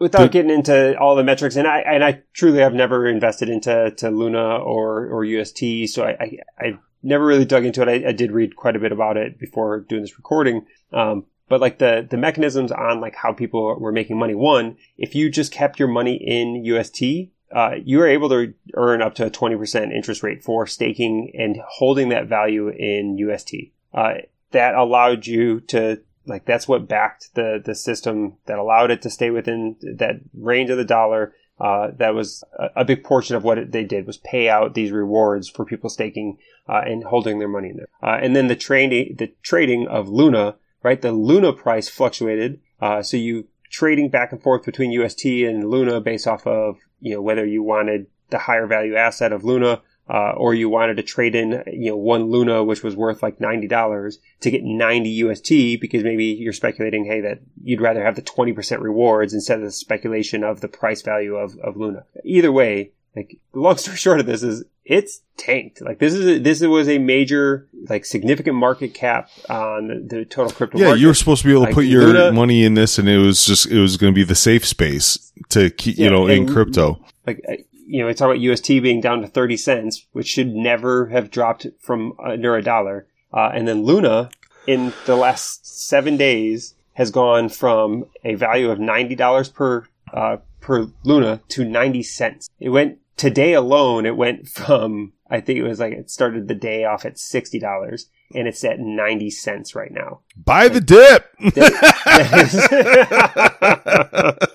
without 0.00 0.22
The- 0.22 0.28
getting 0.28 0.50
into 0.50 0.98
all 0.98 1.14
the 1.14 1.22
metrics. 1.24 1.54
And 1.54 1.68
I 1.68 1.78
and 1.80 2.02
I 2.04 2.22
truly 2.32 2.58
have 2.58 2.74
never 2.74 3.06
invested 3.06 3.48
into 3.48 3.92
to 3.96 4.10
Luna 4.10 4.56
or 4.56 5.06
or 5.06 5.24
UST, 5.24 5.86
so 5.88 6.04
I 6.04 6.16
I, 6.20 6.38
I 6.58 6.78
never 7.04 7.24
really 7.24 7.44
dug 7.44 7.64
into 7.64 7.82
it. 7.82 7.88
I, 7.88 8.08
I 8.08 8.12
did 8.12 8.32
read 8.32 8.56
quite 8.56 8.76
a 8.76 8.80
bit 8.80 8.92
about 8.92 9.16
it 9.16 9.38
before 9.38 9.80
doing 9.80 10.02
this 10.02 10.16
recording. 10.16 10.66
Um, 10.92 11.26
but 11.48 11.60
like 11.60 11.78
the 11.78 12.06
the 12.08 12.16
mechanisms 12.16 12.72
on 12.72 13.00
like 13.00 13.14
how 13.16 13.32
people 13.32 13.78
were 13.78 13.92
making 13.92 14.18
money. 14.18 14.34
One, 14.34 14.76
if 14.96 15.14
you 15.14 15.30
just 15.30 15.52
kept 15.52 15.78
your 15.78 15.88
money 15.88 16.14
in 16.14 16.64
UST, 16.64 17.30
uh, 17.54 17.76
you 17.84 17.98
were 17.98 18.08
able 18.08 18.28
to 18.30 18.52
earn 18.74 19.00
up 19.00 19.14
to 19.14 19.26
a 19.26 19.30
20% 19.30 19.92
interest 19.92 20.22
rate 20.24 20.42
for 20.42 20.66
staking 20.66 21.32
and 21.38 21.56
holding 21.68 22.08
that 22.08 22.26
value 22.26 22.68
in 22.68 23.16
UST. 23.16 23.54
Uh, 23.92 24.14
that 24.50 24.74
allowed 24.74 25.26
you 25.26 25.60
to, 25.60 26.00
like, 26.26 26.44
that's 26.46 26.66
what 26.66 26.88
backed 26.88 27.34
the, 27.34 27.62
the 27.64 27.74
system 27.74 28.34
that 28.46 28.58
allowed 28.58 28.90
it 28.90 29.02
to 29.02 29.10
stay 29.10 29.30
within 29.30 29.76
that 29.82 30.16
range 30.32 30.70
of 30.70 30.78
the 30.78 30.84
dollar. 30.84 31.32
Uh, 31.60 31.88
that 31.96 32.14
was 32.14 32.42
a, 32.74 32.84
big 32.84 33.04
portion 33.04 33.36
of 33.36 33.44
what 33.44 33.70
they 33.70 33.84
did 33.84 34.06
was 34.06 34.16
pay 34.16 34.48
out 34.48 34.74
these 34.74 34.90
rewards 34.90 35.48
for 35.48 35.64
people 35.64 35.88
staking 35.88 36.36
uh, 36.68 36.80
and 36.84 37.04
holding 37.04 37.38
their 37.38 37.48
money 37.48 37.70
in 37.70 37.76
there. 37.76 37.88
Uh, 38.02 38.18
and 38.20 38.34
then 38.34 38.48
the 38.48 38.56
trading, 38.56 39.14
the 39.18 39.32
trading 39.42 39.86
of 39.86 40.08
Luna, 40.08 40.56
right? 40.82 41.00
The 41.00 41.12
Luna 41.12 41.52
price 41.52 41.88
fluctuated. 41.88 42.60
Uh, 42.80 43.02
so 43.02 43.16
you 43.16 43.46
trading 43.70 44.08
back 44.08 44.32
and 44.32 44.42
forth 44.42 44.64
between 44.64 44.90
UST 44.92 45.24
and 45.24 45.68
Luna 45.68 46.00
based 46.00 46.26
off 46.26 46.46
of 46.46 46.76
you 47.00 47.14
know 47.14 47.22
whether 47.22 47.44
you 47.44 47.62
wanted 47.62 48.06
the 48.30 48.38
higher 48.38 48.66
value 48.66 48.96
asset 48.96 49.32
of 49.32 49.44
Luna 49.44 49.80
uh, 50.08 50.32
or 50.36 50.54
you 50.54 50.68
wanted 50.68 50.96
to 50.96 51.02
trade 51.02 51.34
in 51.34 51.62
you 51.72 51.90
know 51.90 51.96
one 51.96 52.30
Luna 52.30 52.62
which 52.62 52.82
was 52.82 52.94
worth 52.94 53.22
like 53.22 53.40
ninety 53.40 53.66
dollars 53.66 54.18
to 54.40 54.50
get 54.50 54.62
ninety 54.62 55.10
UST 55.10 55.80
because 55.80 56.04
maybe 56.04 56.26
you're 56.26 56.52
speculating 56.52 57.04
hey 57.06 57.20
that 57.22 57.40
you'd 57.62 57.80
rather 57.80 58.04
have 58.04 58.16
the 58.16 58.22
twenty 58.22 58.52
percent 58.52 58.82
rewards 58.82 59.32
instead 59.32 59.58
of 59.58 59.64
the 59.64 59.72
speculation 59.72 60.44
of 60.44 60.60
the 60.60 60.68
price 60.68 61.02
value 61.02 61.36
of, 61.36 61.58
of 61.60 61.76
Luna. 61.76 62.04
Either 62.24 62.52
way. 62.52 62.92
Like 63.16 63.38
the 63.52 63.60
long 63.60 63.76
story 63.76 63.96
short 64.04 64.18
of 64.18 64.26
this 64.26 64.42
is 64.42 64.64
it's 64.84 65.20
tanked. 65.36 65.80
Like 65.80 66.00
this 66.00 66.12
is 66.14 66.26
a, 66.26 66.38
this 66.40 66.60
was 66.62 66.88
a 66.88 66.98
major 66.98 67.68
like 67.88 68.04
significant 68.04 68.56
market 68.56 68.92
cap 68.92 69.30
on 69.48 70.08
the, 70.08 70.24
total 70.24 70.50
crypto. 70.50 70.78
Yeah, 70.78 70.86
market. 70.86 71.00
you 71.00 71.06
were 71.06 71.14
supposed 71.14 71.42
to 71.42 71.46
be 71.48 71.52
able 71.52 71.62
to 71.62 71.66
Like 71.66 71.74
put 71.74 71.84
your 71.84 72.06
Luna- 72.08 72.32
money 72.32 72.64
in 72.64 72.74
this, 72.74 72.98
and 72.98 73.08
it 73.08 73.18
was 73.18 73.46
just 73.46 73.66
it 73.66 73.80
was 73.80 73.96
going 73.96 74.12
to 74.12 74.14
be 74.14 74.24
the 74.24 74.34
safe 74.34 74.66
space 74.66 75.32
to 75.50 75.70
keep 75.70 75.96
you 75.96 76.10
know 76.10 76.26
in 76.26 76.52
crypto. 76.52 77.00
like 77.24 77.40
you 77.86 78.00
know, 78.00 78.06
we 78.06 78.14
talk 78.14 78.26
about 78.26 78.40
UST 78.40 78.68
being 78.68 79.00
down 79.00 79.20
to 79.20 79.26
30 79.26 79.56
cents, 79.56 80.06
which 80.12 80.26
should 80.26 80.54
never 80.54 81.06
have 81.06 81.30
dropped 81.30 81.66
from 81.80 82.14
under 82.24 82.56
a 82.56 82.62
dollar. 82.62 83.06
Uh, 83.32 83.50
and 83.52 83.66
then 83.66 83.82
Luna 83.82 84.30
in 84.66 84.92
the 85.06 85.16
last 85.16 85.66
seven 85.66 86.16
days 86.16 86.74
has 86.94 87.10
gone 87.10 87.48
from 87.48 88.06
a 88.24 88.34
value 88.34 88.70
of 88.70 88.78
$90 88.78 89.54
per, 89.54 89.86
uh, 90.12 90.38
per 90.60 90.88
Luna 91.02 91.40
to 91.48 91.64
90 91.64 92.02
cents. 92.02 92.48
It 92.60 92.70
went 92.70 92.98
today 93.16 93.52
alone. 93.52 94.06
It 94.06 94.16
went 94.16 94.48
from, 94.48 95.12
I 95.28 95.40
think 95.40 95.58
it 95.58 95.64
was 95.64 95.80
like 95.80 95.92
it 95.92 96.10
started 96.10 96.48
the 96.48 96.54
day 96.54 96.84
off 96.84 97.04
at 97.04 97.16
$60 97.16 98.06
and 98.34 98.48
it's 98.48 98.64
at 98.64 98.78
90 98.78 99.30
cents 99.30 99.74
right 99.74 99.92
now. 99.92 100.20
Buy 100.36 100.68
the 100.68 100.80
dip. 100.80 101.26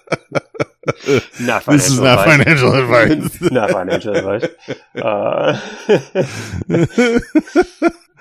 not 1.41 1.63
financial 1.63 1.73
this 1.73 1.87
is 1.87 1.99
not 1.99 2.19
advice. 2.19 2.37
financial 2.37 2.73
advice. 2.73 3.41
not 3.51 3.71
financial 3.71 4.15
advice. 4.15 4.45
Uh, 4.95 5.59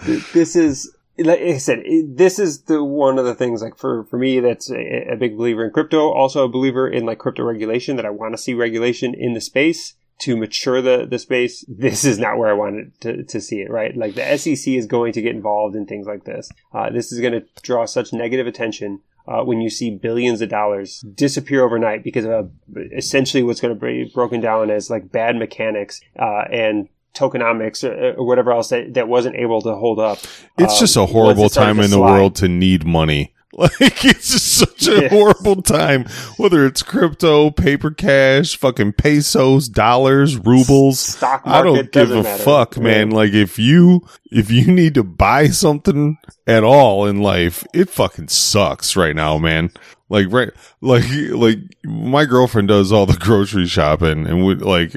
this 0.32 0.54
is, 0.56 0.94
like 1.18 1.40
I 1.40 1.58
said, 1.58 1.82
this 2.06 2.38
is 2.38 2.62
the 2.62 2.82
one 2.84 3.18
of 3.18 3.24
the 3.24 3.34
things. 3.34 3.62
Like 3.62 3.76
for 3.76 4.04
for 4.04 4.18
me, 4.18 4.40
that's 4.40 4.70
a, 4.70 5.12
a 5.12 5.16
big 5.16 5.36
believer 5.36 5.64
in 5.64 5.72
crypto. 5.72 6.10
Also, 6.12 6.44
a 6.44 6.48
believer 6.48 6.88
in 6.88 7.06
like 7.06 7.18
crypto 7.18 7.42
regulation. 7.42 7.96
That 7.96 8.06
I 8.06 8.10
want 8.10 8.34
to 8.34 8.38
see 8.38 8.54
regulation 8.54 9.14
in 9.14 9.34
the 9.34 9.40
space 9.40 9.94
to 10.20 10.36
mature 10.36 10.80
the 10.80 11.06
the 11.08 11.18
space. 11.18 11.64
This 11.68 12.04
is 12.04 12.18
not 12.18 12.38
where 12.38 12.50
I 12.50 12.54
wanted 12.54 13.00
to 13.00 13.24
to 13.24 13.40
see 13.40 13.60
it. 13.60 13.70
Right, 13.70 13.96
like 13.96 14.14
the 14.14 14.36
SEC 14.36 14.74
is 14.74 14.86
going 14.86 15.12
to 15.14 15.22
get 15.22 15.34
involved 15.34 15.74
in 15.74 15.86
things 15.86 16.06
like 16.06 16.24
this. 16.24 16.48
Uh, 16.72 16.90
this 16.90 17.12
is 17.12 17.20
going 17.20 17.32
to 17.32 17.44
draw 17.62 17.86
such 17.86 18.12
negative 18.12 18.46
attention 18.46 19.00
uh, 19.28 19.44
when 19.44 19.60
you 19.60 19.68
see 19.68 19.90
billions 19.90 20.40
of 20.40 20.48
dollars 20.48 21.04
disappear 21.14 21.62
overnight 21.62 22.02
because 22.02 22.24
of 22.24 22.50
essentially 22.96 23.42
what's 23.42 23.60
going 23.60 23.74
to 23.74 23.80
be 23.80 24.10
broken 24.14 24.40
down 24.40 24.70
as 24.70 24.88
like 24.88 25.12
bad 25.12 25.36
mechanics 25.36 26.00
uh, 26.18 26.44
and 26.50 26.88
tokenomics 27.14 27.84
or, 27.84 28.14
or 28.18 28.26
whatever 28.26 28.52
else 28.52 28.70
that, 28.70 28.94
that 28.94 29.08
wasn't 29.08 29.36
able 29.36 29.60
to 29.62 29.74
hold 29.74 29.98
up. 29.98 30.18
It's 30.56 30.74
um, 30.74 30.78
just 30.78 30.96
a 30.96 31.06
horrible 31.06 31.48
time 31.48 31.80
in 31.80 31.90
the 31.90 32.00
world 32.00 32.36
to 32.36 32.48
need 32.48 32.86
money. 32.86 33.34
Like 33.58 34.04
it's 34.04 34.30
just 34.32 34.46
such 34.58 34.86
a 34.88 35.02
Yes. 35.02 35.10
horrible 35.10 35.62
time. 35.62 36.04
Whether 36.36 36.66
it's 36.66 36.82
crypto, 36.82 37.50
paper 37.50 37.90
cash, 37.90 38.56
fucking 38.56 38.92
pesos, 38.92 39.68
dollars, 39.70 40.36
rubles. 40.36 41.00
Stock 41.00 41.46
market, 41.46 41.58
I 41.58 41.62
don't 41.62 41.92
give 41.92 42.10
a 42.10 42.22
matter. 42.22 42.42
fuck, 42.42 42.76
man. 42.78 43.10
Like 43.10 43.32
if 43.32 43.58
you 43.58 44.06
if 44.30 44.50
you 44.50 44.66
need 44.70 44.94
to 44.94 45.02
buy 45.02 45.48
something 45.48 46.18
at 46.46 46.62
all 46.62 47.06
in 47.06 47.20
life, 47.22 47.66
it 47.72 47.88
fucking 47.88 48.28
sucks 48.28 48.96
right 48.96 49.16
now, 49.16 49.38
man. 49.38 49.70
Like 50.10 50.26
right, 50.30 50.50
like 50.82 51.04
like 51.30 51.58
my 51.84 52.26
girlfriend 52.26 52.68
does 52.68 52.92
all 52.92 53.06
the 53.06 53.16
grocery 53.16 53.66
shopping, 53.66 54.26
and 54.26 54.44
would 54.44 54.60
like 54.62 54.94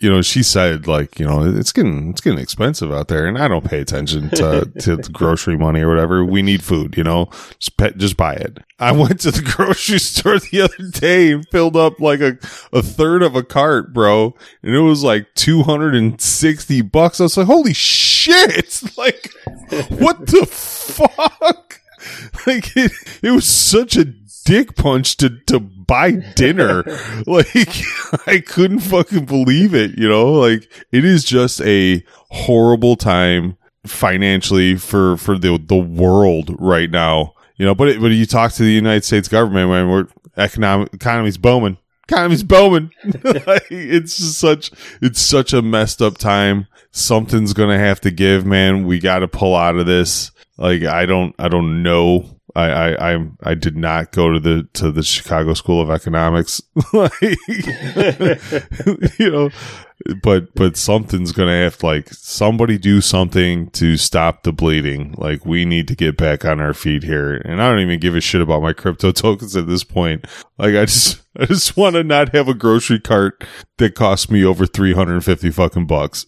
you 0.00 0.10
know 0.10 0.22
she 0.22 0.42
said 0.42 0.86
like 0.86 1.18
you 1.20 1.26
know 1.26 1.44
it's 1.44 1.72
getting 1.72 2.10
it's 2.10 2.22
getting 2.22 2.38
expensive 2.38 2.90
out 2.90 3.08
there, 3.08 3.26
and 3.26 3.38
I 3.38 3.48
don't 3.48 3.64
pay 3.64 3.80
attention 3.80 4.30
to 4.30 4.70
to 4.80 4.96
the 4.96 5.10
grocery 5.12 5.56
money 5.56 5.80
or 5.80 5.88
whatever. 5.88 6.24
We 6.24 6.42
need 6.42 6.64
food, 6.64 6.96
you 6.96 7.04
know. 7.04 7.26
Just 7.58 7.78
just 7.98 8.16
buy 8.16 8.34
it. 8.34 8.58
I 8.78 8.92
went 8.92 9.20
to 9.20 9.30
the 9.30 9.42
grocery 9.56 9.98
store 9.98 10.38
the 10.38 10.62
other 10.62 10.90
day 10.90 11.32
and 11.32 11.46
filled 11.48 11.76
up 11.76 12.00
like 12.00 12.20
a 12.20 12.38
a 12.72 12.82
third 12.82 13.22
of 13.22 13.36
a 13.36 13.42
cart, 13.42 13.92
bro, 13.92 14.34
and 14.62 14.74
it 14.74 14.80
was 14.80 15.04
like 15.04 15.34
two 15.34 15.62
hundred 15.62 15.94
and 15.94 16.18
sixty 16.20 16.80
bucks. 16.80 17.20
I 17.20 17.24
was 17.24 17.36
like, 17.36 17.46
holy 17.46 17.74
shit! 17.74 18.82
Like, 18.96 19.32
what 19.88 20.26
the 20.26 20.46
fuck? 20.46 21.80
Like 22.46 22.76
it, 22.76 22.92
it 23.22 23.30
was 23.30 23.46
such 23.46 23.96
a 23.96 24.04
dick 24.04 24.74
punch 24.76 25.16
to 25.18 25.30
to 25.46 25.60
buy 25.90 26.12
dinner. 26.36 26.84
like 27.26 27.68
I 28.26 28.40
couldn't 28.40 28.80
fucking 28.80 29.24
believe 29.24 29.74
it, 29.74 29.98
you 29.98 30.08
know? 30.08 30.32
Like 30.32 30.70
it 30.92 31.04
is 31.04 31.24
just 31.24 31.60
a 31.62 32.02
horrible 32.30 32.96
time 32.96 33.56
financially 33.84 34.76
for 34.76 35.16
for 35.16 35.36
the 35.36 35.58
the 35.58 35.76
world 35.76 36.54
right 36.58 36.90
now. 36.90 37.34
You 37.56 37.66
know, 37.66 37.74
but 37.74 37.88
it, 37.88 38.00
but 38.00 38.12
you 38.12 38.24
talk 38.24 38.52
to 38.52 38.62
the 38.62 38.70
United 38.70 39.04
States 39.04 39.28
government 39.28 39.68
when 39.68 39.88
we're 39.90 40.06
economic 40.36 40.94
economy's 40.94 41.36
booming. 41.36 41.76
Economy's 42.08 42.42
booming. 42.42 42.90
Like, 43.24 43.66
it's 43.70 44.16
just 44.16 44.38
such 44.38 44.70
it's 45.02 45.20
such 45.20 45.52
a 45.52 45.60
messed 45.60 46.00
up 46.00 46.18
time. 46.18 46.68
Something's 46.92 47.52
gonna 47.52 47.78
have 47.78 48.00
to 48.02 48.10
give, 48.10 48.46
man. 48.46 48.86
We 48.86 48.98
got 49.00 49.20
to 49.20 49.28
pull 49.28 49.56
out 49.56 49.76
of 49.76 49.86
this. 49.86 50.30
Like 50.56 50.84
I 50.84 51.06
don't 51.06 51.34
I 51.38 51.48
don't 51.48 51.82
know. 51.82 52.39
I 52.54 52.70
I 52.70 53.14
I, 53.14 53.26
I 53.42 53.54
did 53.54 53.76
not 53.76 54.12
go 54.12 54.30
to 54.32 54.40
the 54.40 54.68
to 54.74 54.90
the 54.90 55.02
Chicago 55.02 55.54
School 55.54 55.80
of 55.80 55.90
Economics. 55.90 56.62
like, 56.92 57.12
you 59.18 59.30
know, 59.30 59.50
but 60.22 60.54
but 60.54 60.76
something's 60.76 61.32
gonna 61.32 61.62
have 61.62 61.78
to 61.78 61.86
like 61.86 62.08
somebody 62.10 62.78
do 62.78 63.00
something 63.00 63.70
to 63.70 63.96
stop 63.96 64.42
the 64.42 64.52
bleeding. 64.52 65.14
Like 65.18 65.44
we 65.44 65.64
need 65.64 65.88
to 65.88 65.96
get 65.96 66.16
back 66.16 66.44
on 66.44 66.60
our 66.60 66.74
feet 66.74 67.02
here. 67.02 67.36
And 67.36 67.62
I 67.62 67.70
don't 67.70 67.80
even 67.80 68.00
give 68.00 68.14
a 68.14 68.20
shit 68.20 68.40
about 68.40 68.62
my 68.62 68.72
crypto 68.72 69.12
tokens 69.12 69.56
at 69.56 69.66
this 69.66 69.84
point. 69.84 70.26
Like 70.58 70.74
I 70.74 70.84
just 70.86 71.22
I 71.36 71.46
just 71.46 71.76
want 71.76 71.96
to 71.96 72.04
not 72.04 72.34
have 72.34 72.48
a 72.48 72.54
grocery 72.54 73.00
cart 73.00 73.44
that 73.78 73.94
costs 73.94 74.30
me 74.30 74.44
over 74.44 74.66
three 74.66 74.94
hundred 74.94 75.14
and 75.14 75.24
fifty 75.24 75.50
fucking 75.50 75.86
bucks. 75.86 76.26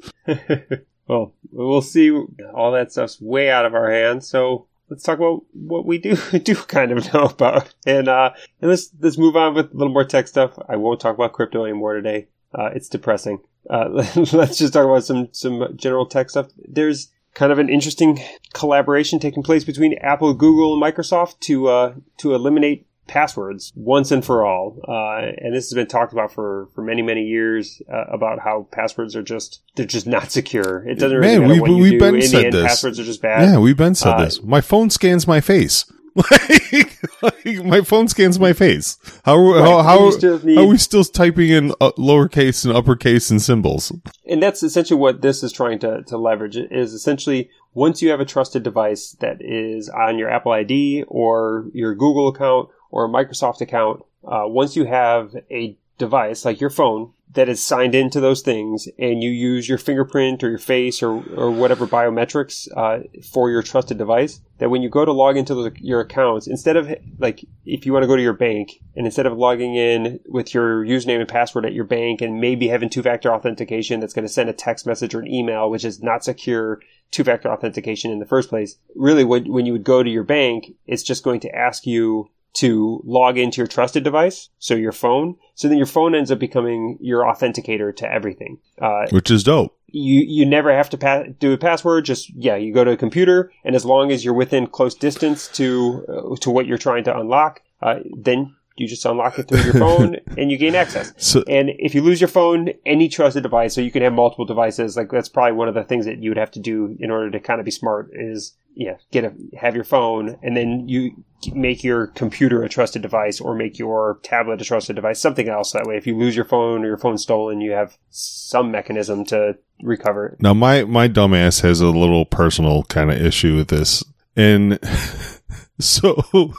Well, 1.08 1.34
we'll 1.50 1.82
see. 1.82 2.10
All 2.54 2.72
that 2.72 2.92
stuff's 2.92 3.20
way 3.20 3.50
out 3.50 3.66
of 3.66 3.74
our 3.74 3.90
hands. 3.90 4.28
So 4.28 4.68
let's 4.88 5.02
talk 5.02 5.18
about 5.18 5.44
what 5.52 5.86
we 5.86 5.98
do 5.98 6.16
do 6.44 6.54
kind 6.54 6.92
of 6.92 7.12
know 7.12 7.24
about, 7.24 7.74
and 7.86 8.08
uh, 8.08 8.30
and 8.60 8.70
let's 8.70 8.90
let's 9.00 9.18
move 9.18 9.36
on 9.36 9.54
with 9.54 9.72
a 9.72 9.76
little 9.76 9.92
more 9.92 10.04
tech 10.04 10.28
stuff. 10.28 10.58
I 10.68 10.76
won't 10.76 11.00
talk 11.00 11.14
about 11.14 11.32
crypto 11.32 11.64
anymore 11.64 11.94
today. 11.94 12.28
Uh, 12.54 12.70
it's 12.74 12.88
depressing. 12.88 13.40
Uh, 13.68 13.88
let's 14.32 14.58
just 14.58 14.72
talk 14.72 14.84
about 14.84 15.04
some 15.04 15.28
some 15.32 15.76
general 15.76 16.06
tech 16.06 16.30
stuff. 16.30 16.48
There's 16.56 17.10
kind 17.34 17.52
of 17.52 17.58
an 17.58 17.68
interesting 17.68 18.20
collaboration 18.52 19.18
taking 19.18 19.42
place 19.42 19.64
between 19.64 19.94
Apple, 19.98 20.34
Google, 20.34 20.74
and 20.74 20.82
Microsoft 20.82 21.40
to 21.40 21.68
uh, 21.68 21.94
to 22.18 22.34
eliminate 22.34 22.86
passwords 23.06 23.72
once 23.74 24.10
and 24.10 24.24
for 24.24 24.44
all. 24.44 24.78
Uh, 24.86 25.32
and 25.38 25.54
this 25.54 25.66
has 25.68 25.74
been 25.74 25.86
talked 25.86 26.12
about 26.12 26.32
for, 26.32 26.68
for 26.74 26.82
many, 26.82 27.02
many 27.02 27.22
years 27.24 27.80
uh, 27.92 28.04
about 28.12 28.38
how 28.40 28.66
passwords 28.72 29.14
are 29.16 29.22
just, 29.22 29.60
they're 29.76 29.86
just 29.86 30.06
not 30.06 30.30
secure. 30.30 30.86
It 30.88 30.98
doesn't 30.98 31.16
really 31.18 31.38
Man, 31.38 31.48
matter 31.48 31.54
we- 31.54 31.60
what 31.60 31.70
you 31.70 31.82
we've 31.82 31.92
do. 31.92 31.98
been 31.98 32.14
In 32.16 32.20
the 32.20 32.26
said 32.26 32.44
end, 32.46 32.52
this. 32.54 32.66
passwords 32.66 32.98
are 33.00 33.04
just 33.04 33.22
bad. 33.22 33.42
Yeah, 33.42 33.58
we've 33.58 33.76
been 33.76 33.94
said 33.94 34.14
Uh, 34.14 34.24
this. 34.24 34.42
My 34.42 34.60
phone 34.60 34.90
scans 34.90 35.26
my 35.26 35.40
face. 35.40 35.84
Like, 36.14 36.98
like, 37.22 37.64
my 37.64 37.80
phone 37.80 38.06
scans 38.06 38.38
my 38.38 38.52
face. 38.52 38.98
How 39.24 39.36
how 39.54 39.82
how, 39.82 40.10
need- 40.10 40.56
how 40.56 40.62
are 40.64 40.66
we 40.66 40.76
still 40.76 41.04
typing 41.04 41.48
in 41.48 41.70
uh, 41.80 41.92
lowercase 41.92 42.66
and 42.66 42.76
uppercase 42.76 43.30
and 43.30 43.40
symbols? 43.40 43.90
and 44.26 44.42
that's 44.42 44.62
essentially 44.62 45.00
what 45.00 45.22
this 45.22 45.42
is 45.42 45.52
trying 45.52 45.78
to, 45.78 46.02
to 46.02 46.18
leverage 46.18 46.58
Is 46.58 46.92
essentially 46.92 47.48
once 47.72 48.02
you 48.02 48.10
have 48.10 48.20
a 48.20 48.26
trusted 48.26 48.62
device 48.62 49.16
that 49.20 49.38
is 49.40 49.88
on 49.88 50.18
your 50.18 50.28
apple 50.28 50.52
id 50.52 51.02
or 51.08 51.70
your 51.72 51.94
google 51.94 52.28
account 52.28 52.68
or 52.92 53.04
a 53.04 53.08
microsoft 53.08 53.60
account 53.60 54.04
uh, 54.24 54.44
once 54.44 54.76
you 54.76 54.84
have 54.84 55.34
a 55.50 55.76
device 55.98 56.44
like 56.44 56.60
your 56.60 56.70
phone 56.70 57.12
that 57.34 57.48
is 57.48 57.64
signed 57.64 57.94
into 57.94 58.20
those 58.20 58.42
things 58.42 58.88
and 58.98 59.22
you 59.22 59.30
use 59.30 59.68
your 59.68 59.78
fingerprint 59.78 60.44
or 60.44 60.50
your 60.50 60.58
face 60.58 61.02
or, 61.02 61.22
or 61.34 61.50
whatever 61.50 61.86
biometrics 61.86 62.68
uh, 62.76 63.02
for 63.22 63.50
your 63.50 63.62
trusted 63.62 63.96
device 63.96 64.40
that 64.58 64.68
when 64.68 64.82
you 64.82 64.90
go 64.90 65.04
to 65.04 65.12
log 65.12 65.36
into 65.36 65.54
those, 65.54 65.72
your 65.76 66.00
accounts 66.00 66.46
instead 66.46 66.76
of 66.76 66.92
like 67.18 67.44
if 67.64 67.86
you 67.86 67.92
want 67.92 68.02
to 68.02 68.06
go 68.06 68.16
to 68.16 68.22
your 68.22 68.32
bank 68.34 68.80
and 68.96 69.06
instead 69.06 69.26
of 69.26 69.36
logging 69.36 69.74
in 69.74 70.20
with 70.26 70.52
your 70.52 70.84
username 70.84 71.20
and 71.20 71.28
password 71.28 71.64
at 71.64 71.72
your 71.72 71.84
bank 71.84 72.20
and 72.20 72.40
maybe 72.40 72.68
having 72.68 72.90
two-factor 72.90 73.32
authentication 73.32 74.00
that's 74.00 74.14
going 74.14 74.26
to 74.26 74.32
send 74.32 74.50
a 74.50 74.54
text 74.54 74.86
message 74.86 75.14
or 75.14 75.20
an 75.20 75.32
email 75.32 75.70
which 75.70 75.84
is 75.84 76.02
not 76.02 76.24
secure 76.24 76.80
two-factor 77.10 77.50
authentication 77.50 78.10
in 78.10 78.18
the 78.18 78.26
first 78.26 78.48
place 78.48 78.76
really 78.94 79.24
when, 79.24 79.50
when 79.50 79.64
you 79.64 79.72
would 79.72 79.84
go 79.84 80.02
to 80.02 80.10
your 80.10 80.24
bank 80.24 80.74
it's 80.86 81.02
just 81.02 81.24
going 81.24 81.40
to 81.40 81.54
ask 81.54 81.86
you 81.86 82.28
to 82.54 83.00
log 83.04 83.38
into 83.38 83.58
your 83.60 83.66
trusted 83.66 84.04
device, 84.04 84.50
so 84.58 84.74
your 84.74 84.92
phone. 84.92 85.36
So 85.54 85.68
then 85.68 85.78
your 85.78 85.86
phone 85.86 86.14
ends 86.14 86.30
up 86.30 86.38
becoming 86.38 86.98
your 87.00 87.22
authenticator 87.22 87.94
to 87.96 88.12
everything. 88.12 88.58
Uh, 88.80 89.06
Which 89.10 89.30
is 89.30 89.42
dope. 89.44 89.76
you 89.88 90.20
you 90.26 90.44
never 90.44 90.74
have 90.74 90.90
to 90.90 90.98
pa- 90.98 91.24
do 91.38 91.52
a 91.52 91.58
password. 91.58 92.04
Just 92.04 92.30
yeah, 92.34 92.56
you 92.56 92.72
go 92.74 92.84
to 92.84 92.90
a 92.90 92.96
computer, 92.96 93.52
and 93.64 93.74
as 93.74 93.84
long 93.84 94.12
as 94.12 94.24
you're 94.24 94.34
within 94.34 94.66
close 94.66 94.94
distance 94.94 95.48
to 95.48 96.04
uh, 96.08 96.36
to 96.40 96.50
what 96.50 96.66
you're 96.66 96.78
trying 96.78 97.04
to 97.04 97.18
unlock, 97.18 97.62
uh, 97.80 98.00
then 98.16 98.54
you 98.76 98.86
just 98.86 99.04
unlock 99.04 99.38
it 99.38 99.48
through 99.48 99.62
your 99.62 99.74
phone 99.74 100.16
and 100.36 100.50
you 100.50 100.56
gain 100.56 100.74
access. 100.74 101.12
So 101.16 101.42
And 101.48 101.70
if 101.78 101.94
you 101.94 102.02
lose 102.02 102.20
your 102.20 102.28
phone, 102.28 102.70
any 102.86 103.08
trusted 103.08 103.42
device, 103.42 103.74
so 103.74 103.80
you 103.80 103.90
can 103.90 104.02
have 104.02 104.12
multiple 104.12 104.44
devices. 104.44 104.96
Like 104.96 105.10
that's 105.10 105.28
probably 105.28 105.52
one 105.52 105.68
of 105.68 105.74
the 105.74 105.84
things 105.84 106.06
that 106.06 106.22
you 106.22 106.30
would 106.30 106.38
have 106.38 106.50
to 106.52 106.60
do 106.60 106.96
in 107.00 107.10
order 107.10 107.30
to 107.30 107.40
kind 107.40 107.60
of 107.60 107.64
be 107.64 107.70
smart. 107.70 108.10
Is 108.12 108.54
yeah, 108.74 108.96
get 109.10 109.24
a 109.24 109.34
have 109.58 109.74
your 109.74 109.84
phone, 109.84 110.38
and 110.42 110.56
then 110.56 110.88
you 110.88 111.24
make 111.52 111.84
your 111.84 112.08
computer 112.08 112.62
a 112.62 112.68
trusted 112.68 113.02
device, 113.02 113.40
or 113.40 113.54
make 113.54 113.78
your 113.78 114.18
tablet 114.22 114.62
a 114.62 114.64
trusted 114.64 114.96
device, 114.96 115.20
something 115.20 115.48
else. 115.48 115.72
That 115.72 115.86
way, 115.86 115.96
if 115.96 116.06
you 116.06 116.16
lose 116.16 116.34
your 116.34 116.44
phone 116.44 116.84
or 116.84 116.86
your 116.86 116.98
phone's 116.98 117.22
stolen, 117.22 117.60
you 117.60 117.72
have 117.72 117.98
some 118.10 118.70
mechanism 118.70 119.24
to 119.26 119.58
recover 119.82 120.28
it. 120.28 120.42
Now 120.42 120.54
my 120.54 120.84
my 120.84 121.08
dumbass 121.08 121.60
has 121.62 121.80
a 121.80 121.88
little 121.88 122.24
personal 122.24 122.84
kind 122.84 123.10
of 123.10 123.20
issue 123.20 123.56
with 123.56 123.68
this, 123.68 124.02
and 124.36 124.78
so 125.78 126.54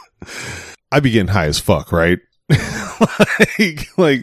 I 0.93 0.99
be 0.99 1.09
getting 1.09 1.29
high 1.29 1.47
as 1.47 1.57
fuck, 1.57 1.91
right? 1.91 2.19
like 3.59 3.87
like 3.97 4.21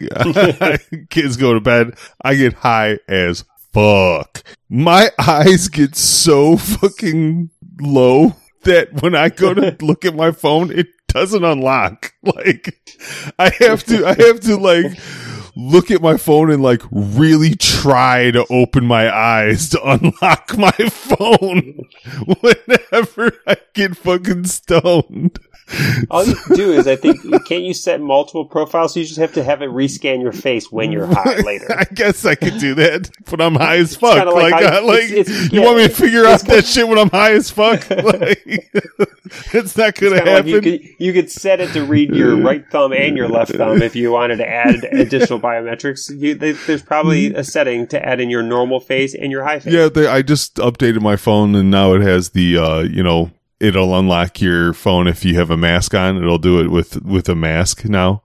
kids 1.09 1.35
go 1.35 1.53
to 1.53 1.59
bed, 1.59 1.95
I 2.23 2.35
get 2.35 2.53
high 2.53 2.99
as 3.09 3.43
fuck. 3.73 4.41
My 4.69 5.11
eyes 5.19 5.67
get 5.67 5.97
so 5.97 6.55
fucking 6.55 7.49
low 7.81 8.37
that 8.63 9.01
when 9.01 9.15
I 9.15 9.27
go 9.27 9.53
to 9.53 9.75
look 9.81 10.05
at 10.05 10.15
my 10.15 10.31
phone, 10.31 10.71
it 10.71 10.87
doesn't 11.09 11.43
unlock. 11.43 12.13
Like 12.23 12.73
I 13.37 13.49
have 13.59 13.83
to, 13.85 14.05
I 14.05 14.13
have 14.13 14.39
to 14.41 14.55
like 14.55 14.97
look 15.57 15.91
at 15.91 16.01
my 16.01 16.15
phone 16.15 16.51
and 16.51 16.63
like 16.63 16.83
really 16.89 17.55
try 17.55 18.31
to 18.31 18.45
open 18.49 18.85
my 18.85 19.13
eyes 19.13 19.69
to 19.71 19.81
unlock 19.83 20.57
my 20.57 20.71
phone 20.71 21.79
whenever 22.39 23.33
I 23.45 23.57
get 23.73 23.97
fucking 23.97 24.45
stoned. 24.45 25.37
All 26.09 26.25
you 26.25 26.35
do 26.55 26.71
is, 26.73 26.87
I 26.87 26.95
think, 26.95 27.21
can't 27.45 27.63
you 27.63 27.73
set 27.73 28.01
multiple 28.01 28.45
profiles? 28.45 28.95
You 28.95 29.03
just 29.05 29.19
have 29.19 29.33
to 29.33 29.43
have 29.43 29.61
it 29.61 29.69
rescan 29.69 30.21
your 30.21 30.31
face 30.31 30.71
when 30.71 30.91
you're 30.91 31.05
high 31.07 31.37
later. 31.45 31.67
I 31.77 31.85
guess 31.85 32.25
I 32.25 32.35
could 32.35 32.57
do 32.59 32.73
that, 32.75 33.09
but 33.29 33.39
I'm 33.41 33.55
high 33.55 33.77
as 33.77 33.95
fuck. 33.95 34.25
Like, 34.25 34.51
like 34.53 34.63
how- 34.65 34.79
uh, 34.79 34.83
like 34.85 35.03
it's- 35.03 35.29
it's- 35.29 35.51
you 35.51 35.59
yeah, 35.61 35.65
want 35.65 35.77
me 35.77 35.83
to 35.87 35.93
figure 35.93 36.25
out 36.25 36.41
that 36.41 36.65
shit 36.65 36.87
when 36.87 36.97
I'm 36.97 37.09
high 37.09 37.33
as 37.33 37.49
fuck? 37.49 37.85
Like, 38.11 38.69
it's 39.53 39.77
not 39.77 39.95
gonna 39.95 40.17
Kinda 40.17 40.31
like 40.31 40.45
happen. 40.45 40.47
you 40.49 40.61
could 40.61 40.81
you 40.99 41.13
could 41.13 41.31
set 41.31 41.61
it 41.61 41.71
to 41.73 41.85
read 41.85 42.13
your 42.13 42.35
right 42.35 42.65
thumb 42.69 42.91
and 42.93 43.15
your 43.15 43.29
left 43.29 43.53
thumb 43.53 43.81
if 43.81 43.95
you 43.95 44.11
wanted 44.11 44.37
to 44.37 44.47
add 44.49 44.83
additional 44.83 45.39
biometrics. 45.39 46.09
You, 46.17 46.35
they, 46.35 46.51
there's 46.51 46.81
probably 46.81 47.33
a 47.33 47.43
setting 47.43 47.87
to 47.87 48.05
add 48.05 48.19
in 48.19 48.29
your 48.29 48.43
normal 48.43 48.79
face 48.79 49.13
and 49.15 49.31
your 49.31 49.43
high 49.43 49.59
face. 49.59 49.73
Yeah, 49.73 49.87
they, 49.89 50.07
I 50.07 50.21
just 50.21 50.55
updated 50.55 51.01
my 51.01 51.15
phone 51.15 51.55
and 51.55 51.71
now 51.71 51.93
it 51.93 52.01
has 52.01 52.31
the, 52.31 52.57
uh, 52.57 52.79
you 52.81 53.03
know, 53.03 53.31
it'll 53.61 53.97
unlock 53.97 54.41
your 54.41 54.73
phone 54.73 55.07
if 55.07 55.23
you 55.23 55.35
have 55.35 55.51
a 55.51 55.57
mask 55.57 55.93
on. 55.93 56.17
It'll 56.17 56.37
do 56.37 56.59
it 56.59 56.67
with, 56.67 57.01
with 57.03 57.29
a 57.29 57.35
mask 57.35 57.85
now. 57.85 58.23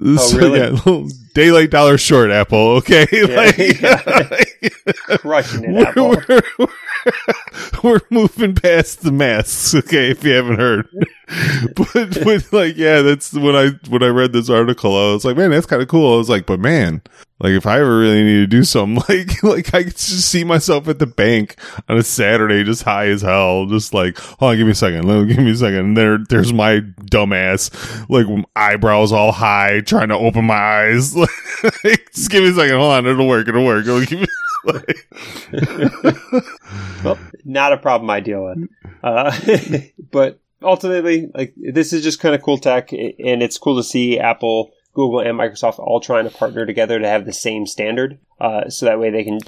Oh, 0.00 0.36
really? 0.36 1.10
daylight 1.34 1.70
dollar 1.70 1.98
short, 1.98 2.30
Apple. 2.30 2.76
Okay. 2.76 3.06
Like, 3.30 4.60
crushing 5.20 5.64
it, 5.64 5.70
we're, 5.72 5.86
Apple. 5.86 6.08
we're, 6.10 6.42
we're, 6.58 6.66
we're 7.82 8.00
moving 8.10 8.54
past 8.54 9.02
the 9.02 9.12
masks. 9.12 9.74
Okay. 9.74 10.10
If 10.10 10.24
you 10.24 10.32
haven't 10.32 10.58
heard, 10.58 10.88
but, 11.74 12.52
like, 12.52 12.76
yeah, 12.76 13.02
that's 13.02 13.32
when 13.32 13.56
I, 13.56 13.70
when 13.88 14.02
I 14.02 14.08
read 14.08 14.32
this 14.32 14.50
article, 14.50 14.96
I 14.96 15.12
was 15.12 15.24
like, 15.24 15.36
man, 15.36 15.50
that's 15.50 15.66
kind 15.66 15.82
of 15.82 15.88
cool. 15.88 16.14
I 16.14 16.16
was 16.16 16.28
like, 16.28 16.46
but 16.46 16.60
man, 16.60 17.02
like 17.40 17.52
if 17.52 17.66
I 17.66 17.80
ever 17.80 17.98
really 17.98 18.22
need 18.22 18.40
to 18.40 18.46
do 18.46 18.64
something, 18.64 19.02
like 19.08 19.42
like 19.42 19.74
I 19.74 19.84
could 19.84 19.96
just 19.96 20.30
see 20.30 20.44
myself 20.44 20.88
at 20.88 20.98
the 20.98 21.06
bank 21.06 21.56
on 21.88 21.96
a 21.96 22.02
Saturday, 22.02 22.64
just 22.64 22.82
high 22.82 23.06
as 23.06 23.22
hell, 23.22 23.66
just 23.66 23.94
like, 23.94 24.18
hold 24.18 24.52
on, 24.52 24.56
give 24.58 24.66
me 24.66 24.72
a 24.72 24.74
second, 24.74 25.06
let 25.06 25.22
me, 25.22 25.34
give 25.34 25.42
me 25.42 25.50
a 25.50 25.56
second. 25.56 25.78
And 25.78 25.96
there, 25.96 26.18
there's 26.28 26.52
my 26.52 26.80
dumbass, 26.80 28.08
like 28.10 28.26
eyebrows 28.56 29.10
all 29.10 29.32
high, 29.32 29.80
trying 29.80 30.08
to 30.08 30.16
open 30.16 30.44
my 30.44 30.54
eyes. 30.54 31.16
Like, 31.84 32.10
just 32.14 32.30
give 32.30 32.42
me 32.42 32.50
a 32.50 32.54
second, 32.54 32.76
hold 32.76 32.92
on, 32.92 33.06
it'll 33.06 33.28
work, 33.28 33.46
it'll 33.46 33.64
work. 33.64 33.86
It'll 33.86 34.26
like, 34.64 35.06
well, 37.04 37.18
not 37.44 37.72
a 37.72 37.76
problem 37.78 38.10
I 38.10 38.20
deal 38.20 38.44
with. 38.44 38.68
Uh, 39.02 39.32
but 40.12 40.40
ultimately, 40.62 41.30
like 41.34 41.54
this 41.56 41.92
is 41.92 42.02
just 42.02 42.20
kind 42.20 42.34
of 42.34 42.42
cool 42.42 42.58
tech, 42.58 42.92
and 42.92 43.42
it's 43.42 43.58
cool 43.58 43.76
to 43.76 43.82
see 43.82 44.18
Apple, 44.18 44.70
Google, 44.94 45.20
and 45.20 45.38
Microsoft 45.38 45.78
all 45.78 46.00
trying 46.00 46.28
to 46.28 46.34
partner 46.36 46.66
together 46.66 46.98
to 46.98 47.08
have 47.08 47.24
the 47.24 47.32
same 47.32 47.66
standard, 47.66 48.18
uh, 48.40 48.68
so 48.68 48.86
that 48.86 49.00
way 49.00 49.10
they 49.10 49.24
can. 49.24 49.38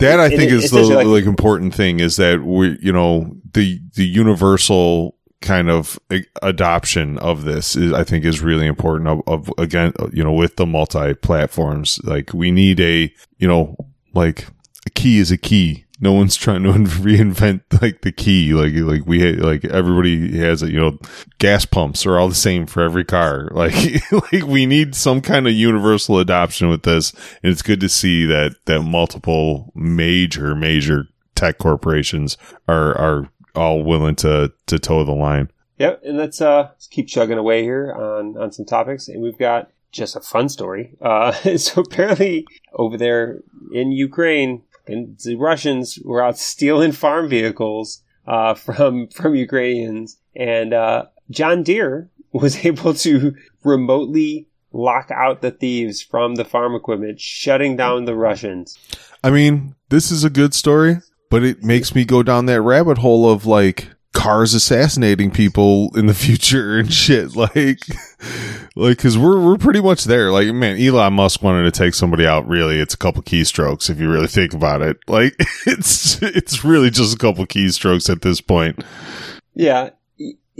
that 0.00 0.20
I 0.20 0.28
think 0.28 0.50
it- 0.50 0.52
is 0.52 0.70
the 0.70 0.82
like- 0.82 1.06
like 1.06 1.24
important 1.24 1.74
thing 1.74 2.00
is 2.00 2.16
that 2.16 2.42
we, 2.42 2.78
you 2.80 2.92
know, 2.92 3.36
the 3.52 3.80
the 3.94 4.06
universal 4.06 5.14
kind 5.40 5.70
of 5.70 5.98
adoption 6.42 7.16
of 7.18 7.44
this 7.44 7.76
is 7.76 7.92
I 7.92 8.02
think 8.02 8.24
is 8.24 8.42
really 8.42 8.66
important 8.66 9.08
of, 9.08 9.22
of 9.28 9.52
again 9.56 9.92
you 10.12 10.24
know 10.24 10.32
with 10.32 10.56
the 10.56 10.66
multi 10.66 11.14
platforms 11.14 12.00
like 12.02 12.34
we 12.34 12.50
need 12.50 12.80
a 12.80 13.14
you 13.38 13.46
know 13.46 13.76
like 14.14 14.48
a 14.88 14.90
key 14.90 15.18
is 15.18 15.30
a 15.30 15.36
key. 15.36 15.84
No 16.00 16.12
one's 16.12 16.36
trying 16.36 16.62
to 16.62 16.70
reinvent 16.72 17.62
like 17.82 18.00
the 18.00 18.12
key. 18.12 18.54
Like 18.54 18.72
like 18.74 19.06
we 19.06 19.34
like 19.34 19.64
everybody 19.66 20.38
has 20.38 20.62
it 20.62 20.70
you 20.70 20.80
know 20.80 20.98
gas 21.38 21.64
pumps 21.64 22.06
are 22.06 22.18
all 22.18 22.28
the 22.28 22.34
same 22.34 22.66
for 22.66 22.82
every 22.82 23.04
car. 23.04 23.48
Like 23.58 24.02
like 24.32 24.46
we 24.46 24.66
need 24.66 24.94
some 24.94 25.20
kind 25.20 25.46
of 25.46 25.52
universal 25.52 26.18
adoption 26.18 26.68
with 26.68 26.84
this. 26.84 27.12
And 27.42 27.52
it's 27.52 27.62
good 27.62 27.80
to 27.80 27.88
see 27.88 28.24
that 28.26 28.54
that 28.66 28.82
multiple 28.82 29.72
major 29.74 30.54
major 30.54 31.08
tech 31.34 31.58
corporations 31.58 32.38
are 32.66 32.96
are 32.96 33.30
all 33.54 33.82
willing 33.82 34.16
to 34.16 34.52
to 34.66 34.78
toe 34.78 35.04
the 35.04 35.12
line. 35.12 35.50
Yep, 35.78 36.02
and 36.04 36.16
let's 36.16 36.40
uh 36.40 36.68
let's 36.70 36.86
keep 36.86 37.08
chugging 37.08 37.38
away 37.38 37.62
here 37.62 37.92
on 37.92 38.36
on 38.38 38.52
some 38.52 38.64
topics, 38.64 39.08
and 39.08 39.22
we've 39.22 39.38
got 39.38 39.70
just 39.92 40.16
a 40.16 40.20
fun 40.20 40.48
story. 40.48 40.94
Uh, 41.00 41.32
so 41.56 41.82
apparently 41.82 42.46
over 42.74 42.96
there 42.96 43.40
in 43.72 43.92
Ukraine, 43.92 44.62
and 44.88 45.18
the 45.18 45.36
Russians 45.36 45.98
were 46.04 46.22
out 46.22 46.38
stealing 46.52 46.92
farm 46.92 47.28
vehicles 47.28 48.02
uh, 48.26 48.54
from 48.54 49.08
from 49.14 49.34
Ukrainians, 49.34 50.18
and 50.36 50.72
uh, 50.72 51.06
John 51.30 51.62
Deere 51.62 52.10
was 52.32 52.64
able 52.64 52.94
to 52.94 53.34
remotely 53.64 54.46
lock 54.72 55.10
out 55.10 55.40
the 55.40 55.50
thieves 55.50 56.02
from 56.02 56.34
the 56.34 56.44
farm 56.44 56.74
equipment, 56.74 57.20
shutting 57.20 57.76
down 57.76 58.04
the 58.04 58.14
Russians. 58.14 58.78
I 59.24 59.30
mean, 59.30 59.74
this 59.88 60.10
is 60.10 60.24
a 60.24 60.30
good 60.30 60.54
story, 60.54 60.98
but 61.30 61.42
it 61.42 61.64
makes 61.64 61.94
me 61.94 62.04
go 62.04 62.22
down 62.22 62.46
that 62.46 62.60
rabbit 62.60 62.98
hole 62.98 63.30
of 63.30 63.46
like 63.46 63.88
cars 64.28 64.52
assassinating 64.52 65.30
people 65.30 65.90
in 65.96 66.04
the 66.04 66.14
future 66.26 66.78
and 66.78 66.92
shit. 66.92 67.34
Like, 67.34 67.80
like, 68.76 68.98
cause 68.98 69.16
we're, 69.16 69.42
we're 69.42 69.56
pretty 69.56 69.80
much 69.80 70.04
there. 70.04 70.30
Like, 70.30 70.52
man, 70.52 70.78
Elon 70.78 71.14
Musk 71.14 71.42
wanted 71.42 71.64
to 71.64 71.70
take 71.70 71.94
somebody 71.94 72.26
out. 72.26 72.46
Really, 72.46 72.78
it's 72.78 72.92
a 72.92 72.98
couple 72.98 73.22
keystrokes 73.22 73.88
if 73.88 73.98
you 73.98 74.10
really 74.10 74.26
think 74.26 74.52
about 74.52 74.82
it. 74.82 74.96
Like, 75.08 75.34
it's, 75.66 76.20
it's 76.22 76.64
really 76.64 76.90
just 76.90 77.14
a 77.14 77.18
couple 77.18 77.44
keystrokes 77.46 78.10
at 78.10 78.20
this 78.20 78.42
point. 78.42 78.84
Yeah. 79.54 79.90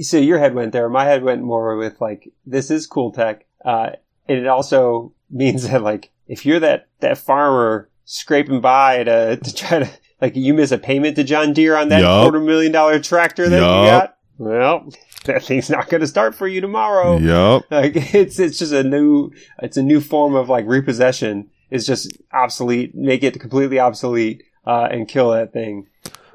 So 0.01 0.17
your 0.17 0.39
head 0.39 0.55
went 0.55 0.73
there. 0.73 0.89
My 0.89 1.05
head 1.05 1.23
went 1.23 1.43
more 1.43 1.77
with 1.77 2.01
like, 2.01 2.33
this 2.47 2.71
is 2.71 2.87
cool 2.87 3.13
tech. 3.13 3.45
Uh, 3.65 3.91
and 4.27 4.39
it 4.39 4.47
also 4.47 5.13
means 5.31 5.69
that 5.69 5.83
like, 5.83 6.11
if 6.27 6.47
you're 6.47 6.61
that, 6.61 6.89
that 7.01 7.19
farmer 7.19 7.91
scraping 8.05 8.63
by 8.63 9.05
to, 9.05 9.37
to 9.37 9.55
try 9.55 9.81
to, 9.81 9.91
like, 10.21 10.37
you 10.37 10.55
miss 10.55 10.73
a 10.73 10.79
payment 10.79 11.17
to 11.17 11.25
John 11.25 11.53
Deere 11.53 11.77
on 11.77 11.89
that 11.91 12.01
Yup. 12.01 12.23
quarter 12.23 12.41
million 12.41 12.73
dollar 12.73 12.99
tractor 12.99 13.49
that 13.49 13.57
you 13.57 13.61
got, 13.61 14.17
well, 14.39 14.89
that 15.25 15.43
thing's 15.45 15.71
not 15.71 15.89
going 15.89 16.01
to 16.01 16.07
start 16.07 16.35
for 16.35 16.49
you 16.49 16.61
tomorrow. 16.61 17.19
Yep. 17.19 17.63
Like, 17.71 17.93
it's, 18.15 18.39
it's 18.39 18.59
just 18.59 18.73
a 18.73 18.83
new, 18.83 19.31
it's 19.63 19.77
a 19.77 19.83
new 19.83 20.01
form 20.01 20.35
of 20.35 20.49
like 20.49 20.67
repossession. 20.67 21.51
It's 21.71 21.87
just 21.87 22.17
obsolete, 22.33 22.95
make 22.95 23.23
it 23.23 23.39
completely 23.39 23.79
obsolete, 23.79 24.43
uh, 24.67 24.89
and 24.91 25.07
kill 25.07 25.31
that 25.33 25.53
thing. 25.53 25.87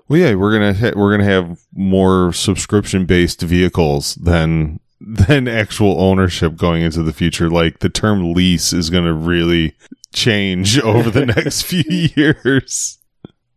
Well, 0.08 0.20
yeah, 0.20 0.36
we're 0.36 0.52
gonna 0.52 0.74
ha- 0.74 0.92
we're 0.96 1.12
gonna 1.12 1.30
have 1.30 1.60
more 1.74 2.34
subscription 2.34 3.06
based 3.06 3.42
vehicles 3.42 4.16
than 4.16 4.80
than 5.02 5.48
actual 5.48 6.00
ownership 6.00 6.56
going 6.56 6.82
into 6.84 7.04
the 7.04 7.14
future. 7.14 7.50
Like 7.50 7.80
the 7.80 7.90
term 7.90 8.34
lease 8.34 8.74
is 8.74 8.90
gonna 8.90 9.14
really 9.14 9.76
change 10.14 10.80
over 10.80 11.10
the 11.10 11.26
next 11.26 11.64
few 11.64 11.84
years. 11.90 13.00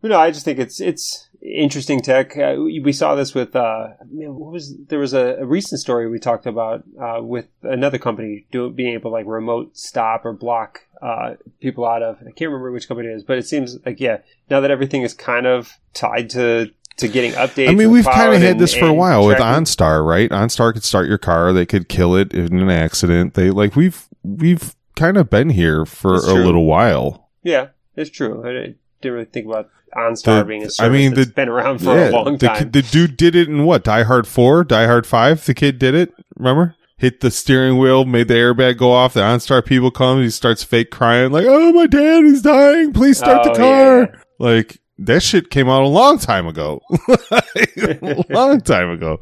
But 0.07 0.13
no, 0.13 0.21
I 0.21 0.31
just 0.31 0.45
think 0.45 0.57
it's 0.57 0.79
it's 0.79 1.27
interesting 1.41 1.99
tech. 1.99 2.37
Uh, 2.37 2.55
we 2.57 2.93
saw 2.93 3.15
this 3.15 3.35
with 3.35 3.57
uh, 3.57 3.89
what 4.09 4.53
was 4.53 4.73
there 4.87 4.99
was 4.99 5.13
a, 5.13 5.35
a 5.39 5.45
recent 5.45 5.81
story 5.81 6.09
we 6.09 6.17
talked 6.17 6.45
about 6.45 6.85
uh, 6.97 7.21
with 7.21 7.47
another 7.61 7.97
company 7.97 8.45
do, 8.49 8.69
being 8.69 8.93
able 8.93 9.11
to 9.11 9.13
like 9.13 9.25
remote 9.25 9.75
stop 9.77 10.23
or 10.23 10.31
block 10.31 10.79
uh, 11.01 11.33
people 11.59 11.85
out 11.85 12.03
of. 12.03 12.19
I 12.21 12.31
can't 12.31 12.51
remember 12.51 12.71
which 12.71 12.87
company 12.87 13.09
it 13.09 13.15
is, 13.15 13.23
but 13.23 13.37
it 13.37 13.45
seems 13.45 13.77
like 13.85 13.99
yeah, 13.99 14.19
now 14.49 14.61
that 14.61 14.71
everything 14.71 15.01
is 15.01 15.13
kind 15.13 15.45
of 15.45 15.73
tied 15.93 16.29
to 16.29 16.71
to 16.95 17.07
getting 17.09 17.33
updates. 17.33 17.67
I 17.67 17.73
mean, 17.73 17.91
we've 17.91 18.05
kind 18.05 18.33
of 18.33 18.41
had 18.41 18.59
this 18.59 18.73
for 18.73 18.87
a 18.87 18.93
while 18.93 19.27
with. 19.27 19.39
OnStar, 19.39 20.05
right? 20.07 20.29
OnStar 20.29 20.71
could 20.71 20.85
start 20.85 21.09
your 21.09 21.17
car; 21.17 21.51
they 21.51 21.65
could 21.65 21.89
kill 21.89 22.15
it 22.15 22.33
in 22.33 22.61
an 22.61 22.69
accident. 22.69 23.33
They 23.33 23.49
like 23.49 23.75
we've 23.75 24.07
we've 24.23 24.73
kind 24.95 25.17
of 25.17 25.29
been 25.29 25.49
here 25.49 25.85
for 25.85 26.13
That's 26.13 26.27
a 26.27 26.33
true. 26.33 26.45
little 26.45 26.63
while. 26.63 27.29
Yeah, 27.43 27.67
it's 27.97 28.09
true. 28.09 28.47
I 28.47 28.53
didn't 28.53 28.77
really 29.03 29.25
think 29.25 29.47
about 29.47 29.69
OnStar 29.95 30.39
The- 30.39 30.45
being 30.45 30.61
a 30.63 30.65
I 30.65 30.69
service 30.69 30.91
mean, 30.97 31.13
that's 31.13 31.27
the- 31.27 31.33
been 31.33 31.49
around 31.49 31.79
for 31.79 31.95
Yeah, 31.95 32.09
a 32.09 32.11
long 32.11 32.37
the, 32.37 32.47
time. 32.47 32.71
the 32.71 32.81
dude 32.81 33.17
did 33.17 33.35
it 33.35 33.47
in 33.47 33.63
what? 33.65 33.83
Die 33.83 34.03
Hard 34.03 34.27
Four, 34.27 34.63
Die 34.63 34.85
Hard 34.85 35.05
Five. 35.07 35.45
The 35.45 35.53
kid 35.53 35.79
did 35.79 35.95
it. 35.95 36.13
Remember? 36.35 36.75
hit 36.99 37.19
the 37.19 37.29
steering 37.29 37.77
wheel, 37.77 38.05
made 38.05 38.27
the 38.27 38.33
airbag 38.33 38.75
go 38.75 38.91
off. 38.91 39.13
The 39.13 39.19
OnStar 39.19 39.63
people 39.63 39.91
come. 39.91 40.19
He 40.19 40.31
starts 40.31 40.63
fake 40.63 40.89
crying, 40.89 41.31
like, 41.31 41.45
"Oh, 41.47 41.71
my 41.71 41.85
dad 41.85 42.23
is 42.23 42.41
dying! 42.41 42.91
Please 42.91 43.19
start 43.19 43.45
Oh, 43.45 43.49
the 43.53 43.55
car!" 43.55 43.99
yeah. 44.11 44.19
Like 44.39 44.79
that 44.97 45.21
shit 45.21 45.51
came 45.51 45.69
out 45.69 45.83
a 45.83 45.87
long 45.87 46.17
time 46.17 46.47
ago. 46.47 46.81
a 47.29 48.25
long 48.31 48.61
time 48.61 48.89
ago. 48.89 49.19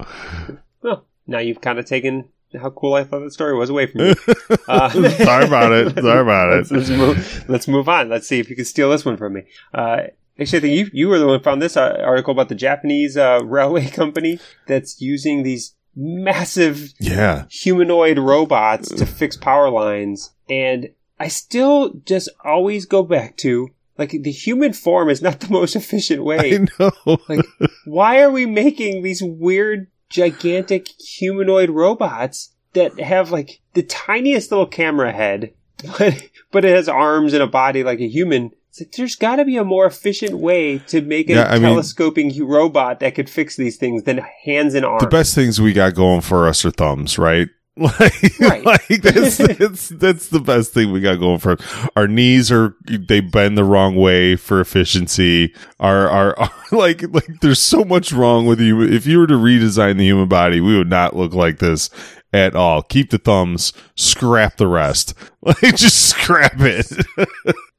Well, 0.82 1.06
now 1.28 1.40
you've 1.40 1.60
kind 1.60 1.78
of 1.78 1.86
taken 1.86 2.30
how 2.58 2.70
cool 2.70 2.94
I 2.94 3.04
thought 3.04 3.20
the 3.20 3.32
story 3.32 3.58
was 3.58 3.70
away 3.70 3.88
from 3.88 4.02
you. 4.02 4.16
Uh, 4.70 4.90
Sorry 4.90 5.46
about 5.46 5.72
it. 5.74 5.96
Sorry 6.02 6.22
about 6.22 6.56
let's, 6.56 6.72
it. 6.72 6.76
let's 6.78 6.90
move, 6.90 7.46
let's 7.50 7.68
move 7.68 7.90
on. 7.90 8.08
Let's 8.10 8.26
see 8.28 8.40
if 8.40 8.50
you 8.50 8.56
can 8.56 8.64
steal 8.66 8.90
this 8.90 9.04
one 9.04 9.18
from 9.18 9.34
me. 9.34 9.44
Uh, 9.74 10.04
actually, 10.40 10.58
I 10.58 10.62
think 10.62 10.74
you 10.78 10.90
you 10.94 11.08
were 11.10 11.20
the 11.20 11.28
one 11.28 11.38
who 11.40 11.44
found 11.44 11.62
this 11.62 11.78
uh, 11.78 11.98
article 12.04 12.32
about 12.32 12.50
the 12.50 12.56
Japanese 12.56 13.18
uh, 13.18 13.40
railway 13.46 13.88
company 13.90 14.40
that's 14.68 15.02
using 15.02 15.44
these 15.44 15.74
massive 15.96 16.94
Yeah. 17.00 17.46
humanoid 17.50 18.20
robots 18.20 18.90
to 18.90 19.06
fix 19.06 19.38
power 19.38 19.70
lines. 19.70 20.32
And 20.50 20.90
I 21.20 21.30
still 21.30 21.94
just 22.06 22.30
always 22.44 22.86
go 22.86 23.02
back 23.04 23.38
to 23.38 23.70
like 23.98 24.12
the 24.12 24.32
human 24.32 24.74
form 24.74 25.10
is 25.10 25.22
not 25.22 25.40
the 25.42 25.50
most 25.50 25.76
efficient 25.76 26.24
way. 26.24 26.56
I 26.56 26.66
know. 26.80 27.18
Like, 27.30 27.46
why 27.86 28.22
are 28.22 28.30
we 28.32 28.46
making 28.46 29.04
these 29.04 29.24
weird, 29.24 29.88
gigantic 30.10 30.88
humanoid 31.00 31.70
robots 31.70 32.52
that 32.74 33.00
have 33.00 33.32
like 33.32 33.62
the 33.74 33.84
tiniest 33.84 34.52
little 34.52 34.68
camera 34.68 35.14
head, 35.14 35.54
but 35.98 36.30
but 36.52 36.66
it 36.66 36.76
has 36.76 36.90
arms 36.90 37.34
and 37.34 37.42
a 37.42 37.48
body 37.48 37.84
like 37.84 38.00
a 38.02 38.08
human? 38.10 38.52
Like 38.80 38.92
there's 38.94 39.16
got 39.16 39.38
to 39.38 39.46
be 39.46 39.58
a 39.58 39.64
more 39.64 39.86
efficient 39.86 40.38
way 40.38 40.80
to 40.88 41.02
make 41.02 41.30
a 41.30 41.34
Yeah, 41.34 41.54
mean- 41.54 41.62
telescoping 41.64 42.32
hu- 42.34 42.46
robot 42.46 43.00
that 43.00 43.16
could 43.16 43.30
fix 43.30 43.56
these 43.56 43.78
things 43.78 44.04
than 44.04 44.20
hands 44.44 44.74
and 44.76 44.86
arms. 44.86 45.02
the 45.04 45.10
best 45.10 45.34
things 45.36 45.62
we 45.62 45.74
got 45.74 45.96
going 45.96 46.22
for 46.22 46.48
us 46.48 46.64
are 46.66 46.72
thumbs, 46.72 47.18
right? 47.18 47.50
Like, 47.78 48.40
Right. 48.40 48.66
like 48.66 48.88
that's, 49.02 49.36
that's 49.58 49.90
that's 49.90 50.30
the 50.30 50.40
best 50.40 50.74
thing 50.74 50.94
we 50.94 51.02
got 51.02 51.16
going 51.20 51.40
for 51.40 51.54
us. 51.54 51.88
Our 51.98 52.08
knees 52.08 52.50
are 52.50 52.74
they 52.86 53.20
bend 53.20 53.58
the 53.58 53.66
wrong 53.66 53.96
way 53.98 54.38
for 54.38 54.62
efficiency. 54.62 55.54
Our 55.82 56.08
our, 56.10 56.40
our 56.40 56.50
like 56.72 57.02
like 57.14 57.28
there's 57.42 57.60
so 57.60 57.84
much 57.84 58.14
wrong 58.14 58.46
with 58.46 58.62
you. 58.62 58.82
If 58.82 59.06
you 59.06 59.20
were 59.20 59.28
to 59.28 59.34
redesign 59.34 59.98
the 59.98 60.06
human 60.06 60.30
body, 60.30 60.62
we 60.62 60.78
would 60.78 60.90
not 60.90 61.18
look 61.18 61.34
like 61.34 61.60
this 61.60 61.90
at 62.32 62.56
all. 62.56 62.82
Keep 62.82 63.10
the 63.10 63.18
thumbs, 63.18 63.74
scrap 63.96 64.56
the 64.56 64.68
rest. 64.68 65.14
Like 65.42 65.76
just 65.76 66.02
scrap 66.10 66.54
it. 66.60 66.88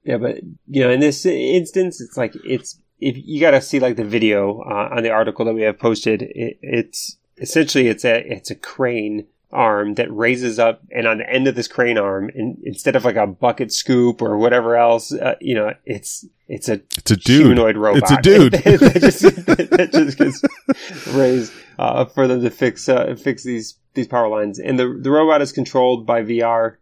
Yeah, 0.06 0.18
but 0.18 0.36
you 0.68 0.82
know, 0.82 0.90
in 0.90 1.00
this 1.00 1.26
instance, 1.26 2.00
it's 2.00 2.16
like 2.16 2.34
it's 2.44 2.80
if 3.00 3.16
you 3.18 3.40
got 3.40 3.50
to 3.50 3.60
see 3.60 3.80
like 3.80 3.96
the 3.96 4.04
video 4.04 4.60
uh, 4.60 4.94
on 4.96 5.02
the 5.02 5.10
article 5.10 5.44
that 5.44 5.54
we 5.54 5.62
have 5.62 5.78
posted. 5.78 6.22
It, 6.22 6.58
it's 6.62 7.16
essentially 7.38 7.88
it's 7.88 8.04
a 8.04 8.20
it's 8.32 8.50
a 8.50 8.54
crane 8.54 9.26
arm 9.52 9.94
that 9.94 10.12
raises 10.14 10.60
up, 10.60 10.82
and 10.92 11.08
on 11.08 11.18
the 11.18 11.28
end 11.28 11.48
of 11.48 11.56
this 11.56 11.66
crane 11.66 11.98
arm, 11.98 12.30
in, 12.34 12.56
instead 12.62 12.94
of 12.94 13.04
like 13.04 13.16
a 13.16 13.26
bucket 13.26 13.72
scoop 13.72 14.22
or 14.22 14.38
whatever 14.38 14.76
else, 14.76 15.12
uh, 15.12 15.34
you 15.40 15.54
know, 15.56 15.72
it's 15.84 16.24
it's 16.46 16.68
a 16.68 16.74
It's 16.96 17.10
a 17.10 17.16
dude. 17.16 17.46
humanoid 17.46 17.76
robot. 17.76 18.02
It's 18.02 18.12
a 18.12 18.22
dude. 18.22 18.52
that, 18.52 18.98
just, 19.00 19.22
that 19.22 19.90
just 19.92 20.18
gets 20.18 21.08
raised 21.14 21.52
uh, 21.80 22.04
for 22.04 22.28
them 22.28 22.42
to 22.42 22.50
fix 22.50 22.88
uh, 22.88 23.16
fix 23.16 23.42
these 23.42 23.76
these 23.94 24.06
power 24.06 24.28
lines, 24.28 24.60
and 24.60 24.78
the 24.78 24.98
the 25.02 25.10
robot 25.10 25.42
is 25.42 25.50
controlled 25.50 26.06
by 26.06 26.22
VR. 26.22 26.76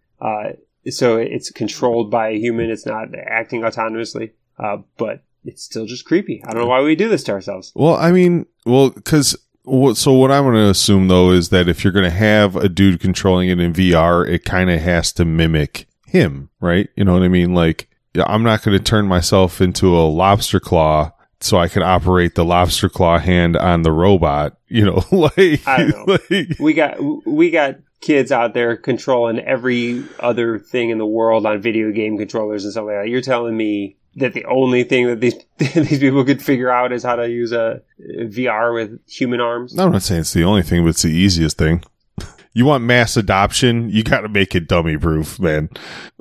So 0.90 1.16
it's 1.16 1.50
controlled 1.50 2.10
by 2.10 2.28
a 2.28 2.38
human. 2.38 2.70
It's 2.70 2.86
not 2.86 3.08
acting 3.14 3.62
autonomously, 3.62 4.32
uh, 4.58 4.78
but 4.96 5.22
it's 5.44 5.62
still 5.62 5.86
just 5.86 6.04
creepy. 6.04 6.42
I 6.44 6.52
don't 6.52 6.62
know 6.62 6.68
why 6.68 6.82
we 6.82 6.96
do 6.96 7.08
this 7.08 7.24
to 7.24 7.32
ourselves. 7.32 7.72
Well, 7.74 7.96
I 7.96 8.12
mean, 8.12 8.46
well, 8.64 8.90
because 8.90 9.36
so 9.64 10.12
what 10.12 10.30
I'm 10.30 10.44
going 10.44 10.54
to 10.54 10.70
assume 10.70 11.08
though 11.08 11.30
is 11.30 11.48
that 11.48 11.68
if 11.68 11.84
you're 11.84 11.92
going 11.92 12.04
to 12.04 12.10
have 12.10 12.56
a 12.56 12.68
dude 12.68 13.00
controlling 13.00 13.48
it 13.48 13.60
in 13.60 13.72
VR, 13.72 14.28
it 14.28 14.44
kind 14.44 14.70
of 14.70 14.80
has 14.80 15.12
to 15.14 15.24
mimic 15.24 15.86
him, 16.06 16.50
right? 16.60 16.88
You 16.96 17.04
know 17.04 17.14
what 17.14 17.22
I 17.22 17.28
mean? 17.28 17.54
Like, 17.54 17.88
I'm 18.14 18.42
not 18.42 18.62
going 18.62 18.76
to 18.76 18.82
turn 18.82 19.06
myself 19.06 19.60
into 19.60 19.96
a 19.96 20.06
lobster 20.06 20.60
claw 20.60 21.12
so 21.40 21.58
I 21.58 21.68
can 21.68 21.82
operate 21.82 22.34
the 22.34 22.44
lobster 22.44 22.88
claw 22.88 23.18
hand 23.18 23.56
on 23.56 23.82
the 23.82 23.92
robot. 23.92 24.56
You 24.68 24.84
know, 24.84 25.04
like, 25.10 25.66
I 25.66 25.88
don't 25.90 26.06
know. 26.08 26.18
like 26.30 26.58
We 26.58 26.74
got 26.74 26.96
we 27.26 27.50
got 27.50 27.76
kids 28.04 28.30
out 28.30 28.52
there 28.52 28.76
controlling 28.76 29.38
every 29.38 30.04
other 30.20 30.58
thing 30.58 30.90
in 30.90 30.98
the 30.98 31.06
world 31.06 31.46
on 31.46 31.60
video 31.62 31.90
game 31.90 32.18
controllers 32.18 32.64
and 32.64 32.72
stuff 32.72 32.84
like 32.84 32.96
that. 32.96 33.08
You're 33.08 33.22
telling 33.22 33.56
me 33.56 33.96
that 34.16 34.34
the 34.34 34.44
only 34.44 34.84
thing 34.84 35.06
that 35.06 35.20
these 35.20 35.34
these 35.58 35.98
people 35.98 36.22
could 36.24 36.42
figure 36.42 36.70
out 36.70 36.92
is 36.92 37.02
how 37.02 37.16
to 37.16 37.28
use 37.28 37.52
a 37.52 37.80
VR 37.98 38.74
with 38.74 39.00
human 39.08 39.40
arms? 39.40 39.78
I'm 39.78 39.92
not 39.92 40.02
saying 40.02 40.20
it's 40.20 40.34
the 40.34 40.44
only 40.44 40.62
thing, 40.62 40.82
but 40.84 40.90
it's 40.90 41.02
the 41.02 41.08
easiest 41.12 41.58
thing. 41.58 41.82
You 42.56 42.66
want 42.66 42.84
mass 42.84 43.16
adoption? 43.16 43.90
You 43.90 44.04
got 44.04 44.20
to 44.20 44.28
make 44.28 44.54
it 44.54 44.68
dummy 44.68 44.96
proof, 44.96 45.40
man. 45.40 45.70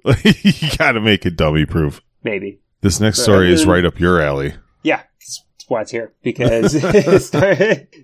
you 0.24 0.78
got 0.80 0.94
to 0.94 1.00
make 1.00 1.28
it 1.28 1.36
dummy 1.36 1.68
proof. 1.68 2.02
Maybe. 2.24 2.60
This 2.82 3.00
next 3.00 3.22
story 3.22 3.54
is 3.54 3.68
right 3.68 3.86
up 3.86 4.00
your 4.00 4.20
alley. 4.20 4.56
It's 5.82 5.92
here 5.92 6.14
because 6.24 6.72
Star- 7.26 7.56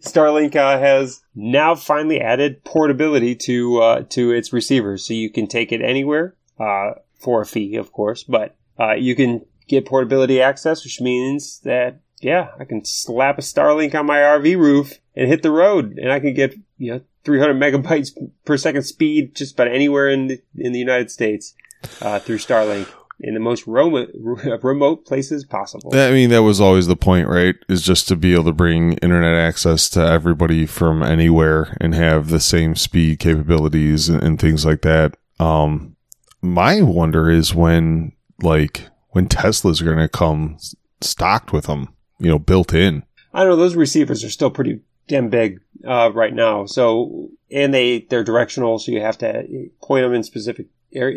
Starlink 0.01 0.55
uh, 0.55 0.79
has 0.79 1.21
now 1.35 1.75
finally 1.75 2.19
added 2.19 2.63
portability 2.63 3.35
to 3.35 3.79
uh, 3.79 4.03
to 4.09 4.31
its 4.31 4.53
receivers, 4.53 5.05
so 5.05 5.13
you 5.13 5.29
can 5.29 5.47
take 5.47 5.71
it 5.71 5.81
anywhere 5.81 6.35
uh, 6.59 6.91
for 7.19 7.41
a 7.41 7.45
fee, 7.45 7.75
of 7.75 7.91
course, 7.91 8.23
but 8.23 8.55
uh, 8.79 8.93
you 8.93 9.15
can 9.15 9.45
get 9.67 9.85
portability 9.85 10.41
access, 10.41 10.83
which 10.83 11.01
means 11.01 11.59
that 11.61 12.01
yeah, 12.21 12.49
I 12.59 12.65
can 12.65 12.83
slap 12.83 13.37
a 13.37 13.41
Starlink 13.41 13.95
on 13.95 14.05
my 14.05 14.17
RV 14.17 14.57
roof 14.57 14.99
and 15.15 15.27
hit 15.27 15.41
the 15.41 15.51
road, 15.51 15.97
and 15.97 16.11
I 16.11 16.19
can 16.19 16.33
get 16.33 16.55
you 16.77 16.93
know 16.93 17.01
300 17.23 17.55
megabytes 17.55 18.11
per 18.45 18.57
second 18.57 18.83
speed 18.83 19.35
just 19.35 19.53
about 19.53 19.67
anywhere 19.67 20.09
in 20.09 20.27
the, 20.27 20.41
in 20.55 20.71
the 20.71 20.79
United 20.79 21.11
States 21.11 21.53
uh, 22.01 22.19
through 22.19 22.37
Starlink 22.37 22.87
in 23.19 23.33
the 23.33 23.39
most 23.39 23.67
remote 23.67 24.09
remote 24.63 25.05
places 25.05 25.45
possible. 25.45 25.91
I 25.93 26.11
mean, 26.11 26.29
that 26.29 26.43
was 26.43 26.61
always 26.61 26.87
the 26.87 26.95
point, 26.95 27.27
right? 27.27 27.55
Is 27.67 27.81
just 27.81 28.07
to 28.07 28.15
be 28.15 28.33
able 28.33 28.45
to 28.45 28.53
bring 28.53 28.93
internet 28.93 29.35
access 29.35 29.89
to 29.89 30.01
everybody 30.01 30.65
from 30.65 31.03
anywhere 31.03 31.75
and 31.81 31.93
have 31.93 32.29
the 32.29 32.39
same 32.39 32.75
speed 32.75 33.19
capabilities 33.19 34.09
and, 34.09 34.21
and 34.23 34.39
things 34.39 34.65
like 34.65 34.81
that. 34.81 35.17
Um, 35.39 35.95
my 36.41 36.81
wonder 36.81 37.29
is 37.29 37.53
when, 37.53 38.13
like, 38.41 38.87
when 39.09 39.27
Tesla's 39.27 39.81
going 39.81 39.97
to 39.97 40.09
come 40.09 40.57
stocked 41.01 41.51
with 41.51 41.65
them, 41.65 41.93
you 42.19 42.29
know, 42.29 42.39
built 42.39 42.73
in. 42.73 43.03
I 43.33 43.41
don't 43.41 43.51
know. 43.51 43.55
Those 43.57 43.75
receivers 43.75 44.23
are 44.23 44.29
still 44.29 44.49
pretty 44.49 44.81
damn 45.07 45.29
big 45.29 45.59
uh, 45.85 46.11
right 46.13 46.33
now. 46.33 46.65
So, 46.65 47.29
and 47.51 47.73
they 47.73 48.05
they're 48.09 48.23
directional, 48.23 48.79
so 48.79 48.91
you 48.91 49.01
have 49.01 49.17
to 49.19 49.69
point 49.81 50.03
them 50.03 50.13
in 50.13 50.23
specific 50.23 50.67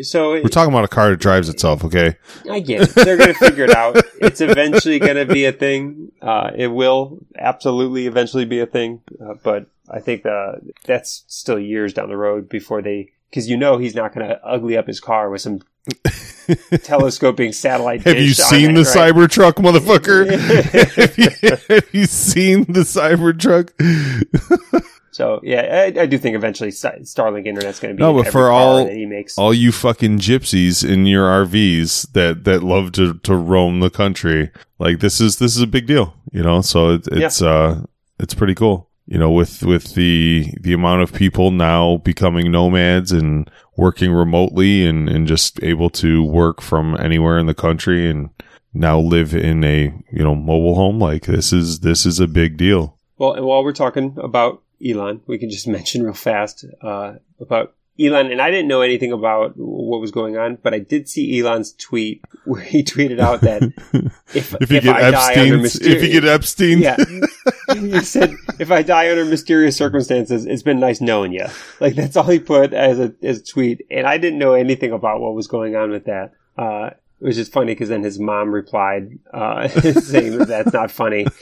So 0.03 0.31
We're 0.31 0.43
talking 0.49 0.71
about 0.71 0.85
a 0.85 0.89
car 0.89 1.09
that 1.09 1.19
drives 1.19 1.49
itself, 1.49 1.83
okay? 1.85 2.17
I 2.49 2.59
get 2.59 2.83
it. 2.83 2.89
They're 2.89 3.17
going 3.17 3.33
to 3.33 3.39
figure 3.39 3.65
it 3.65 3.75
out. 3.75 3.97
It's 4.21 4.39
eventually 4.39 4.99
going 4.99 5.15
to 5.15 5.25
be 5.25 5.45
a 5.45 5.51
thing. 5.51 6.11
Uh, 6.21 6.51
it 6.55 6.67
will 6.67 7.19
absolutely 7.37 8.05
eventually 8.05 8.45
be 8.45 8.59
a 8.59 8.67
thing. 8.67 9.01
Uh, 9.19 9.33
but 9.43 9.67
I 9.89 9.99
think 9.99 10.25
uh, 10.25 10.53
that's 10.85 11.23
still 11.27 11.59
years 11.59 11.93
down 11.93 12.09
the 12.09 12.17
road 12.17 12.49
before 12.49 12.81
they. 12.81 13.11
Because 13.29 13.49
you 13.49 13.57
know 13.57 13.79
he's 13.79 13.95
not 13.95 14.13
going 14.13 14.27
to 14.27 14.39
ugly 14.45 14.77
up 14.77 14.85
his 14.85 14.99
car 14.99 15.31
with 15.31 15.41
some 15.41 15.61
telescoping 16.83 17.51
satellite. 17.51 18.03
Have 18.03 18.19
you 18.19 18.33
seen 18.33 18.71
it, 18.71 18.73
the 18.73 18.83
right? 18.83 19.11
Cybertruck, 19.11 19.53
motherfucker? 19.53 20.29
have, 20.95 21.17
you, 21.17 21.75
have 21.75 21.89
you 21.93 22.05
seen 22.05 22.65
the 22.65 22.81
Cybertruck? 22.81 23.71
So 25.13 25.39
yeah, 25.43 25.91
I, 25.95 26.01
I 26.01 26.05
do 26.05 26.17
think 26.17 26.35
eventually 26.35 26.69
Starlink 26.71 27.45
Internet's 27.45 27.79
going 27.79 27.93
to 27.93 27.97
be 27.97 28.01
No, 28.01 28.13
but 28.13 28.31
for 28.31 28.49
all- 28.49 28.85
that 28.85 28.93
he 28.95 29.05
makes. 29.05 29.37
all 29.37 29.53
you 29.53 29.71
fucking 29.71 30.19
gypsies 30.19 30.87
in 30.87 31.05
your 31.05 31.27
RVs 31.45 32.11
that 32.13 32.43
that 32.45 32.63
love 32.63 32.91
to 32.93 33.13
to 33.19 33.35
roam 33.35 33.79
the 33.79 33.89
country. 33.89 34.49
Like 34.79 34.99
this 34.99 35.21
is 35.21 35.37
this 35.37 35.55
is 35.55 35.61
a 35.61 35.67
big 35.67 35.85
deal, 35.85 36.15
you 36.31 36.41
know. 36.43 36.61
So 36.61 36.95
it, 36.95 37.07
it's 37.11 37.41
uh 37.41 37.83
it's 38.19 38.33
pretty 38.33 38.55
cool, 38.55 38.89
you 39.05 39.17
know. 39.19 39.29
With 39.31 39.61
with 39.63 39.93
the 39.93 40.51
the 40.59 40.73
amount 40.73 41.03
of 41.03 41.13
people 41.13 41.51
now 41.51 41.97
becoming 41.97 42.51
nomads 42.51 43.11
and 43.11 43.49
working 43.77 44.11
remotely 44.11 44.85
and 44.87 45.07
and 45.07 45.27
just 45.27 45.61
able 45.63 45.89
to 45.91 46.23
work 46.23 46.59
from 46.61 46.97
anywhere 46.99 47.37
in 47.37 47.45
the 47.45 47.53
country 47.53 48.09
and 48.09 48.29
now 48.73 48.99
live 48.99 49.35
in 49.35 49.63
a 49.63 49.93
you 50.11 50.23
know 50.23 50.33
mobile 50.33 50.73
home. 50.73 50.99
Like 50.99 51.25
this 51.27 51.53
is 51.53 51.81
this 51.81 52.05
is 52.07 52.19
a 52.19 52.27
big 52.27 52.57
deal. 52.57 52.97
Well, 53.19 53.33
and 53.33 53.45
while 53.45 53.63
we're 53.63 53.73
talking 53.73 54.17
about 54.21 54.62
Elon, 54.85 55.21
we 55.27 55.37
can 55.37 55.49
just 55.49 55.67
mention 55.77 56.03
real 56.03 56.13
fast 56.13 56.65
uh, 56.81 57.13
about 57.39 57.75
Elon. 57.99 58.31
And 58.31 58.41
I 58.41 58.49
didn't 58.49 58.67
know 58.67 58.81
anything 58.81 59.11
about 59.11 59.53
what 59.55 60.01
was 60.01 60.11
going 60.11 60.37
on, 60.37 60.57
but 60.61 60.73
I 60.73 60.79
did 60.79 61.07
see 61.07 61.39
Elon's 61.39 61.73
tweet 61.73 62.23
where 62.45 62.61
he 62.61 62.83
tweeted 62.83 63.19
out 63.19 63.41
that 63.41 63.61
if, 64.33 64.55
If 64.59 64.71
you 64.71 64.81
get 64.81 64.95
I 64.95 65.11
die 65.11 65.51
under 65.51 65.65
if 65.65 66.03
you 66.03 66.21
get 66.21 66.25
Epstein, 66.25 66.79
yeah, 66.79 66.97
he 67.73 67.99
said 68.01 68.33
if 68.59 68.71
I 68.71 68.81
die 68.81 69.09
under 69.11 69.25
mysterious 69.25 69.77
circumstances, 69.77 70.45
it's 70.45 70.63
been 70.63 70.79
nice 70.79 71.01
knowing 71.01 71.33
you. 71.33 71.45
Like 71.79 71.95
that's 71.95 72.17
all 72.17 72.23
he 72.23 72.39
put 72.39 72.73
as 72.73 72.99
a 72.99 73.13
as 73.21 73.39
a 73.39 73.43
tweet, 73.43 73.85
and 73.91 74.07
I 74.07 74.17
didn't 74.17 74.39
know 74.39 74.53
anything 74.53 74.91
about 74.91 75.21
what 75.21 75.35
was 75.35 75.47
going 75.47 75.75
on 75.75 75.91
with 75.91 76.05
that. 76.05 76.33
Uh, 76.57 76.91
which 77.19 77.37
is 77.37 77.47
funny 77.47 77.73
because 77.73 77.89
then 77.89 78.03
his 78.03 78.19
mom 78.19 78.51
replied 78.51 79.17
uh, 79.33 79.67
saying 79.93 80.37
that 80.37 80.47
that's 80.47 80.73
not 80.73 80.91
funny. 80.91 81.25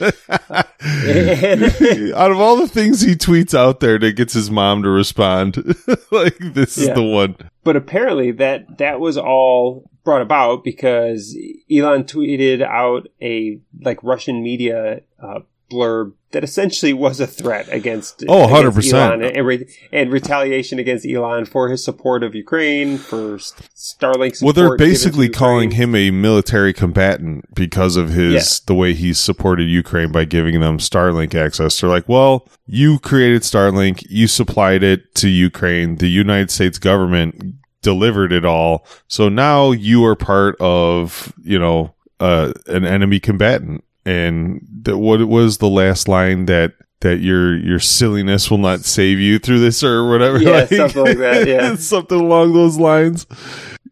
Out 2.14 2.30
of 2.30 2.40
all 2.40 2.56
the 2.56 2.68
things 2.68 3.00
he 3.00 3.14
tweets 3.14 3.56
out 3.56 3.80
there 3.80 3.98
that 3.98 4.16
gets 4.16 4.32
his 4.32 4.50
mom 4.50 4.82
to 4.82 4.88
respond, 4.88 5.56
like 6.10 6.38
this 6.38 6.78
is 6.78 6.88
the 6.94 7.02
one. 7.02 7.36
but 7.64 7.76
apparently 7.76 8.32
that 8.32 8.78
that 8.78 9.00
was 9.00 9.16
all 9.16 9.90
brought 10.04 10.22
about 10.22 10.64
because 10.64 11.36
Elon 11.70 12.04
tweeted 12.04 12.62
out 12.62 13.08
a 13.20 13.60
like 13.80 14.02
Russian 14.02 14.42
media 14.42 15.00
uh, 15.22 15.40
blurb 15.72 16.12
that 16.32 16.44
essentially 16.44 16.92
was 16.92 17.20
a 17.20 17.26
threat 17.26 17.68
against 17.70 18.24
Oh, 18.28 18.44
against 18.58 18.90
100%. 18.90 18.92
Elon 18.94 19.22
and, 19.24 19.46
re- 19.46 19.68
and 19.92 20.10
retaliation 20.10 20.78
against 20.78 21.06
Elon 21.06 21.44
for 21.44 21.68
his 21.68 21.84
support 21.84 22.22
of 22.22 22.34
Ukraine 22.34 22.96
for 22.98 23.36
Starlink. 23.38 24.42
Well, 24.42 24.52
they're 24.52 24.64
support 24.64 24.78
given 24.78 24.78
to 24.78 24.92
basically 24.94 25.28
calling 25.28 25.72
him 25.72 25.94
a 25.94 26.10
military 26.10 26.72
combatant 26.72 27.54
because 27.54 27.96
of 27.96 28.10
his 28.10 28.32
Yeah. 28.34 28.64
the 28.66 28.74
way 28.74 28.94
he 28.94 29.12
supported 29.12 29.68
Ukraine 29.68 30.12
by 30.12 30.24
giving 30.24 30.60
them 30.60 30.78
Starlink 30.78 31.34
access. 31.34 31.80
They're 31.80 31.90
like, 31.90 32.08
well, 32.08 32.48
you 32.66 32.98
created 32.98 33.42
Starlink, 33.42 34.04
you 34.08 34.26
supplied 34.26 34.82
it 34.82 35.14
to 35.16 35.28
Ukraine, 35.28 35.96
the 35.96 36.08
United 36.08 36.50
States 36.50 36.78
government 36.78 37.56
delivered 37.82 38.32
it 38.32 38.44
all, 38.44 38.86
so 39.08 39.28
now 39.28 39.72
you 39.72 40.04
are 40.04 40.14
part 40.14 40.54
of 40.60 41.32
you 41.42 41.58
know 41.58 41.92
uh, 42.20 42.52
an 42.68 42.84
enemy 42.84 43.18
combatant. 43.18 43.82
And 44.04 44.66
the, 44.82 44.96
what 44.98 45.20
was 45.28 45.58
the 45.58 45.68
last 45.68 46.08
line 46.08 46.46
that? 46.46 46.72
That 47.00 47.18
your 47.18 47.56
your 47.56 47.80
silliness 47.80 48.48
will 48.48 48.58
not 48.58 48.84
save 48.84 49.18
you 49.18 49.40
through 49.40 49.58
this 49.58 49.82
or 49.82 50.08
whatever, 50.08 50.40
Yeah, 50.40 50.66
something 50.66 51.04
like 51.04 51.18
that, 51.18 51.48
yeah. 51.48 51.74
something 51.74 52.20
along 52.20 52.52
those 52.52 52.78
lines 52.78 53.26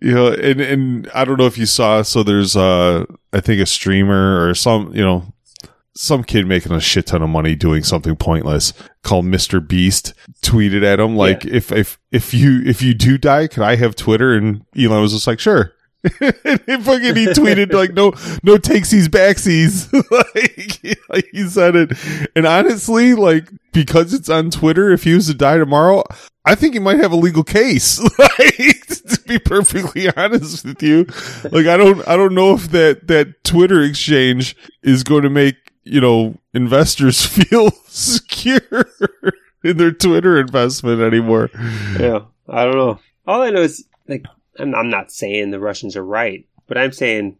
you 0.00 0.14
know 0.14 0.28
and 0.32 0.60
and 0.60 1.10
i 1.12 1.24
don't 1.24 1.36
know 1.36 1.46
if 1.46 1.58
you 1.58 1.66
saw 1.66 2.00
so 2.02 2.22
there's 2.22 2.56
uh 2.56 3.04
i 3.32 3.40
think 3.40 3.60
a 3.60 3.66
streamer 3.66 4.48
or 4.48 4.54
some 4.54 4.94
you 4.94 5.02
know 5.02 5.24
some 5.94 6.22
kid 6.24 6.46
making 6.46 6.72
a 6.72 6.80
shit 6.80 7.06
ton 7.08 7.20
of 7.20 7.28
money 7.28 7.54
doing 7.54 7.82
something 7.82 8.14
pointless 8.16 8.72
called 9.02 9.24
mr 9.26 9.66
beast 9.66 10.14
tweeted 10.42 10.82
at 10.84 11.00
him 11.00 11.16
like 11.16 11.44
if 11.44 11.70
if 11.72 11.98
if 12.12 12.32
you 12.32 12.62
if 12.64 12.80
you 12.80 12.94
do 12.94 13.18
die 13.18 13.46
could 13.46 13.62
i 13.64 13.74
have 13.76 13.94
twitter 13.96 14.32
and 14.34 14.64
elon 14.78 15.02
was 15.02 15.12
just 15.12 15.26
like 15.26 15.40
sure 15.40 15.72
and 16.02 16.60
he 16.66 16.76
fucking 16.78 17.16
he 17.16 17.26
tweeted 17.26 17.72
like 17.72 17.92
no 17.92 18.10
no 18.42 18.56
takesies 18.56 19.06
backsies 19.06 19.92
like, 20.10 20.98
like 21.08 21.28
he 21.32 21.46
said 21.46 21.76
it 21.76 21.92
and 22.34 22.46
honestly 22.46 23.14
like 23.14 23.50
because 23.72 24.14
it's 24.14 24.28
on 24.28 24.50
twitter 24.50 24.90
if 24.90 25.04
he 25.04 25.14
was 25.14 25.26
to 25.26 25.34
die 25.34 25.58
tomorrow 25.58 26.02
I 26.42 26.54
think 26.54 26.72
he 26.72 26.80
might 26.80 26.98
have 26.98 27.12
a 27.12 27.16
legal 27.16 27.44
case. 27.44 28.00
like, 28.18 28.86
to 28.86 29.20
be 29.26 29.38
perfectly 29.38 30.10
honest 30.16 30.64
with 30.64 30.82
you, 30.82 31.04
like 31.52 31.66
I 31.66 31.76
don't, 31.76 32.08
I 32.08 32.16
don't 32.16 32.34
know 32.34 32.54
if 32.54 32.70
that 32.70 33.08
that 33.08 33.44
Twitter 33.44 33.82
exchange 33.82 34.56
is 34.82 35.04
going 35.04 35.22
to 35.22 35.30
make 35.30 35.56
you 35.84 36.00
know 36.00 36.38
investors 36.54 37.24
feel 37.26 37.70
secure 37.86 38.86
in 39.62 39.76
their 39.76 39.92
Twitter 39.92 40.40
investment 40.40 41.02
anymore. 41.02 41.50
Yeah, 41.98 42.20
I 42.48 42.64
don't 42.64 42.76
know. 42.76 42.98
All 43.26 43.42
I 43.42 43.50
know 43.50 43.60
is 43.60 43.84
like 44.08 44.24
I'm, 44.60 44.74
I'm 44.74 44.90
not 44.90 45.10
saying 45.10 45.50
the 45.50 45.60
Russians 45.60 45.96
are 45.96 46.04
right, 46.04 46.46
but 46.66 46.76
I'm 46.78 46.92
saying 46.92 47.36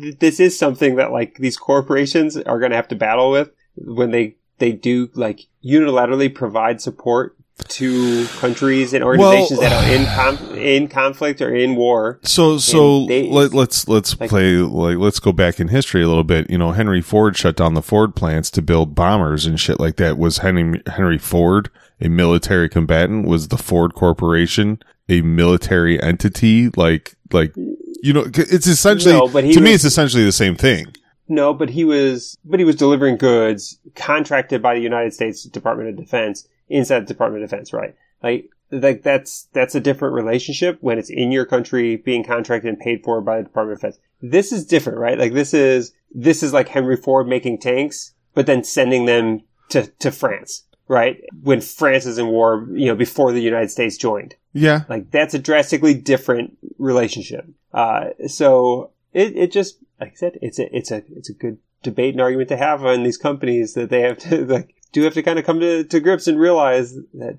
th- 0.00 0.18
this 0.18 0.40
is 0.40 0.58
something 0.58 0.96
that 0.96 1.12
like 1.12 1.36
these 1.38 1.56
corporations 1.56 2.36
are 2.36 2.58
going 2.58 2.70
to 2.70 2.76
have 2.76 2.88
to 2.88 2.96
battle 2.96 3.30
with 3.30 3.50
when 3.76 4.10
they 4.10 4.36
they 4.58 4.72
do 4.72 5.10
like 5.14 5.46
unilaterally 5.64 6.32
provide 6.34 6.80
support 6.80 7.36
to 7.68 8.26
countries 8.38 8.92
and 8.92 9.04
organizations 9.04 9.60
Well- 9.60 9.70
that 9.70 9.84
are 9.84 9.94
in 9.94 10.06
com- 10.06 10.56
in 10.58 10.88
conflict 10.88 11.40
or 11.40 11.54
in 11.54 11.76
war. 11.76 12.18
So, 12.24 12.58
so 12.58 13.06
they- 13.06 13.28
let, 13.30 13.54
let's 13.54 13.86
let's 13.88 14.18
like- 14.18 14.30
play 14.30 14.56
like 14.56 14.96
let's 14.98 15.20
go 15.20 15.32
back 15.32 15.60
in 15.60 15.68
history 15.68 16.02
a 16.02 16.08
little 16.08 16.24
bit. 16.24 16.50
You 16.50 16.58
know, 16.58 16.72
Henry 16.72 17.00
Ford 17.00 17.36
shut 17.36 17.56
down 17.56 17.74
the 17.74 17.82
Ford 17.82 18.16
plants 18.16 18.50
to 18.52 18.62
build 18.62 18.94
bombers 18.94 19.46
and 19.46 19.58
shit 19.60 19.78
like 19.78 19.96
that. 19.96 20.18
Was 20.18 20.38
Henry 20.38 20.82
Henry 20.86 21.18
Ford 21.18 21.70
a 22.00 22.08
military 22.08 22.68
combatant? 22.68 23.26
Was 23.28 23.48
the 23.48 23.58
Ford 23.58 23.94
Corporation 23.94 24.80
a 25.08 25.22
military 25.22 26.00
entity? 26.02 26.70
Like, 26.76 27.14
like 27.32 27.54
you 27.56 28.12
know, 28.12 28.24
it's 28.34 28.66
essentially 28.66 29.14
No, 29.14 29.28
to 29.28 29.60
me, 29.60 29.72
it's 29.72 29.84
essentially 29.84 30.24
the 30.24 30.32
same 30.32 30.56
thing. 30.56 30.86
No, 31.28 31.54
but 31.54 31.70
he 31.70 31.84
was 31.84 32.36
but 32.44 32.60
he 32.60 32.64
was 32.64 32.76
delivering 32.76 33.16
goods 33.16 33.78
contracted 33.94 34.60
by 34.60 34.74
the 34.74 34.82
United 34.82 35.14
States 35.14 35.44
Department 35.44 35.88
of 35.88 35.96
Defense 35.96 36.46
inside 36.68 37.00
the 37.00 37.06
Department 37.06 37.42
of 37.42 37.50
Defense, 37.50 37.72
right? 37.72 37.94
Like 38.22 38.50
like 38.70 39.02
that's 39.02 39.48
that's 39.52 39.74
a 39.74 39.80
different 39.80 40.14
relationship 40.14 40.78
when 40.80 40.98
it's 40.98 41.10
in 41.10 41.32
your 41.32 41.46
country 41.46 41.96
being 41.96 42.24
contracted 42.24 42.68
and 42.68 42.78
paid 42.78 43.02
for 43.04 43.20
by 43.20 43.38
the 43.38 43.44
Department 43.44 43.76
of 43.76 43.80
Defense. 43.80 43.98
This 44.20 44.52
is 44.52 44.66
different, 44.66 44.98
right? 44.98 45.18
Like 45.18 45.32
this 45.32 45.54
is 45.54 45.92
this 46.10 46.42
is 46.42 46.52
like 46.52 46.68
Henry 46.68 46.96
Ford 46.96 47.26
making 47.26 47.58
tanks, 47.58 48.12
but 48.34 48.46
then 48.46 48.64
sending 48.64 49.06
them 49.06 49.42
to 49.70 49.86
to 49.86 50.10
France, 50.10 50.64
right? 50.88 51.22
When 51.42 51.60
France 51.60 52.04
is 52.06 52.18
in 52.18 52.26
war, 52.26 52.66
you 52.72 52.86
know, 52.86 52.96
before 52.96 53.32
the 53.32 53.40
United 53.40 53.70
States 53.70 53.96
joined. 53.96 54.34
Yeah, 54.54 54.84
Like 54.88 55.10
that's 55.10 55.34
a 55.34 55.38
drastically 55.38 55.94
different 55.94 56.56
relationship. 56.78 57.46
Uh, 57.72 58.10
so 58.28 58.90
it, 59.12 59.36
it 59.36 59.52
just, 59.52 59.78
like 60.00 60.12
I 60.12 60.14
said, 60.14 60.38
it's 60.40 60.58
a, 60.58 60.74
it's 60.74 60.90
a, 60.90 61.02
it's 61.16 61.28
a 61.28 61.34
good 61.34 61.58
debate 61.82 62.14
and 62.14 62.20
argument 62.20 62.48
to 62.50 62.56
have 62.56 62.84
on 62.84 63.02
these 63.02 63.18
companies 63.18 63.74
that 63.74 63.90
they 63.90 64.00
have 64.02 64.18
to 64.18 64.46
like, 64.46 64.74
do 64.92 65.02
have 65.02 65.14
to 65.14 65.22
kind 65.22 65.38
of 65.38 65.44
come 65.44 65.60
to, 65.60 65.84
to 65.84 66.00
grips 66.00 66.28
and 66.28 66.38
realize 66.38 66.94
that 66.94 67.38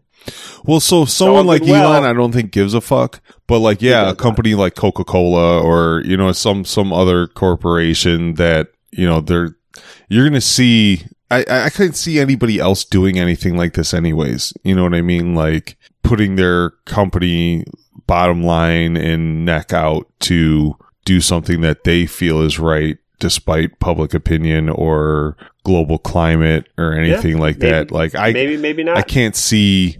Well, 0.65 0.81
so 0.81 1.05
someone 1.05 1.47
like 1.47 1.63
well. 1.63 1.93
Elon, 1.93 2.03
I 2.03 2.13
don't 2.13 2.33
think 2.33 2.51
gives 2.51 2.73
a 2.73 2.81
fuck. 2.81 3.21
But 3.47 3.59
like, 3.59 3.81
yeah, 3.81 4.09
a 4.09 4.15
company 4.15 4.55
like 4.55 4.75
Coca 4.75 5.05
Cola 5.05 5.61
or 5.61 6.01
you 6.05 6.17
know 6.17 6.31
some 6.33 6.65
some 6.65 6.91
other 6.91 7.27
corporation 7.27 8.35
that 8.35 8.73
you 8.91 9.07
know 9.07 9.21
they're 9.21 9.55
you're 10.09 10.27
gonna 10.27 10.41
see. 10.41 11.05
I 11.31 11.45
I 11.49 11.63
I 11.65 11.69
couldn't 11.69 11.93
see 11.93 12.19
anybody 12.19 12.59
else 12.59 12.83
doing 12.83 13.17
anything 13.17 13.55
like 13.55 13.73
this, 13.73 13.93
anyways. 13.93 14.53
You 14.63 14.75
know 14.75 14.83
what 14.83 14.93
I 14.93 15.01
mean? 15.01 15.33
Like 15.33 15.77
putting 16.05 16.35
their 16.35 16.69
company 16.85 17.65
bottom 18.07 18.43
line 18.43 18.95
and 18.95 19.45
neck 19.45 19.73
out 19.73 20.07
to 20.19 20.77
do 21.03 21.19
something 21.19 21.61
that 21.61 21.83
they 21.83 22.05
feel 22.05 22.41
is 22.41 22.59
right, 22.59 22.97
despite 23.19 23.79
public 23.79 24.13
opinion 24.13 24.69
or 24.69 25.35
global 25.63 25.97
climate 25.97 26.67
or 26.77 26.93
anything 26.93 27.39
like 27.39 27.57
maybe- 27.57 27.71
that. 27.71 27.91
Like 27.91 28.15
I 28.15 28.31
maybe, 28.31 28.57
maybe 28.57 28.83
not. 28.83 28.97
I 28.97 29.01
can't 29.01 29.35
see 29.35 29.97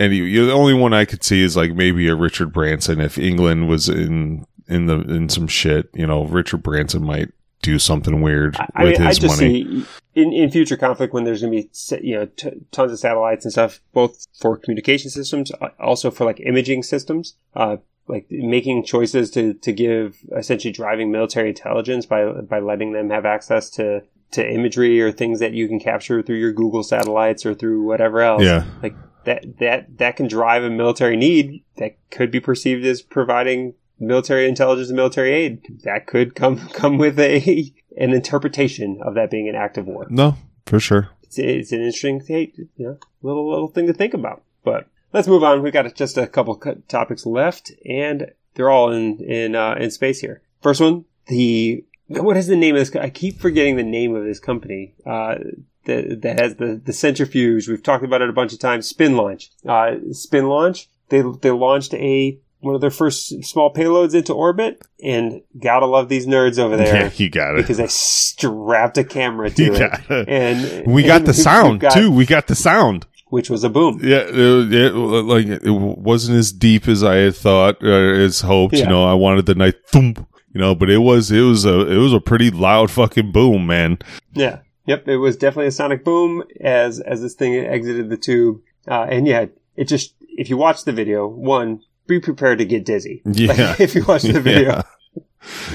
any. 0.00 0.16
You 0.16 0.42
know, 0.42 0.46
the 0.46 0.52
only 0.52 0.74
one 0.74 0.94
I 0.94 1.04
could 1.04 1.24
see 1.24 1.42
is 1.42 1.56
like 1.56 1.74
maybe 1.74 2.08
a 2.08 2.14
Richard 2.14 2.52
Branson. 2.52 3.00
If 3.00 3.18
England 3.18 3.68
was 3.68 3.88
in 3.88 4.46
in 4.68 4.86
the 4.86 5.00
in 5.00 5.28
some 5.28 5.48
shit, 5.48 5.88
you 5.94 6.06
know, 6.06 6.24
Richard 6.24 6.62
Branson 6.62 7.02
might 7.04 7.30
do 7.62 7.78
something 7.78 8.20
weird 8.22 8.56
I 8.74 8.84
with 8.84 8.98
mean, 8.98 9.02
I 9.02 9.08
his 9.08 9.18
just 9.18 9.40
money. 9.40 9.64
see 9.64 9.86
in, 10.14 10.32
in 10.32 10.50
future 10.50 10.76
conflict 10.76 11.12
when 11.12 11.24
there's 11.24 11.42
going 11.42 11.62
to 11.62 11.68
be 12.00 12.06
you 12.06 12.16
know 12.16 12.26
t- 12.36 12.50
tons 12.72 12.92
of 12.92 12.98
satellites 12.98 13.44
and 13.44 13.52
stuff, 13.52 13.80
both 13.92 14.26
for 14.40 14.56
communication 14.56 15.10
systems, 15.10 15.52
uh, 15.60 15.68
also 15.80 16.10
for 16.10 16.24
like 16.24 16.40
imaging 16.40 16.82
systems, 16.82 17.34
uh, 17.54 17.76
like 18.08 18.26
making 18.30 18.84
choices 18.84 19.30
to, 19.32 19.54
to 19.54 19.72
give 19.72 20.16
essentially 20.36 20.72
driving 20.72 21.10
military 21.12 21.50
intelligence 21.50 22.06
by 22.06 22.24
by 22.26 22.58
letting 22.58 22.92
them 22.92 23.10
have 23.10 23.24
access 23.26 23.70
to 23.70 24.02
to 24.30 24.46
imagery 24.46 25.00
or 25.00 25.10
things 25.10 25.40
that 25.40 25.54
you 25.54 25.68
can 25.68 25.80
capture 25.80 26.22
through 26.22 26.36
your 26.36 26.52
Google 26.52 26.82
satellites 26.82 27.46
or 27.46 27.54
through 27.54 27.82
whatever 27.82 28.20
else. 28.20 28.42
Yeah. 28.42 28.64
like 28.82 28.94
that 29.24 29.58
that 29.58 29.98
that 29.98 30.16
can 30.16 30.26
drive 30.26 30.64
a 30.64 30.70
military 30.70 31.16
need 31.16 31.62
that 31.76 31.96
could 32.10 32.30
be 32.30 32.40
perceived 32.40 32.84
as 32.84 33.02
providing 33.02 33.74
military 34.00 34.48
intelligence 34.48 34.88
and 34.88 34.96
military 34.96 35.32
aid. 35.32 35.80
That 35.84 36.06
could 36.06 36.34
come 36.34 36.68
come 36.72 36.98
with 36.98 37.18
a 37.18 37.72
an 37.96 38.12
interpretation 38.12 39.00
of 39.02 39.14
that 39.14 39.30
being 39.30 39.48
an 39.48 39.54
act 39.54 39.78
of 39.78 39.86
war. 39.86 40.06
No, 40.08 40.36
for 40.66 40.80
sure. 40.80 41.10
It's, 41.22 41.38
it's 41.38 41.72
an 41.72 41.80
interesting, 41.80 42.22
hey, 42.26 42.52
you 42.76 42.86
know, 42.86 42.98
little 43.22 43.48
little 43.48 43.68
thing 43.68 43.86
to 43.86 43.92
think 43.92 44.14
about. 44.14 44.42
But 44.64 44.88
let's 45.12 45.28
move 45.28 45.44
on. 45.44 45.62
We've 45.62 45.72
got 45.72 45.92
just 45.94 46.16
a 46.16 46.26
couple 46.26 46.56
co- 46.56 46.82
topics 46.88 47.26
left, 47.26 47.72
and 47.84 48.32
they're 48.54 48.70
all 48.70 48.90
in 48.90 49.18
in 49.20 49.54
uh, 49.54 49.74
in 49.74 49.90
space 49.90 50.20
here. 50.20 50.42
First 50.62 50.80
one, 50.80 51.04
the 51.26 51.84
what 52.08 52.36
is 52.36 52.46
the 52.46 52.56
name 52.56 52.74
of 52.74 52.80
this? 52.80 52.96
I 52.96 53.10
keep 53.10 53.38
forgetting 53.38 53.76
the 53.76 53.82
name 53.82 54.14
of 54.14 54.24
this 54.24 54.40
company. 54.40 54.94
Uh, 55.04 55.36
that, 55.84 56.20
that 56.20 56.40
has 56.40 56.56
the, 56.56 56.80
the 56.84 56.92
centrifuge. 56.92 57.66
We've 57.66 57.82
talked 57.82 58.04
about 58.04 58.20
it 58.20 58.28
a 58.28 58.34
bunch 58.34 58.52
of 58.52 58.58
times. 58.58 58.92
SpinLaunch. 58.92 59.48
Uh, 59.64 59.98
SpinLaunch. 60.10 60.86
They 61.08 61.22
they 61.40 61.50
launched 61.50 61.94
a 61.94 62.38
one 62.60 62.74
of 62.74 62.80
their 62.80 62.90
first 62.90 63.44
small 63.44 63.72
payloads 63.72 64.14
into 64.14 64.32
orbit, 64.34 64.80
and 65.02 65.42
gotta 65.60 65.86
love 65.86 66.08
these 66.08 66.26
nerds 66.26 66.58
over 66.58 66.76
there 66.76 67.04
Yeah, 67.04 67.10
you 67.16 67.30
got 67.30 67.54
it. 67.54 67.58
because 67.58 67.76
they 67.76 67.86
strapped 67.88 68.98
a 68.98 69.04
camera 69.04 69.50
to 69.54 69.64
You 69.64 69.74
it, 69.74 69.78
got 69.78 70.10
it. 70.10 70.28
and 70.28 70.92
We 70.92 71.02
got 71.04 71.24
the 71.24 71.34
sound 71.48 71.80
got- 71.80 71.92
too. 71.92 72.10
We 72.10 72.26
got 72.26 72.46
the 72.48 72.54
sound. 72.54 73.06
which 73.30 73.50
was 73.50 73.62
a 73.64 73.68
boom. 73.70 74.00
Yeah, 74.02 74.24
it, 74.26 74.72
it, 74.74 74.92
like 74.94 75.46
it 75.46 75.70
wasn't 75.70 76.38
as 76.38 76.50
deep 76.52 76.88
as 76.88 77.04
I 77.04 77.16
had 77.16 77.36
thought, 77.36 77.82
uh, 77.82 77.86
as 77.88 78.40
hoped. 78.40 78.74
You 78.74 78.86
know, 78.86 79.04
I 79.06 79.14
wanted 79.14 79.46
the 79.46 79.54
night 79.54 79.74
thump. 79.86 80.26
You 80.54 80.60
know, 80.62 80.74
but 80.74 80.88
it 80.90 80.98
was 80.98 81.30
it 81.30 81.42
was 81.42 81.64
a 81.66 81.86
it 81.88 81.98
was 81.98 82.12
a 82.14 82.20
pretty 82.20 82.50
loud 82.50 82.90
fucking 82.90 83.30
boom, 83.32 83.66
man. 83.66 83.98
Yeah, 84.32 84.60
yep, 84.86 85.06
it 85.06 85.18
was 85.18 85.36
definitely 85.36 85.66
a 85.68 85.70
sonic 85.72 86.04
boom 86.04 86.42
as 86.60 86.98
as 87.00 87.20
this 87.20 87.34
thing 87.34 87.54
exited 87.54 88.08
the 88.08 88.16
tube, 88.16 88.62
uh, 88.88 89.06
and 89.10 89.26
yeah, 89.28 89.46
it 89.76 89.84
just 89.88 90.14
if 90.20 90.48
you 90.48 90.56
watch 90.56 90.84
the 90.84 90.92
video, 90.92 91.28
one 91.28 91.82
be 92.08 92.18
prepared 92.18 92.58
to 92.58 92.64
get 92.64 92.84
dizzy. 92.84 93.22
Yeah. 93.26 93.52
Like, 93.52 93.80
if 93.80 93.94
you 93.94 94.04
watch 94.04 94.22
the 94.22 94.40
video, 94.40 94.82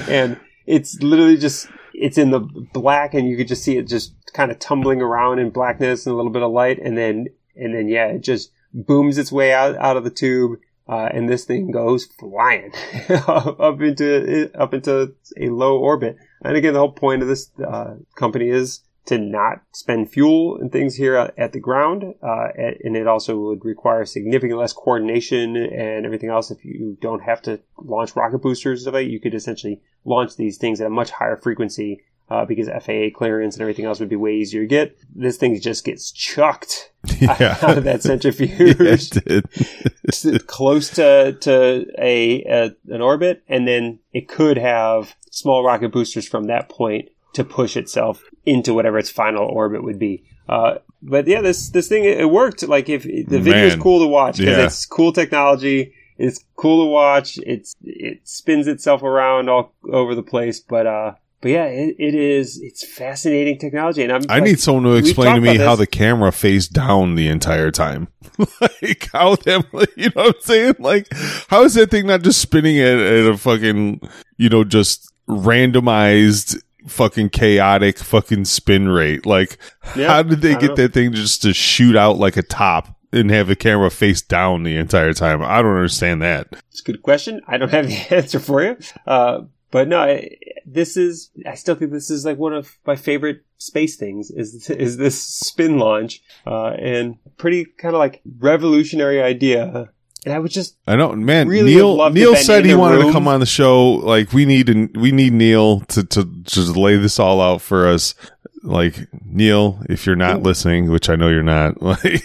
and 0.08 0.38
it's 0.66 1.00
literally 1.02 1.38
just 1.38 1.68
it's 1.94 2.18
in 2.18 2.30
the 2.30 2.40
black, 2.40 3.14
and 3.14 3.26
you 3.26 3.36
could 3.36 3.48
just 3.48 3.62
see 3.64 3.78
it 3.78 3.88
just 3.88 4.12
kind 4.34 4.50
of 4.50 4.58
tumbling 4.58 5.00
around 5.00 5.38
in 5.38 5.50
blackness 5.50 6.04
and 6.04 6.12
a 6.12 6.16
little 6.16 6.32
bit 6.32 6.42
of 6.42 6.50
light, 6.50 6.78
and 6.78 6.98
then 6.98 7.28
and 7.56 7.74
then 7.74 7.88
yeah, 7.88 8.08
it 8.08 8.20
just 8.20 8.50
booms 8.74 9.16
its 9.16 9.32
way 9.32 9.52
out 9.52 9.76
out 9.76 9.96
of 9.96 10.04
the 10.04 10.10
tube. 10.10 10.58
Uh, 10.86 11.08
and 11.14 11.30
this 11.30 11.46
thing 11.46 11.70
goes 11.70 12.04
flying 12.04 12.70
up 13.08 13.80
into 13.80 14.50
up 14.54 14.74
into 14.74 15.14
a 15.38 15.48
low 15.48 15.78
orbit. 15.78 16.18
And 16.42 16.58
again, 16.58 16.74
the 16.74 16.78
whole 16.78 16.92
point 16.92 17.22
of 17.22 17.28
this 17.28 17.50
uh, 17.66 17.94
company 18.16 18.50
is 18.50 18.80
to 19.06 19.18
not 19.18 19.62
spend 19.72 20.10
fuel 20.10 20.56
and 20.58 20.72
things 20.72 20.94
here 20.96 21.32
at 21.36 21.52
the 21.52 21.60
ground. 21.60 22.14
Uh, 22.22 22.48
and 22.56 22.96
it 22.96 23.06
also 23.06 23.38
would 23.38 23.64
require 23.64 24.04
significantly 24.04 24.58
less 24.58 24.72
coordination 24.72 25.56
and 25.56 26.06
everything 26.06 26.30
else. 26.30 26.50
If 26.50 26.64
you 26.64 26.96
don't 27.00 27.22
have 27.22 27.42
to 27.42 27.60
launch 27.78 28.16
rocket 28.16 28.38
boosters, 28.38 28.86
of 28.86 28.94
it. 28.94 29.10
you 29.10 29.20
could 29.20 29.34
essentially 29.34 29.82
launch 30.04 30.36
these 30.36 30.58
things 30.58 30.80
at 30.80 30.86
a 30.86 30.90
much 30.90 31.10
higher 31.10 31.36
frequency 31.36 32.02
uh, 32.30 32.44
because 32.44 32.68
FAA 32.68 33.08
clearance 33.14 33.54
and 33.54 33.62
everything 33.62 33.84
else 33.84 34.00
would 34.00 34.08
be 34.08 34.16
way 34.16 34.34
easier 34.34 34.62
to 34.62 34.66
get. 34.66 34.96
This 35.14 35.36
thing 35.36 35.58
just 35.60 35.84
gets 35.84 36.10
chucked 36.10 36.92
yeah. 37.20 37.58
out 37.62 37.78
of 37.78 37.84
that 37.84 38.02
centrifuge, 38.02 39.12
yeah, 40.24 40.38
close 40.46 40.90
to 40.90 41.32
to 41.32 41.86
a, 41.98 42.42
a, 42.44 42.70
an 42.88 43.02
orbit, 43.02 43.42
and 43.48 43.68
then 43.68 43.98
it 44.12 44.28
could 44.28 44.56
have 44.56 45.14
small 45.30 45.64
rocket 45.64 45.92
boosters 45.92 46.26
from 46.26 46.44
that 46.44 46.68
point 46.68 47.10
to 47.34 47.44
push 47.44 47.76
itself 47.76 48.24
into 48.46 48.74
whatever 48.74 48.98
its 48.98 49.10
final 49.10 49.44
orbit 49.44 49.84
would 49.84 49.98
be. 49.98 50.24
Uh, 50.48 50.78
but 51.02 51.26
yeah, 51.26 51.40
this 51.40 51.70
this 51.70 51.88
thing 51.88 52.04
it 52.04 52.30
worked. 52.30 52.66
Like 52.66 52.88
if 52.88 53.02
the 53.02 53.38
video 53.38 53.66
is 53.66 53.76
cool 53.76 54.00
to 54.00 54.06
watch 54.06 54.38
because 54.38 54.56
yeah. 54.56 54.64
it's 54.64 54.86
cool 54.86 55.12
technology. 55.12 55.94
It's 56.16 56.44
cool 56.56 56.84
to 56.84 56.90
watch. 56.90 57.38
It's 57.38 57.74
it 57.82 58.20
spins 58.24 58.68
itself 58.68 59.02
around 59.02 59.48
all 59.48 59.74
over 59.90 60.14
the 60.14 60.22
place, 60.22 60.60
but 60.60 60.86
uh, 60.86 61.14
but 61.44 61.50
yeah, 61.50 61.64
it, 61.66 61.96
it 61.98 62.14
is. 62.14 62.58
It's 62.62 62.86
fascinating 62.86 63.58
technology, 63.58 64.02
and 64.02 64.12
I'm. 64.12 64.22
I 64.30 64.36
like, 64.36 64.44
need 64.44 64.60
someone 64.60 64.84
to 64.84 64.94
explain 64.94 65.34
to 65.34 65.40
me 65.40 65.58
how 65.58 65.76
the 65.76 65.86
camera 65.86 66.32
faced 66.32 66.72
down 66.72 67.16
the 67.16 67.28
entire 67.28 67.70
time. 67.70 68.08
like 68.60 69.10
how 69.12 69.36
them, 69.36 69.64
you 69.96 70.10
know 70.16 70.22
what 70.22 70.36
I'm 70.36 70.40
saying? 70.40 70.76
Like 70.78 71.08
how 71.48 71.64
is 71.64 71.74
that 71.74 71.90
thing 71.90 72.06
not 72.06 72.22
just 72.22 72.40
spinning 72.40 72.78
at, 72.78 72.98
at 72.98 73.26
a 73.26 73.36
fucking, 73.36 74.00
you 74.38 74.48
know, 74.48 74.64
just 74.64 75.12
randomized 75.28 76.62
fucking 76.86 77.30
chaotic 77.30 77.98
fucking 77.98 78.44
spin 78.44 78.88
rate. 78.88 79.26
Like, 79.26 79.58
yeah, 79.96 80.08
how 80.08 80.22
did 80.22 80.40
they 80.40 80.54
get 80.54 80.70
know. 80.70 80.74
that 80.76 80.92
thing 80.92 81.12
just 81.12 81.42
to 81.42 81.52
shoot 81.52 81.96
out 81.96 82.18
like 82.18 82.36
a 82.36 82.42
top 82.42 82.96
and 83.12 83.30
have 83.30 83.46
the 83.48 83.56
camera 83.56 83.90
face 83.90 84.22
down 84.22 84.62
the 84.62 84.76
entire 84.76 85.12
time? 85.12 85.42
I 85.42 85.62
don't 85.62 85.76
understand 85.76 86.22
that. 86.22 86.48
It's 86.70 86.80
a 86.80 86.84
good 86.84 87.02
question. 87.02 87.40
I 87.46 87.58
don't 87.58 87.70
have 87.70 87.86
the 87.86 87.94
answer 88.14 88.40
for 88.40 88.62
you. 88.62 88.76
Uh, 89.06 89.42
but 89.70 89.88
no, 89.88 90.20
this 90.64 90.96
is, 90.96 91.30
I 91.44 91.54
still 91.54 91.74
think 91.74 91.90
this 91.90 92.08
is 92.08 92.24
like 92.24 92.38
one 92.38 92.52
of 92.52 92.78
my 92.86 92.94
favorite 92.94 93.44
space 93.58 93.96
things 93.96 94.30
is, 94.30 94.70
is 94.70 94.96
this 94.98 95.42
SpinLaunch, 95.42 96.20
uh, 96.46 96.68
and 96.78 97.16
pretty 97.38 97.64
kind 97.64 97.92
of 97.92 97.98
like 97.98 98.20
revolutionary 98.38 99.20
idea 99.20 99.90
and 100.24 100.32
I 100.32 100.38
was 100.38 100.52
just 100.52 100.76
I 100.86 100.96
know, 100.96 101.14
man. 101.14 101.48
Really 101.48 101.74
Neil 101.74 102.10
Neil 102.10 102.36
said 102.36 102.64
he 102.64 102.74
wanted 102.74 102.98
room. 102.98 103.06
to 103.08 103.12
come 103.12 103.28
on 103.28 103.40
the 103.40 103.46
show. 103.46 103.92
Like 103.92 104.32
we 104.32 104.46
need 104.46 104.66
to, 104.66 104.88
we 104.98 105.12
need 105.12 105.32
Neil 105.32 105.80
to 105.80 106.04
to 106.04 106.24
just 106.42 106.76
lay 106.76 106.96
this 106.96 107.18
all 107.18 107.40
out 107.40 107.60
for 107.60 107.86
us. 107.86 108.14
Like 108.62 109.08
Neil, 109.24 109.82
if 109.88 110.06
you're 110.06 110.16
not 110.16 110.38
Ooh. 110.38 110.42
listening, 110.42 110.90
which 110.90 111.10
I 111.10 111.16
know 111.16 111.28
you're 111.28 111.42
not, 111.42 111.82
like, 111.82 112.24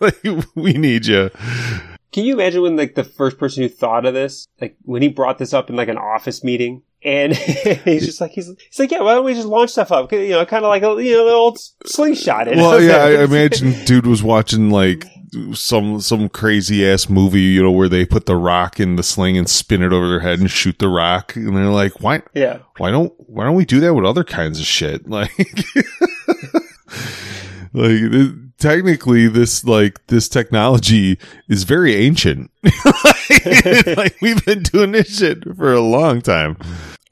like 0.00 0.24
we 0.54 0.72
need 0.72 1.06
you. 1.06 1.30
Can 2.12 2.24
you 2.24 2.34
imagine 2.34 2.62
when 2.62 2.76
like 2.76 2.94
the 2.94 3.04
first 3.04 3.38
person 3.38 3.62
who 3.64 3.68
thought 3.68 4.06
of 4.06 4.14
this, 4.14 4.46
like 4.60 4.76
when 4.82 5.02
he 5.02 5.08
brought 5.08 5.38
this 5.38 5.52
up 5.52 5.68
in 5.68 5.76
like 5.76 5.88
an 5.88 5.98
office 5.98 6.44
meeting, 6.44 6.82
and 7.02 7.34
he's 7.84 8.06
just 8.06 8.20
like 8.20 8.30
he's, 8.30 8.46
he's 8.46 8.78
like, 8.78 8.90
yeah, 8.90 9.02
why 9.02 9.14
don't 9.14 9.24
we 9.24 9.34
just 9.34 9.48
launch 9.48 9.70
stuff 9.70 9.92
up? 9.92 10.10
You 10.12 10.30
know, 10.30 10.46
kind 10.46 10.64
of 10.64 10.68
like 10.68 10.82
a 10.82 11.02
you 11.02 11.16
know 11.16 11.26
the 11.26 11.32
old 11.32 11.58
slingshot. 11.84 12.46
Well, 12.46 12.80
yeah, 12.80 12.98
I 12.98 13.24
imagine 13.24 13.84
dude 13.84 14.06
was 14.06 14.22
watching 14.22 14.70
like 14.70 15.04
some 15.54 16.00
some 16.00 16.28
crazy 16.28 16.86
ass 16.86 17.08
movie, 17.08 17.40
you 17.40 17.62
know, 17.62 17.70
where 17.70 17.88
they 17.88 18.04
put 18.04 18.26
the 18.26 18.36
rock 18.36 18.80
in 18.80 18.96
the 18.96 19.02
sling 19.02 19.36
and 19.36 19.48
spin 19.48 19.82
it 19.82 19.92
over 19.92 20.08
their 20.08 20.20
head 20.20 20.40
and 20.40 20.50
shoot 20.50 20.78
the 20.78 20.88
rock, 20.88 21.36
and 21.36 21.56
they're 21.56 21.66
like, 21.66 22.00
why? 22.00 22.22
Yeah, 22.34 22.58
why 22.78 22.90
don't 22.90 23.12
why 23.18 23.44
don't 23.44 23.54
we 23.54 23.64
do 23.64 23.80
that 23.80 23.94
with 23.94 24.04
other 24.04 24.24
kinds 24.24 24.58
of 24.60 24.66
shit? 24.66 25.02
Like, 25.14 25.30
like 27.72 28.00
technically, 28.58 29.26
this 29.26 29.64
like 29.64 30.06
this 30.06 30.28
technology 30.28 31.18
is 31.48 31.64
very 31.64 31.94
ancient. 31.96 32.50
like 33.96 34.16
we've 34.20 34.44
been 34.44 34.62
doing 34.62 34.92
this 34.92 35.18
shit 35.18 35.44
for 35.56 35.72
a 35.72 35.80
long 35.80 36.20
time. 36.20 36.56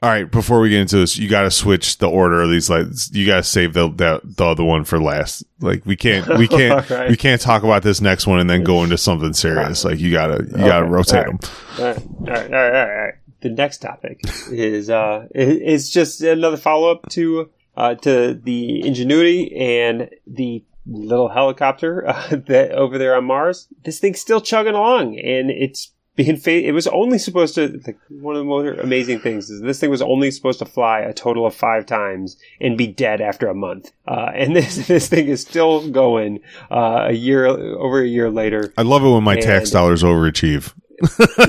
All 0.03 0.09
right, 0.09 0.29
before 0.29 0.59
we 0.59 0.67
get 0.67 0.81
into 0.81 0.97
this, 0.97 1.17
you 1.17 1.29
got 1.29 1.43
to 1.43 1.51
switch 1.51 1.99
the 1.99 2.09
order 2.09 2.41
of 2.41 2.49
these. 2.49 2.69
Like, 2.69 2.87
you 3.13 3.25
got 3.25 3.37
to 3.37 3.43
save 3.43 3.73
the, 3.73 3.87
the 3.87 4.19
the 4.21 4.45
other 4.45 4.65
one 4.65 4.83
for 4.83 4.99
last. 4.99 5.45
Like, 5.61 5.85
we 5.85 5.95
can't 5.95 6.27
we 6.37 6.45
can't 6.49 6.89
right. 6.89 7.09
we 7.09 7.15
can't 7.15 7.39
talk 7.39 7.63
about 7.63 7.83
this 7.83 8.01
next 8.01 8.27
one 8.27 8.39
and 8.39 8.49
then 8.49 8.65
go 8.65 8.83
into 8.83 8.97
something 8.97 9.31
serious. 9.31 9.85
Like, 9.85 9.99
you 9.99 10.11
gotta 10.11 10.43
you 10.43 10.55
okay. 10.55 10.67
gotta 10.67 10.87
rotate 10.87 11.25
them. 11.25 11.39
All 11.79 11.85
right. 11.85 11.97
All 11.97 12.25
right, 12.25 12.53
all 12.53 12.59
right, 12.59 12.75
all 12.75 12.97
right. 12.97 13.13
The 13.39 13.49
next 13.51 13.77
topic 13.77 14.19
is 14.51 14.89
uh 14.89 15.27
is 15.33 15.89
just 15.89 16.19
another 16.19 16.57
follow 16.57 16.91
up 16.91 17.07
to 17.11 17.49
uh 17.77 17.95
to 17.95 18.33
the 18.33 18.85
Ingenuity 18.85 19.55
and 19.55 20.09
the 20.27 20.65
little 20.85 21.29
helicopter 21.29 22.05
uh, 22.09 22.27
that 22.47 22.73
over 22.73 22.97
there 22.97 23.15
on 23.15 23.23
Mars. 23.23 23.69
This 23.85 23.99
thing's 23.99 24.19
still 24.19 24.41
chugging 24.41 24.75
along, 24.75 25.17
and 25.17 25.49
it's 25.49 25.93
being 26.15 26.37
fa- 26.37 26.67
it 26.67 26.71
was 26.71 26.87
only 26.87 27.17
supposed 27.17 27.55
to 27.55 27.81
like, 27.85 27.97
one 28.09 28.35
of 28.35 28.39
the 28.39 28.45
more 28.45 28.67
amazing 28.73 29.19
things 29.19 29.49
is 29.49 29.61
this 29.61 29.79
thing 29.79 29.89
was 29.89 30.01
only 30.01 30.31
supposed 30.31 30.59
to 30.59 30.65
fly 30.65 30.99
a 30.99 31.13
total 31.13 31.45
of 31.45 31.55
five 31.55 31.85
times 31.85 32.37
and 32.59 32.77
be 32.77 32.87
dead 32.87 33.21
after 33.21 33.47
a 33.47 33.55
month. 33.55 33.91
Uh, 34.07 34.31
and 34.33 34.55
this 34.55 34.87
this 34.87 35.07
thing 35.07 35.27
is 35.27 35.41
still 35.41 35.89
going 35.89 36.39
uh, 36.71 37.07
a 37.09 37.13
year 37.13 37.45
over 37.45 38.01
a 38.01 38.07
year 38.07 38.29
later. 38.29 38.73
I 38.77 38.83
love 38.83 39.03
it 39.03 39.09
when 39.09 39.23
my 39.23 39.33
and, 39.33 39.41
tax 39.41 39.71
dollars 39.71 40.03
overachieve. 40.03 40.73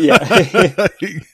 Yeah. 0.00 0.88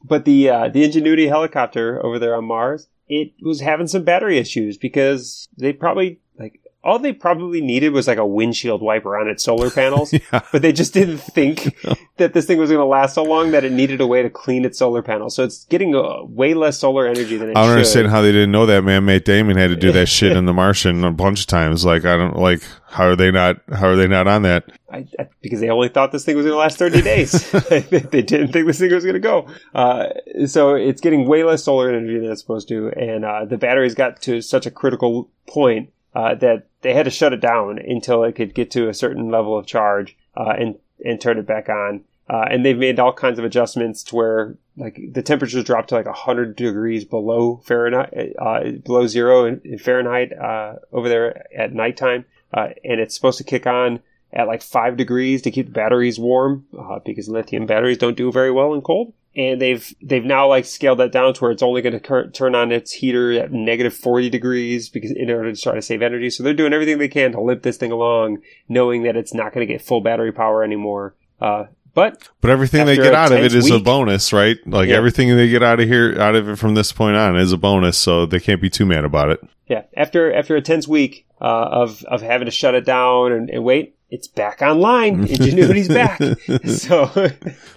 But 0.00 0.24
the 0.24 0.48
uh, 0.48 0.68
the 0.68 0.84
ingenuity 0.84 1.26
helicopter 1.26 2.02
over 2.06 2.18
there 2.20 2.34
on 2.34 2.44
mars 2.44 2.88
it 3.08 3.32
was 3.42 3.60
having 3.60 3.86
some 3.86 4.04
battery 4.04 4.38
issues 4.38 4.76
because 4.76 5.48
they 5.56 5.72
probably 5.72 6.20
like 6.38 6.60
all 6.84 6.98
they 6.98 7.12
probably 7.12 7.60
needed 7.60 7.92
was 7.92 8.06
like 8.06 8.18
a 8.18 8.26
windshield 8.26 8.80
wiper 8.80 9.18
on 9.18 9.28
its 9.28 9.42
solar 9.42 9.70
panels, 9.70 10.12
yeah. 10.32 10.40
but 10.52 10.62
they 10.62 10.72
just 10.72 10.94
didn't 10.94 11.18
think 11.18 11.76
that 12.18 12.34
this 12.34 12.46
thing 12.46 12.58
was 12.58 12.70
going 12.70 12.80
to 12.80 12.84
last 12.84 13.14
so 13.14 13.24
long 13.24 13.50
that 13.50 13.64
it 13.64 13.72
needed 13.72 14.00
a 14.00 14.06
way 14.06 14.22
to 14.22 14.30
clean 14.30 14.64
its 14.64 14.78
solar 14.78 15.02
panels. 15.02 15.34
So 15.34 15.44
it's 15.44 15.64
getting 15.64 15.94
uh, 15.94 16.22
way 16.24 16.54
less 16.54 16.78
solar 16.78 17.06
energy 17.06 17.36
than 17.36 17.50
it 17.50 17.56
I 17.56 17.62
don't 17.62 17.70
should. 17.70 17.72
understand 17.78 18.08
how 18.08 18.22
they 18.22 18.32
didn't 18.32 18.52
know 18.52 18.66
that, 18.66 18.84
man. 18.84 19.04
Matt 19.04 19.24
Damon 19.24 19.56
had 19.56 19.68
to 19.68 19.76
do 19.76 19.90
that 19.92 20.06
shit 20.06 20.32
in 20.36 20.46
The 20.46 20.54
Martian 20.54 21.02
a 21.04 21.12
bunch 21.12 21.40
of 21.40 21.46
times. 21.46 21.84
Like, 21.84 22.04
I 22.04 22.16
don't 22.16 22.36
like 22.36 22.62
how 22.90 23.06
are 23.06 23.16
they 23.16 23.30
not 23.30 23.56
how 23.70 23.88
are 23.88 23.96
they 23.96 24.08
not 24.08 24.26
on 24.26 24.42
that? 24.42 24.64
I, 24.90 25.06
I, 25.18 25.28
because 25.42 25.60
they 25.60 25.68
only 25.68 25.88
thought 25.88 26.12
this 26.12 26.24
thing 26.24 26.36
was 26.36 26.46
going 26.46 26.54
to 26.54 26.58
last 26.58 26.78
30 26.78 27.02
days. 27.02 27.50
they 27.50 28.22
didn't 28.22 28.52
think 28.52 28.66
this 28.66 28.78
thing 28.78 28.94
was 28.94 29.04
going 29.04 29.14
to 29.14 29.20
go. 29.20 29.46
Uh, 29.74 30.06
so 30.46 30.74
it's 30.74 31.00
getting 31.00 31.26
way 31.28 31.44
less 31.44 31.64
solar 31.64 31.90
energy 31.90 32.18
than 32.18 32.30
it's 32.30 32.40
supposed 32.40 32.68
to. 32.68 32.88
And 32.96 33.24
uh, 33.24 33.44
the 33.44 33.58
batteries 33.58 33.94
got 33.94 34.22
to 34.22 34.40
such 34.40 34.64
a 34.64 34.70
critical 34.70 35.28
point 35.46 35.90
uh, 36.18 36.34
that 36.34 36.66
they 36.80 36.94
had 36.94 37.04
to 37.04 37.12
shut 37.12 37.32
it 37.32 37.40
down 37.40 37.78
until 37.78 38.24
it 38.24 38.34
could 38.34 38.52
get 38.52 38.72
to 38.72 38.88
a 38.88 38.94
certain 38.94 39.30
level 39.30 39.56
of 39.56 39.66
charge 39.66 40.16
uh, 40.36 40.52
and 40.58 40.76
and 41.04 41.20
turn 41.20 41.38
it 41.38 41.46
back 41.46 41.68
on. 41.68 42.04
Uh, 42.28 42.44
and 42.50 42.66
they've 42.66 42.76
made 42.76 42.98
all 42.98 43.12
kinds 43.12 43.38
of 43.38 43.44
adjustments 43.44 44.02
to 44.02 44.16
where 44.16 44.56
like 44.76 45.00
the 45.12 45.22
temperatures 45.22 45.62
dropped 45.62 45.90
to 45.90 45.94
like 45.94 46.06
100 46.06 46.56
degrees 46.56 47.04
below 47.04 47.62
Fahrenheit, 47.64 48.34
uh, 48.36 48.64
below 48.84 49.06
zero 49.06 49.44
in, 49.44 49.60
in 49.64 49.78
Fahrenheit 49.78 50.32
uh, 50.36 50.74
over 50.92 51.08
there 51.08 51.46
at 51.56 51.72
nighttime, 51.72 52.24
uh, 52.52 52.70
and 52.84 53.00
it's 53.00 53.14
supposed 53.14 53.38
to 53.38 53.44
kick 53.44 53.68
on 53.68 54.00
at 54.32 54.48
like 54.48 54.60
five 54.60 54.96
degrees 54.96 55.40
to 55.42 55.52
keep 55.52 55.66
the 55.66 55.72
batteries 55.72 56.18
warm 56.18 56.66
because 57.06 57.28
lithium 57.28 57.64
batteries 57.64 57.96
don't 57.96 58.16
do 58.16 58.32
very 58.32 58.50
well 58.50 58.74
in 58.74 58.82
cold 58.82 59.12
and 59.38 59.60
they've 59.60 59.94
they've 60.02 60.24
now 60.24 60.48
like 60.48 60.64
scaled 60.64 60.98
that 60.98 61.12
down 61.12 61.32
to 61.32 61.40
where 61.40 61.52
it's 61.52 61.62
only 61.62 61.80
going 61.80 61.98
to 61.98 62.30
turn 62.30 62.54
on 62.54 62.72
its 62.72 62.92
heater 62.92 63.32
at 63.32 63.52
negative 63.52 63.94
40 63.94 64.28
degrees 64.28 64.88
because 64.88 65.12
in 65.12 65.30
order 65.30 65.52
to 65.54 65.60
try 65.60 65.74
to 65.74 65.82
save 65.82 66.02
energy. 66.02 66.28
So 66.28 66.42
they're 66.42 66.52
doing 66.52 66.72
everything 66.72 66.98
they 66.98 67.08
can 67.08 67.32
to 67.32 67.40
limp 67.40 67.62
this 67.62 67.76
thing 67.76 67.92
along 67.92 68.38
knowing 68.68 69.04
that 69.04 69.16
it's 69.16 69.32
not 69.32 69.54
going 69.54 69.66
to 69.66 69.72
get 69.72 69.80
full 69.80 70.00
battery 70.00 70.32
power 70.32 70.64
anymore 70.64 71.14
uh, 71.40 71.66
but 71.98 72.28
but 72.40 72.48
everything 72.48 72.86
they 72.86 72.94
get 72.94 73.12
out 73.12 73.32
of 73.32 73.38
it 73.38 73.52
is 73.52 73.64
week, 73.64 73.74
a 73.74 73.80
bonus 73.80 74.32
right 74.32 74.56
like 74.66 74.88
yeah. 74.88 74.94
everything 74.94 75.34
they 75.36 75.48
get 75.48 75.64
out 75.64 75.80
of 75.80 75.88
here 75.88 76.16
out 76.20 76.36
of 76.36 76.48
it 76.48 76.54
from 76.54 76.74
this 76.74 76.92
point 76.92 77.16
on 77.16 77.36
is 77.36 77.50
a 77.50 77.56
bonus 77.56 77.98
so 77.98 78.24
they 78.24 78.38
can't 78.38 78.62
be 78.62 78.70
too 78.70 78.86
mad 78.86 79.04
about 79.04 79.30
it 79.30 79.40
yeah 79.66 79.82
after 79.96 80.32
after 80.32 80.54
a 80.54 80.62
tense 80.62 80.86
week 80.86 81.26
uh, 81.40 81.44
of 81.44 82.04
of 82.04 82.22
having 82.22 82.44
to 82.44 82.52
shut 82.52 82.76
it 82.76 82.84
down 82.84 83.32
and, 83.32 83.50
and 83.50 83.64
wait 83.64 83.96
it's 84.10 84.26
back 84.26 84.62
online. 84.62 85.20
Ingenuity's 85.28 85.88
back. 85.88 86.18
So 86.64 87.04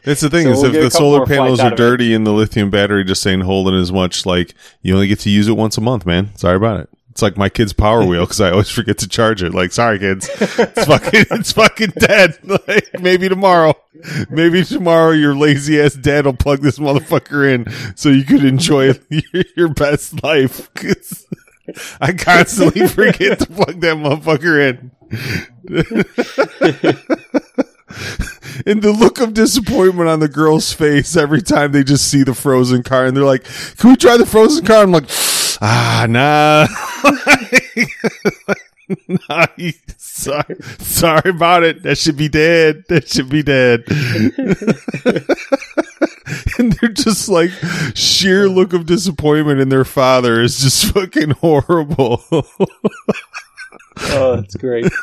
that's 0.05 0.21
the 0.21 0.29
thing 0.29 0.45
so 0.45 0.51
is 0.51 0.61
we'll 0.61 0.75
if 0.75 0.81
the 0.81 0.89
solar 0.89 1.25
panels 1.25 1.59
are 1.59 1.75
dirty 1.75 2.13
and 2.13 2.25
the 2.25 2.31
lithium 2.31 2.69
battery 2.69 3.03
just 3.03 3.27
ain't 3.27 3.43
holding 3.43 3.75
as 3.75 3.91
much, 3.91 4.25
like 4.25 4.53
you 4.81 4.93
only 4.93 5.07
get 5.07 5.19
to 5.19 5.29
use 5.29 5.49
it 5.49 5.57
once 5.57 5.77
a 5.77 5.81
month, 5.81 6.05
man. 6.05 6.33
Sorry 6.37 6.55
about 6.55 6.79
it. 6.79 6.89
It's 7.11 7.21
like 7.21 7.35
my 7.37 7.49
kid's 7.49 7.73
Power 7.73 8.05
Wheel 8.05 8.21
because 8.23 8.39
I 8.39 8.51
always 8.51 8.69
forget 8.69 8.97
to 8.99 9.07
charge 9.07 9.43
it. 9.43 9.53
Like, 9.53 9.73
sorry, 9.73 9.99
kids, 9.99 10.29
it's 10.39 10.85
fucking, 10.85 11.25
it's 11.31 11.51
fucking 11.51 11.91
dead. 11.99 12.37
Like, 12.67 13.01
maybe 13.01 13.27
tomorrow, 13.27 13.73
maybe 14.29 14.63
tomorrow, 14.63 15.11
your 15.11 15.35
lazy 15.35 15.79
ass 15.81 15.93
dad 15.95 16.25
will 16.25 16.33
plug 16.33 16.61
this 16.61 16.79
motherfucker 16.79 17.53
in 17.53 17.95
so 17.97 18.09
you 18.09 18.23
could 18.23 18.45
enjoy 18.45 18.93
your, 19.09 19.43
your 19.57 19.67
best 19.69 20.23
life. 20.23 20.73
'Cause 20.73 21.27
I 21.99 22.13
constantly 22.13 22.87
forget 22.87 23.39
to 23.39 23.45
plug 23.45 23.81
that 23.81 23.97
motherfucker 23.97 24.69
in. 24.69 24.91
and 28.65 28.81
the 28.81 28.91
look 28.91 29.19
of 29.19 29.33
disappointment 29.33 30.09
on 30.09 30.19
the 30.19 30.27
girl's 30.29 30.71
face 30.73 31.15
every 31.17 31.41
time 31.41 31.71
they 31.71 31.83
just 31.83 32.09
see 32.09 32.23
the 32.23 32.33
frozen 32.33 32.83
car 32.83 33.05
and 33.05 33.15
they're 33.17 33.23
like, 33.23 33.43
"Can 33.77 33.89
we 33.91 33.95
try 33.97 34.17
the 34.17 34.25
frozen 34.25 34.65
car?" 34.65 34.83
I'm 34.83 34.91
like, 34.91 35.09
"Ah, 35.61 36.05
nah." 36.09 36.67
nah 39.07 39.45
sorry, 39.97 40.55
sorry 40.79 41.29
about 41.29 41.63
it. 41.63 41.83
That 41.83 41.97
should 41.97 42.17
be 42.17 42.29
dead. 42.29 42.83
That 42.89 43.07
should 43.07 43.29
be 43.29 43.43
dead. 43.43 43.83
and 46.57 46.73
they're 46.73 46.89
just 46.89 47.29
like 47.29 47.51
sheer 47.95 48.49
look 48.49 48.73
of 48.73 48.85
disappointment 48.85 49.59
in 49.59 49.69
their 49.69 49.85
father 49.85 50.41
is 50.41 50.59
just 50.59 50.93
fucking 50.93 51.31
horrible. 51.31 52.23
Oh, 54.03 54.37
that's 54.37 54.55
great. 54.55 54.91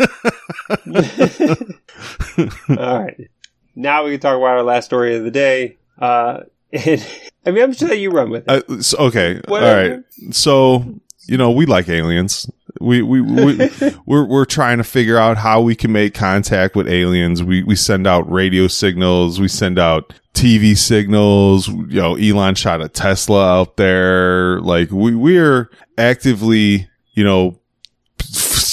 All 2.68 3.04
right. 3.04 3.30
Now 3.74 4.04
we 4.04 4.12
can 4.12 4.20
talk 4.20 4.36
about 4.36 4.56
our 4.56 4.62
last 4.62 4.86
story 4.86 5.16
of 5.16 5.24
the 5.24 5.30
day. 5.30 5.76
Uh, 5.98 6.40
and, 6.72 7.06
I 7.46 7.50
mean, 7.50 7.62
I'm 7.64 7.72
sure 7.72 7.88
that 7.88 7.98
you 7.98 8.10
run 8.10 8.30
with 8.30 8.44
it. 8.48 8.70
Uh, 8.70 8.80
so- 8.82 8.98
okay, 9.06 9.40
Whatever. 9.46 9.90
all 9.90 9.96
right. 9.96 10.34
So 10.34 11.00
you 11.26 11.36
know, 11.36 11.50
we 11.50 11.66
like 11.66 11.88
aliens. 11.88 12.50
We 12.80 13.02
we, 13.02 13.20
we 13.20 13.70
we're 14.06 14.24
we're 14.24 14.44
trying 14.44 14.78
to 14.78 14.84
figure 14.84 15.18
out 15.18 15.36
how 15.36 15.60
we 15.60 15.74
can 15.74 15.92
make 15.92 16.14
contact 16.14 16.74
with 16.76 16.88
aliens. 16.88 17.42
We 17.42 17.62
we 17.62 17.76
send 17.76 18.06
out 18.06 18.30
radio 18.30 18.66
signals. 18.66 19.40
We 19.40 19.48
send 19.48 19.78
out 19.78 20.14
TV 20.34 20.76
signals. 20.76 21.68
You 21.68 21.86
know, 22.00 22.14
Elon 22.16 22.54
shot 22.54 22.80
a 22.80 22.88
Tesla 22.88 23.60
out 23.60 23.76
there. 23.76 24.60
Like 24.60 24.90
we 24.90 25.14
we're 25.14 25.70
actively, 25.96 26.88
you 27.12 27.24
know. 27.24 27.58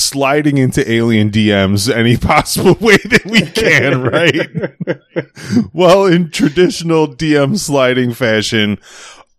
Sliding 0.05 0.57
into 0.59 0.89
alien 0.89 1.31
DMs 1.31 1.91
any 1.93 2.15
possible 2.31 2.75
way 2.75 2.97
that 3.05 3.25
we 3.25 3.41
can, 3.41 4.01
right? 4.03 5.69
well, 5.73 6.05
in 6.05 6.29
traditional 6.29 7.07
DM 7.07 7.57
sliding 7.57 8.13
fashion, 8.13 8.77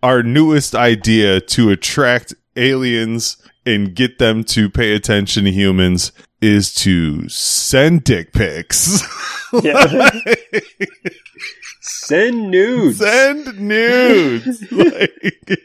our 0.02 0.22
newest 0.24 0.74
idea 0.74 1.40
to 1.40 1.70
attract 1.70 2.34
aliens 2.56 3.36
and 3.64 3.94
get 3.94 4.18
them 4.18 4.42
to 4.44 4.68
pay 4.68 4.94
attention 4.94 5.44
to 5.44 5.52
humans 5.52 6.10
is 6.40 6.74
to 6.74 7.28
send 7.28 8.02
dick 8.04 8.32
pics. 8.32 9.02
Yeah. 9.62 10.10
Send 11.80 12.50
nudes. 12.50 12.98
send 12.98 13.60
nudes. 13.60 14.72
Like- 14.72 15.60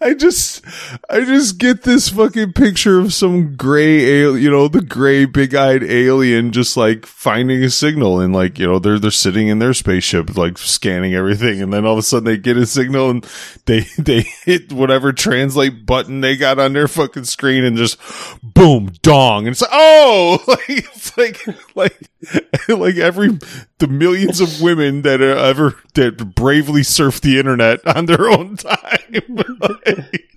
I 0.00 0.14
just, 0.14 0.64
I 1.08 1.24
just 1.24 1.58
get 1.58 1.82
this 1.82 2.08
fucking 2.08 2.52
picture 2.52 2.98
of 2.98 3.12
some 3.12 3.56
gray, 3.56 4.24
al- 4.24 4.38
you 4.38 4.50
know, 4.50 4.68
the 4.68 4.80
gray, 4.80 5.24
big-eyed 5.24 5.82
alien 5.82 6.52
just 6.52 6.76
like 6.76 7.06
finding 7.06 7.62
a 7.62 7.70
signal 7.70 8.20
and 8.20 8.34
like, 8.34 8.58
you 8.58 8.66
know, 8.66 8.78
they're 8.78 8.98
they're 8.98 9.10
sitting 9.10 9.48
in 9.48 9.58
their 9.58 9.74
spaceship, 9.74 10.36
like 10.36 10.58
scanning 10.58 11.14
everything, 11.14 11.60
and 11.62 11.72
then 11.72 11.84
all 11.84 11.92
of 11.94 11.98
a 11.98 12.02
sudden 12.02 12.24
they 12.24 12.36
get 12.36 12.56
a 12.56 12.66
signal 12.66 13.10
and 13.10 13.26
they 13.66 13.80
they 13.98 14.22
hit 14.44 14.72
whatever 14.72 15.12
translate 15.12 15.86
button 15.86 16.20
they 16.20 16.36
got 16.36 16.58
on 16.58 16.72
their 16.72 16.88
fucking 16.88 17.24
screen 17.24 17.64
and 17.64 17.76
just 17.76 17.98
boom, 18.42 18.92
dong, 19.02 19.46
and 19.46 19.52
it's 19.52 19.62
like, 19.62 19.70
oh, 19.72 20.38
like 20.46 20.68
it's 20.68 21.16
like 21.16 21.46
like 21.74 22.10
like 22.68 22.96
every 22.96 23.38
the 23.78 23.86
millions 23.88 24.40
of 24.40 24.60
women 24.60 25.02
that 25.02 25.20
are 25.20 25.36
ever 25.36 25.76
that 25.94 26.34
bravely 26.34 26.82
surf 26.82 27.20
the 27.20 27.38
internet 27.38 27.86
on 27.96 28.06
their 28.06 28.28
own 28.28 28.56
time. 28.56 28.80
Like, 29.60 30.30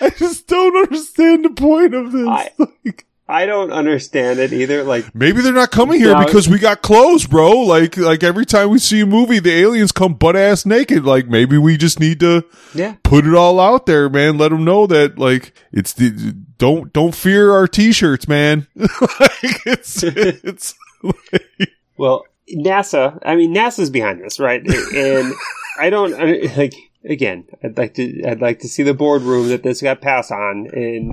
I 0.00 0.10
just 0.16 0.46
don't 0.46 0.76
understand 0.76 1.44
the 1.44 1.50
point 1.50 1.94
of 1.94 2.12
this. 2.12 2.26
I- 2.28 2.50
Like, 2.58 3.06
I 3.28 3.46
don't 3.46 3.72
understand 3.72 4.40
it 4.40 4.52
either. 4.52 4.82
Like, 4.82 5.14
maybe 5.14 5.40
they're 5.40 5.52
not 5.52 5.70
coming 5.70 6.00
here 6.00 6.18
because 6.24 6.48
we 6.48 6.58
got 6.58 6.82
clothes, 6.82 7.26
bro. 7.26 7.60
Like, 7.60 7.96
like 7.96 8.22
every 8.22 8.44
time 8.44 8.70
we 8.70 8.78
see 8.78 9.00
a 9.00 9.06
movie, 9.06 9.38
the 9.38 9.52
aliens 9.52 9.92
come 9.92 10.14
butt 10.14 10.36
ass 10.36 10.66
naked. 10.66 11.04
Like, 11.04 11.28
maybe 11.28 11.56
we 11.56 11.76
just 11.76 12.00
need 12.00 12.20
to 12.20 12.44
yeah. 12.74 12.96
put 13.04 13.26
it 13.26 13.34
all 13.34 13.60
out 13.60 13.86
there, 13.86 14.08
man. 14.08 14.38
Let 14.38 14.50
them 14.50 14.64
know 14.64 14.86
that, 14.86 15.18
like, 15.18 15.54
it's 15.72 15.92
the 15.92 16.10
don't 16.58 16.92
don't 16.92 17.14
fear 17.14 17.52
our 17.52 17.66
t-shirts, 17.66 18.26
man. 18.28 18.66
like, 18.76 19.60
it's 19.66 20.02
it's 20.02 20.74
Well, 21.96 22.26
NASA, 22.52 23.18
I 23.24 23.36
mean, 23.36 23.54
NASA's 23.54 23.90
behind 23.90 24.20
this, 24.20 24.40
right? 24.40 24.62
And 24.94 25.32
I 25.78 25.90
don't, 25.90 26.14
I- 26.14 26.52
like, 26.56 26.74
again, 27.04 27.46
I'd 27.62 27.78
like 27.78 27.94
to, 27.94 28.24
I'd 28.24 28.40
like 28.40 28.60
to 28.60 28.68
see 28.68 28.82
the 28.82 28.94
boardroom 28.94 29.48
that 29.48 29.62
this 29.62 29.80
got 29.80 30.00
passed 30.00 30.32
on 30.32 30.66
in, 30.66 31.12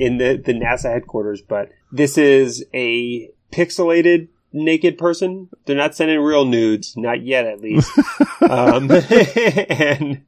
in 0.00 0.16
the, 0.16 0.42
the 0.42 0.54
NASA 0.54 0.90
headquarters, 0.90 1.42
but 1.42 1.70
this 1.92 2.16
is 2.16 2.64
a 2.72 3.30
pixelated 3.52 4.28
naked 4.50 4.96
person. 4.96 5.50
They're 5.66 5.76
not 5.76 5.94
sending 5.94 6.18
real 6.20 6.46
nudes, 6.46 6.96
not 6.96 7.22
yet 7.22 7.44
at 7.44 7.60
least. 7.60 7.92
um, 8.40 8.90
and 8.90 10.24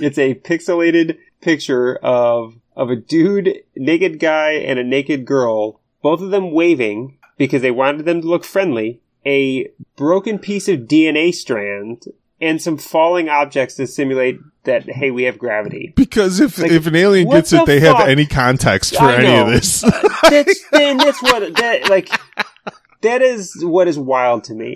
it's 0.00 0.16
a 0.16 0.34
pixelated 0.34 1.18
picture 1.40 1.96
of, 1.96 2.54
of 2.76 2.90
a 2.90 2.96
dude, 2.96 3.64
naked 3.74 4.20
guy, 4.20 4.52
and 4.52 4.78
a 4.78 4.84
naked 4.84 5.24
girl, 5.24 5.80
both 6.02 6.20
of 6.20 6.30
them 6.30 6.52
waving 6.52 7.18
because 7.36 7.62
they 7.62 7.72
wanted 7.72 8.04
them 8.04 8.20
to 8.20 8.28
look 8.28 8.44
friendly, 8.44 9.00
a 9.26 9.68
broken 9.96 10.38
piece 10.38 10.68
of 10.68 10.80
DNA 10.82 11.34
strand, 11.34 12.04
and 12.40 12.60
some 12.60 12.76
falling 12.76 13.28
objects 13.28 13.76
to 13.76 13.86
simulate 13.86 14.38
that, 14.64 14.88
hey, 14.88 15.10
we 15.10 15.24
have 15.24 15.38
gravity. 15.38 15.92
because 15.96 16.40
if 16.40 16.58
Like, 16.58 16.70
if 16.70 16.86
an 16.86 16.96
alien 16.96 17.28
gets 17.28 17.52
it, 17.52 17.58
the 17.60 17.64
they 17.64 17.80
have 17.80 18.08
any 18.08 18.26
context 18.26 18.96
for 18.96 19.04
I 19.04 19.16
any 19.16 19.36
of 19.36 19.46
this. 19.48 19.80
That's, 20.22 20.70
then 20.70 20.96
that's 20.96 21.22
what, 21.22 21.54
that, 21.56 21.88
like, 21.88 22.08
that 23.02 23.22
is 23.22 23.64
what 23.64 23.86
is 23.86 23.98
wild 23.98 24.42
to 24.44 24.54
me. 24.54 24.74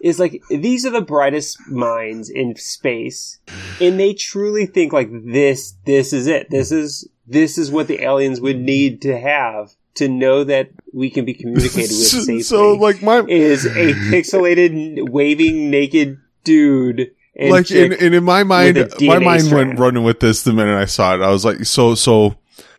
Is 0.00 0.18
like, 0.18 0.42
these 0.50 0.84
are 0.84 0.90
the 0.90 1.00
brightest 1.00 1.68
minds 1.68 2.28
in 2.30 2.56
space, 2.56 3.38
and 3.80 3.98
they 4.00 4.14
truly 4.14 4.66
think 4.66 4.92
like 4.92 5.08
this, 5.12 5.74
this 5.84 6.12
is 6.12 6.26
it. 6.26 6.50
This 6.50 6.72
is, 6.72 7.08
this 7.28 7.58
is 7.58 7.70
what 7.70 7.86
the 7.86 8.02
aliens 8.02 8.40
would 8.40 8.58
need 8.58 9.02
to 9.02 9.16
have 9.16 9.76
to 9.94 10.08
know 10.08 10.44
that 10.44 10.70
we 10.92 11.10
can 11.10 11.24
be 11.24 11.34
communicated 11.34 11.74
with 11.74 11.88
safely. 11.90 12.40
so, 12.40 12.74
like 12.74 13.02
my 13.02 13.20
is 13.28 13.66
a 13.66 13.92
pixelated 14.10 15.08
waving 15.08 15.70
naked 15.70 16.18
dude 16.48 17.10
and 17.36 17.50
like 17.50 17.70
in, 17.70 17.92
and 17.92 18.14
in 18.14 18.24
my 18.24 18.42
mind 18.42 18.76
my 19.00 19.18
mind 19.18 19.52
went 19.52 19.78
running 19.78 20.02
with 20.02 20.20
this 20.20 20.42
the 20.42 20.52
minute 20.52 20.76
i 20.76 20.84
saw 20.86 21.14
it. 21.14 21.20
I 21.20 21.30
was 21.30 21.44
like 21.44 21.64
so 21.64 21.94
so 21.94 22.36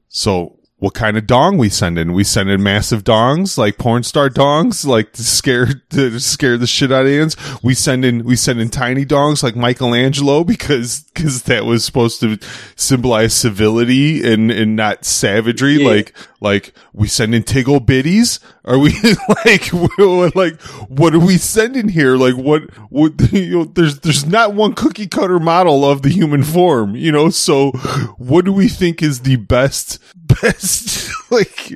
so 0.09 0.58
what 0.79 0.93
kind 0.93 1.17
of 1.17 1.27
dong 1.27 1.57
we 1.57 1.69
send 1.69 1.97
in. 1.97 2.13
we 2.13 2.23
send 2.23 2.49
in 2.49 2.63
massive 2.63 3.03
dongs 3.03 3.57
like 3.57 3.77
porn 3.77 4.03
star 4.03 4.29
dongs 4.29 4.85
like 4.85 5.13
to 5.13 5.23
scare 5.23 5.67
to 5.89 6.19
scare 6.19 6.57
the 6.57 6.67
shit 6.67 6.91
out 6.91 7.01
of 7.01 7.07
aliens 7.07 7.35
we 7.61 7.73
sending 7.73 8.23
we 8.23 8.35
sending 8.35 8.69
tiny 8.69 9.05
dongs 9.05 9.43
like 9.43 9.55
michelangelo 9.55 10.43
because 10.43 11.05
because 11.19 11.43
that 11.43 11.65
was 11.65 11.83
supposed 11.83 12.19
to 12.21 12.37
symbolize 12.75 13.33
civility 13.33 14.25
and 14.31 14.51
and 14.51 14.75
not 14.75 15.05
savagery. 15.05 15.81
Yeah. 15.81 15.87
like 15.87 16.13
like 16.39 16.73
we 16.93 17.07
send 17.07 17.35
in 17.35 17.43
tiggle 17.43 17.85
bitties? 17.85 18.39
Are 18.63 18.77
we 18.77 18.91
like 19.45 19.73
like 20.35 20.61
what 20.89 21.13
are 21.13 21.19
we 21.19 21.37
sending 21.37 21.89
here? 21.89 22.15
Like 22.15 22.35
what 22.35 22.63
what 22.89 23.31
you 23.31 23.59
know 23.59 23.65
there's 23.65 23.99
there's 23.99 24.25
not 24.25 24.53
one 24.53 24.73
cookie 24.73 25.07
cutter 25.07 25.39
model 25.39 25.83
of 25.83 26.01
the 26.01 26.09
human 26.09 26.43
form 26.43 26.95
you 26.95 27.11
know? 27.11 27.29
So 27.29 27.71
what 28.17 28.45
do 28.45 28.53
we 28.53 28.67
think 28.67 29.01
is 29.03 29.21
the 29.21 29.35
best 29.35 29.99
best 30.41 31.09
like 31.31 31.67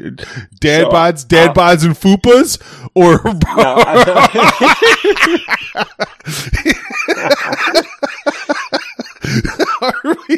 dad 0.59 0.83
So, 0.83 0.89
bods 0.89 1.27
dad 1.27 1.49
uh, 1.49 1.53
bods 1.53 1.85
and 1.85 1.95
fupas? 1.95 2.59
Or 2.95 3.21
No, 3.55 3.83
are 9.81 10.15
we 10.27 10.37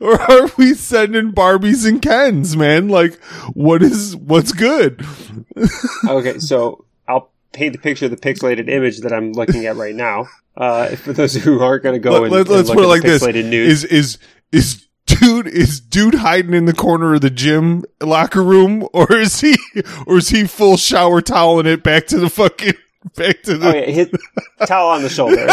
or 0.00 0.20
are 0.20 0.50
we 0.56 0.74
sending 0.74 1.32
barbies 1.32 1.86
and 1.86 2.00
kens 2.00 2.56
man? 2.56 2.88
Like 2.88 3.22
what 3.54 3.82
is 3.82 4.16
what's 4.16 4.52
good? 4.52 5.04
Okay, 6.08 6.38
so 6.38 6.84
I'll 7.08 7.30
paint 7.52 7.72
the 7.72 7.78
picture 7.78 8.04
of 8.04 8.12
the 8.12 8.16
pixelated 8.16 8.68
image 8.68 9.00
that 9.00 9.12
I'm 9.12 9.32
looking 9.32 9.66
at 9.66 9.74
right 9.76 9.94
now. 9.94 10.28
Uh, 10.56 10.94
for 10.96 11.12
those 11.12 11.34
who 11.34 11.60
aren't 11.60 11.82
going 11.82 11.94
to 11.94 11.98
go 11.98 12.22
and, 12.24 12.32
Let, 12.32 12.46
and 12.48 12.56
us 12.56 12.68
look 12.68 12.76
put 12.76 12.82
it 12.82 12.84
at 12.84 12.88
like 12.88 13.02
the 13.02 13.08
this: 13.08 13.22
pixelated 13.22 13.48
news. 13.48 13.84
is 13.84 13.90
is 13.90 14.18
is 14.52 14.87
dude 15.20 15.46
is 15.46 15.80
dude 15.80 16.14
hiding 16.14 16.54
in 16.54 16.64
the 16.64 16.72
corner 16.72 17.14
of 17.14 17.20
the 17.20 17.30
gym 17.30 17.84
locker 18.00 18.42
room, 18.42 18.88
or 18.92 19.12
is 19.14 19.40
he 19.40 19.56
or 20.06 20.18
is 20.18 20.28
he 20.28 20.44
full 20.44 20.76
shower 20.76 21.20
toweling 21.20 21.66
it 21.66 21.82
back 21.82 22.06
to 22.08 22.18
the 22.18 22.30
fucking 22.30 22.74
Back 23.16 23.42
to 23.42 23.56
the 23.56 23.68
Oh 23.68 23.74
yeah, 23.74 23.86
hit 23.86 24.10
towel 24.66 24.90
on 24.90 25.02
the 25.02 25.08
shoulder. 25.08 25.46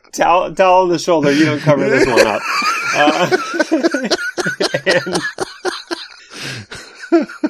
towel, 0.12 0.54
towel 0.54 0.82
on 0.82 0.88
the 0.90 0.98
shoulder. 0.98 1.32
You 1.32 1.44
don't 1.44 1.60
cover 1.60 1.88
this 1.90 2.06
one 2.06 2.26
up. 2.26 2.40
Uh, 2.94 3.26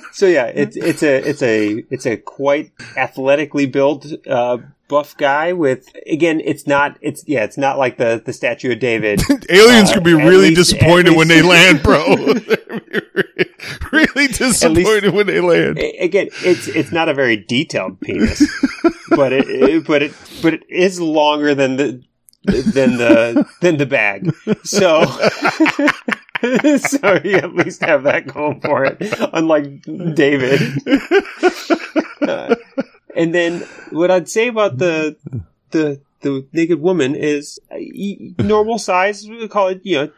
so 0.12 0.26
yeah, 0.26 0.47
it's 0.47 0.76
it's 0.76 1.03
a 1.03 1.28
it's 1.28 1.43
a 1.43 1.84
it's 1.90 2.07
a 2.07 2.16
quite 2.16 2.72
athletically 2.97 3.66
built 3.66 4.07
uh, 4.26 4.57
buff 4.93 5.16
guy 5.16 5.55
with 5.55 5.88
again, 6.07 6.38
it's 6.45 6.66
not 6.66 6.99
it's 7.01 7.24
yeah, 7.26 7.45
it's 7.45 7.57
not 7.57 7.78
like 7.78 7.97
the 7.97 8.22
the 8.24 8.32
statue 8.32 8.72
of 8.72 8.78
David. 8.78 9.22
aliens 9.49 9.90
Uh, 9.90 9.95
could 9.95 10.05
be 10.05 10.12
really 10.12 10.51
least- 10.51 10.70
disappointed 10.72 11.16
when 11.16 11.28
they 11.28 11.40
land, 11.40 11.82
bro. 11.82 12.05
really 13.93 14.26
disappointed 14.28 15.14
when 15.14 15.26
they 15.26 15.40
land. 15.40 15.78
Again, 15.99 16.28
it's 16.45 16.68
it's 16.68 16.93
not 16.93 17.09
a 17.09 17.14
very 17.14 17.36
detailed 17.36 18.01
penis, 18.03 18.43
but 19.11 19.32
it, 19.32 19.49
it 19.49 19.86
but 19.86 20.03
it 20.03 20.12
but 20.43 20.53
it 20.55 20.62
is 20.68 21.01
longer 21.01 21.55
than 21.55 21.76
the 21.76 22.03
than 22.45 22.99
the 22.99 23.47
than 23.62 23.78
the 23.78 23.86
bag. 23.86 24.30
So 24.64 25.05
so 26.76 27.20
you 27.24 27.36
at 27.36 27.55
least 27.55 27.82
have 27.82 28.03
that 28.03 28.26
going 28.26 28.61
for 28.61 28.84
it, 28.84 28.97
unlike 29.32 29.82
David. 30.14 30.61
Uh, 32.20 32.55
and 33.16 33.34
then 33.34 33.60
what 33.90 34.10
I'd 34.10 34.28
say 34.28 34.48
about 34.48 34.78
the 34.78 35.16
the 35.70 36.00
the 36.20 36.46
naked 36.52 36.80
woman 36.80 37.16
is 37.16 37.58
uh, 37.72 37.76
normal 38.42 38.78
size. 38.78 39.26
We 39.28 39.38
could 39.40 39.50
call 39.50 39.68
it 39.68 39.80
you 39.84 39.96
know 39.96 40.10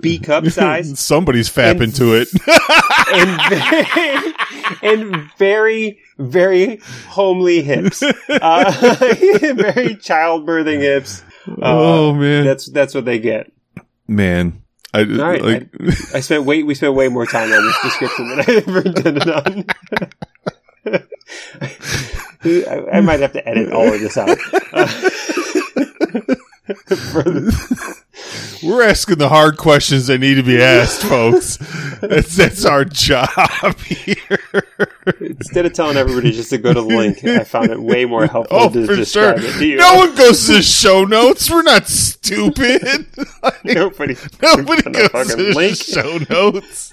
B 0.00 0.18
cup 0.18 0.46
size 0.48 0.98
Somebody's 0.98 1.48
fapping 1.50 1.82
And- 1.84 1.94
to 1.96 2.14
it. 2.14 2.28
and 3.12 3.40
very, 3.50 5.04
and 5.12 5.30
very, 5.36 5.98
very 6.18 6.80
homely 7.08 7.60
hips, 7.62 8.02
uh, 8.28 8.72
very 8.80 9.96
childbirthing 9.96 10.80
hips. 10.80 11.22
Uh, 11.48 11.54
oh 11.62 12.14
man, 12.14 12.44
that's 12.44 12.66
that's 12.66 12.94
what 12.94 13.04
they 13.04 13.18
get. 13.18 13.52
man. 14.06 14.62
I 14.92 15.04
right, 15.04 15.40
like. 15.40 15.68
I 16.14 16.18
spent 16.20 16.44
way 16.46 16.64
we 16.64 16.74
spent 16.74 16.94
way 16.94 17.06
more 17.08 17.24
time 17.26 17.52
on 17.52 17.64
this 17.64 17.78
description 17.82 18.28
than 18.28 18.40
I 18.40 18.44
ever 18.66 18.80
intended 18.80 19.28
on. 19.30 19.64
I, 21.62 22.86
I 22.94 23.00
might 23.00 23.20
have 23.20 23.32
to 23.34 23.48
edit 23.48 23.72
all 23.72 23.92
of 23.92 24.00
this 24.00 24.16
out. 24.16 24.36
Uh, 24.72 24.86
further- 26.94 27.50
We're 28.62 28.82
asking 28.84 29.18
the 29.18 29.28
hard 29.28 29.56
questions 29.56 30.06
that 30.06 30.18
need 30.18 30.36
to 30.36 30.42
be 30.44 30.62
asked, 30.62 31.02
folks. 31.02 31.56
That's 32.00 32.36
that's 32.36 32.64
our 32.64 32.84
job 32.84 33.76
here. 33.78 34.38
instead 35.20 35.66
of 35.66 35.72
telling 35.72 35.96
everybody 35.96 36.30
just 36.30 36.50
to 36.50 36.58
go 36.58 36.72
to 36.72 36.80
the 36.80 36.86
link, 36.86 37.24
I 37.24 37.42
found 37.44 37.70
it 37.70 37.80
way 37.82 38.04
more 38.04 38.26
helpful 38.26 38.56
Oh, 38.56 38.68
to 38.68 38.82
for 38.86 38.94
sure. 38.94 38.96
describe 38.96 39.38
it 39.38 39.58
to 39.58 39.66
you. 39.66 39.76
No 39.78 39.96
one 39.96 40.14
goes 40.14 40.46
to 40.46 40.52
the 40.54 40.62
show 40.62 41.04
notes. 41.04 41.50
We're 41.50 41.62
not 41.62 41.88
stupid. 41.88 43.06
Like, 43.42 43.60
Nobody. 43.64 44.16
Nobody 44.40 44.86
on 44.86 44.92
goes 44.92 45.04
a 45.04 45.08
to 45.08 45.08
fucking 45.08 45.36
the 45.36 45.52
link. 45.56 45.76
show 45.76 46.18
notes. 46.30 46.92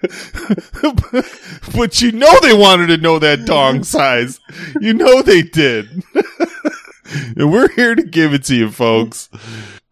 but 1.76 2.00
you 2.00 2.12
know 2.12 2.32
they 2.40 2.54
wanted 2.56 2.86
to 2.88 2.96
know 2.98 3.18
that 3.18 3.44
dong 3.46 3.82
size. 3.84 4.40
You 4.80 4.94
know 4.94 5.22
they 5.22 5.42
did. 5.42 6.02
and 7.36 7.50
we're 7.52 7.70
here 7.70 7.94
to 7.94 8.02
give 8.02 8.32
it 8.34 8.44
to 8.44 8.54
you, 8.54 8.70
folks. 8.70 9.28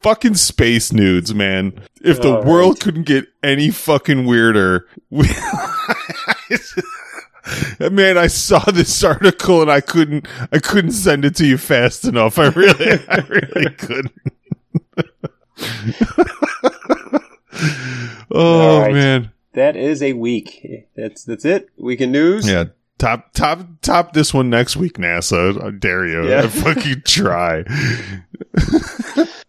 Fucking 0.03 0.35
space 0.37 0.93
nudes, 0.93 1.35
man. 1.35 1.81
If 2.01 2.21
the 2.23 2.37
All 2.37 2.45
world 2.45 2.75
right. 2.75 2.81
couldn't 2.81 3.03
get 3.05 3.27
any 3.43 3.71
fucking 3.71 4.27
weirder, 4.27 4.87
we- 5.11 5.29
Man, 7.91 8.19
I 8.19 8.27
saw 8.27 8.59
this 8.59 9.05
article 9.05 9.63
and 9.63 9.71
I 9.71 9.81
couldn't 9.81 10.27
I 10.51 10.59
couldn't 10.59 10.91
send 10.93 11.25
it 11.25 11.37
to 11.37 11.47
you 11.47 11.59
fast 11.59 12.05
enough. 12.05 12.39
I 12.41 12.49
really 12.49 12.99
I 13.09 13.19
really 13.29 13.71
couldn't. 13.77 14.13
oh 18.33 18.81
right. 18.81 18.93
man. 18.93 19.31
That 19.57 19.75
is 19.75 20.03
a 20.03 20.13
week. 20.13 20.87
That's 20.97 21.25
that's 21.25 21.47
it. 21.47 21.71
Weekend 21.79 22.13
news. 22.13 22.47
Yeah. 22.47 22.67
Top 22.99 23.33
top 23.33 23.67
top 23.81 24.13
this 24.13 24.35
one 24.35 24.51
next 24.51 24.77
week, 24.77 24.99
NASA. 24.99 25.65
I 25.65 25.71
dare 25.71 26.07
you. 26.07 26.29
Yeah. 26.29 26.41
I 26.45 26.49
fucking 26.49 27.03
try. 27.07 27.61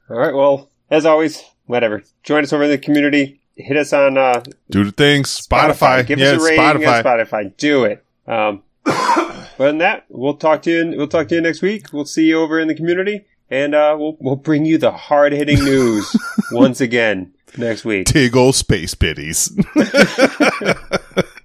All 0.09 0.17
right. 0.17 0.33
Well, 0.33 0.69
as 0.89 1.05
always, 1.05 1.43
whatever. 1.65 2.03
Join 2.23 2.43
us 2.43 2.53
over 2.53 2.63
in 2.63 2.69
the 2.69 2.77
community. 2.77 3.41
Hit 3.57 3.75
us 3.75 3.91
on 3.91 4.17
uh, 4.17 4.43
Do 4.69 4.85
the 4.85 4.93
things. 4.93 5.45
Spotify. 5.45 6.07
Give 6.07 6.19
yeah, 6.19 6.31
us 6.31 6.41
a 6.41 6.45
rating 6.45 6.63
Spotify. 6.63 6.97
on 6.97 7.03
Spotify. 7.03 7.57
Do 7.57 7.83
it. 7.83 8.05
Um, 8.27 8.63
other 8.85 9.45
than 9.57 9.79
that, 9.79 10.05
we'll 10.07 10.37
talk 10.37 10.61
to 10.61 10.71
you. 10.71 10.97
We'll 10.97 11.09
talk 11.09 11.27
to 11.27 11.35
you 11.35 11.41
next 11.41 11.61
week. 11.61 11.91
We'll 11.91 12.05
see 12.05 12.27
you 12.27 12.39
over 12.39 12.61
in 12.61 12.69
the 12.69 12.75
community, 12.75 13.25
and 13.49 13.75
uh, 13.75 13.97
we'll 13.99 14.15
we'll 14.21 14.37
bring 14.37 14.63
you 14.63 14.77
the 14.77 14.91
hard 14.91 15.33
hitting 15.33 15.61
news 15.65 16.15
once 16.53 16.79
again 16.79 17.33
next 17.57 17.85
week. 17.85 18.07
Tiggle 18.07 18.53
space 18.53 18.95
biddies. 18.95 19.51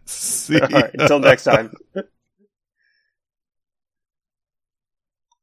see 0.04 0.60
All 0.60 0.68
right. 0.68 0.90
Until 0.94 1.18
next 1.18 1.44
time. 1.44 1.72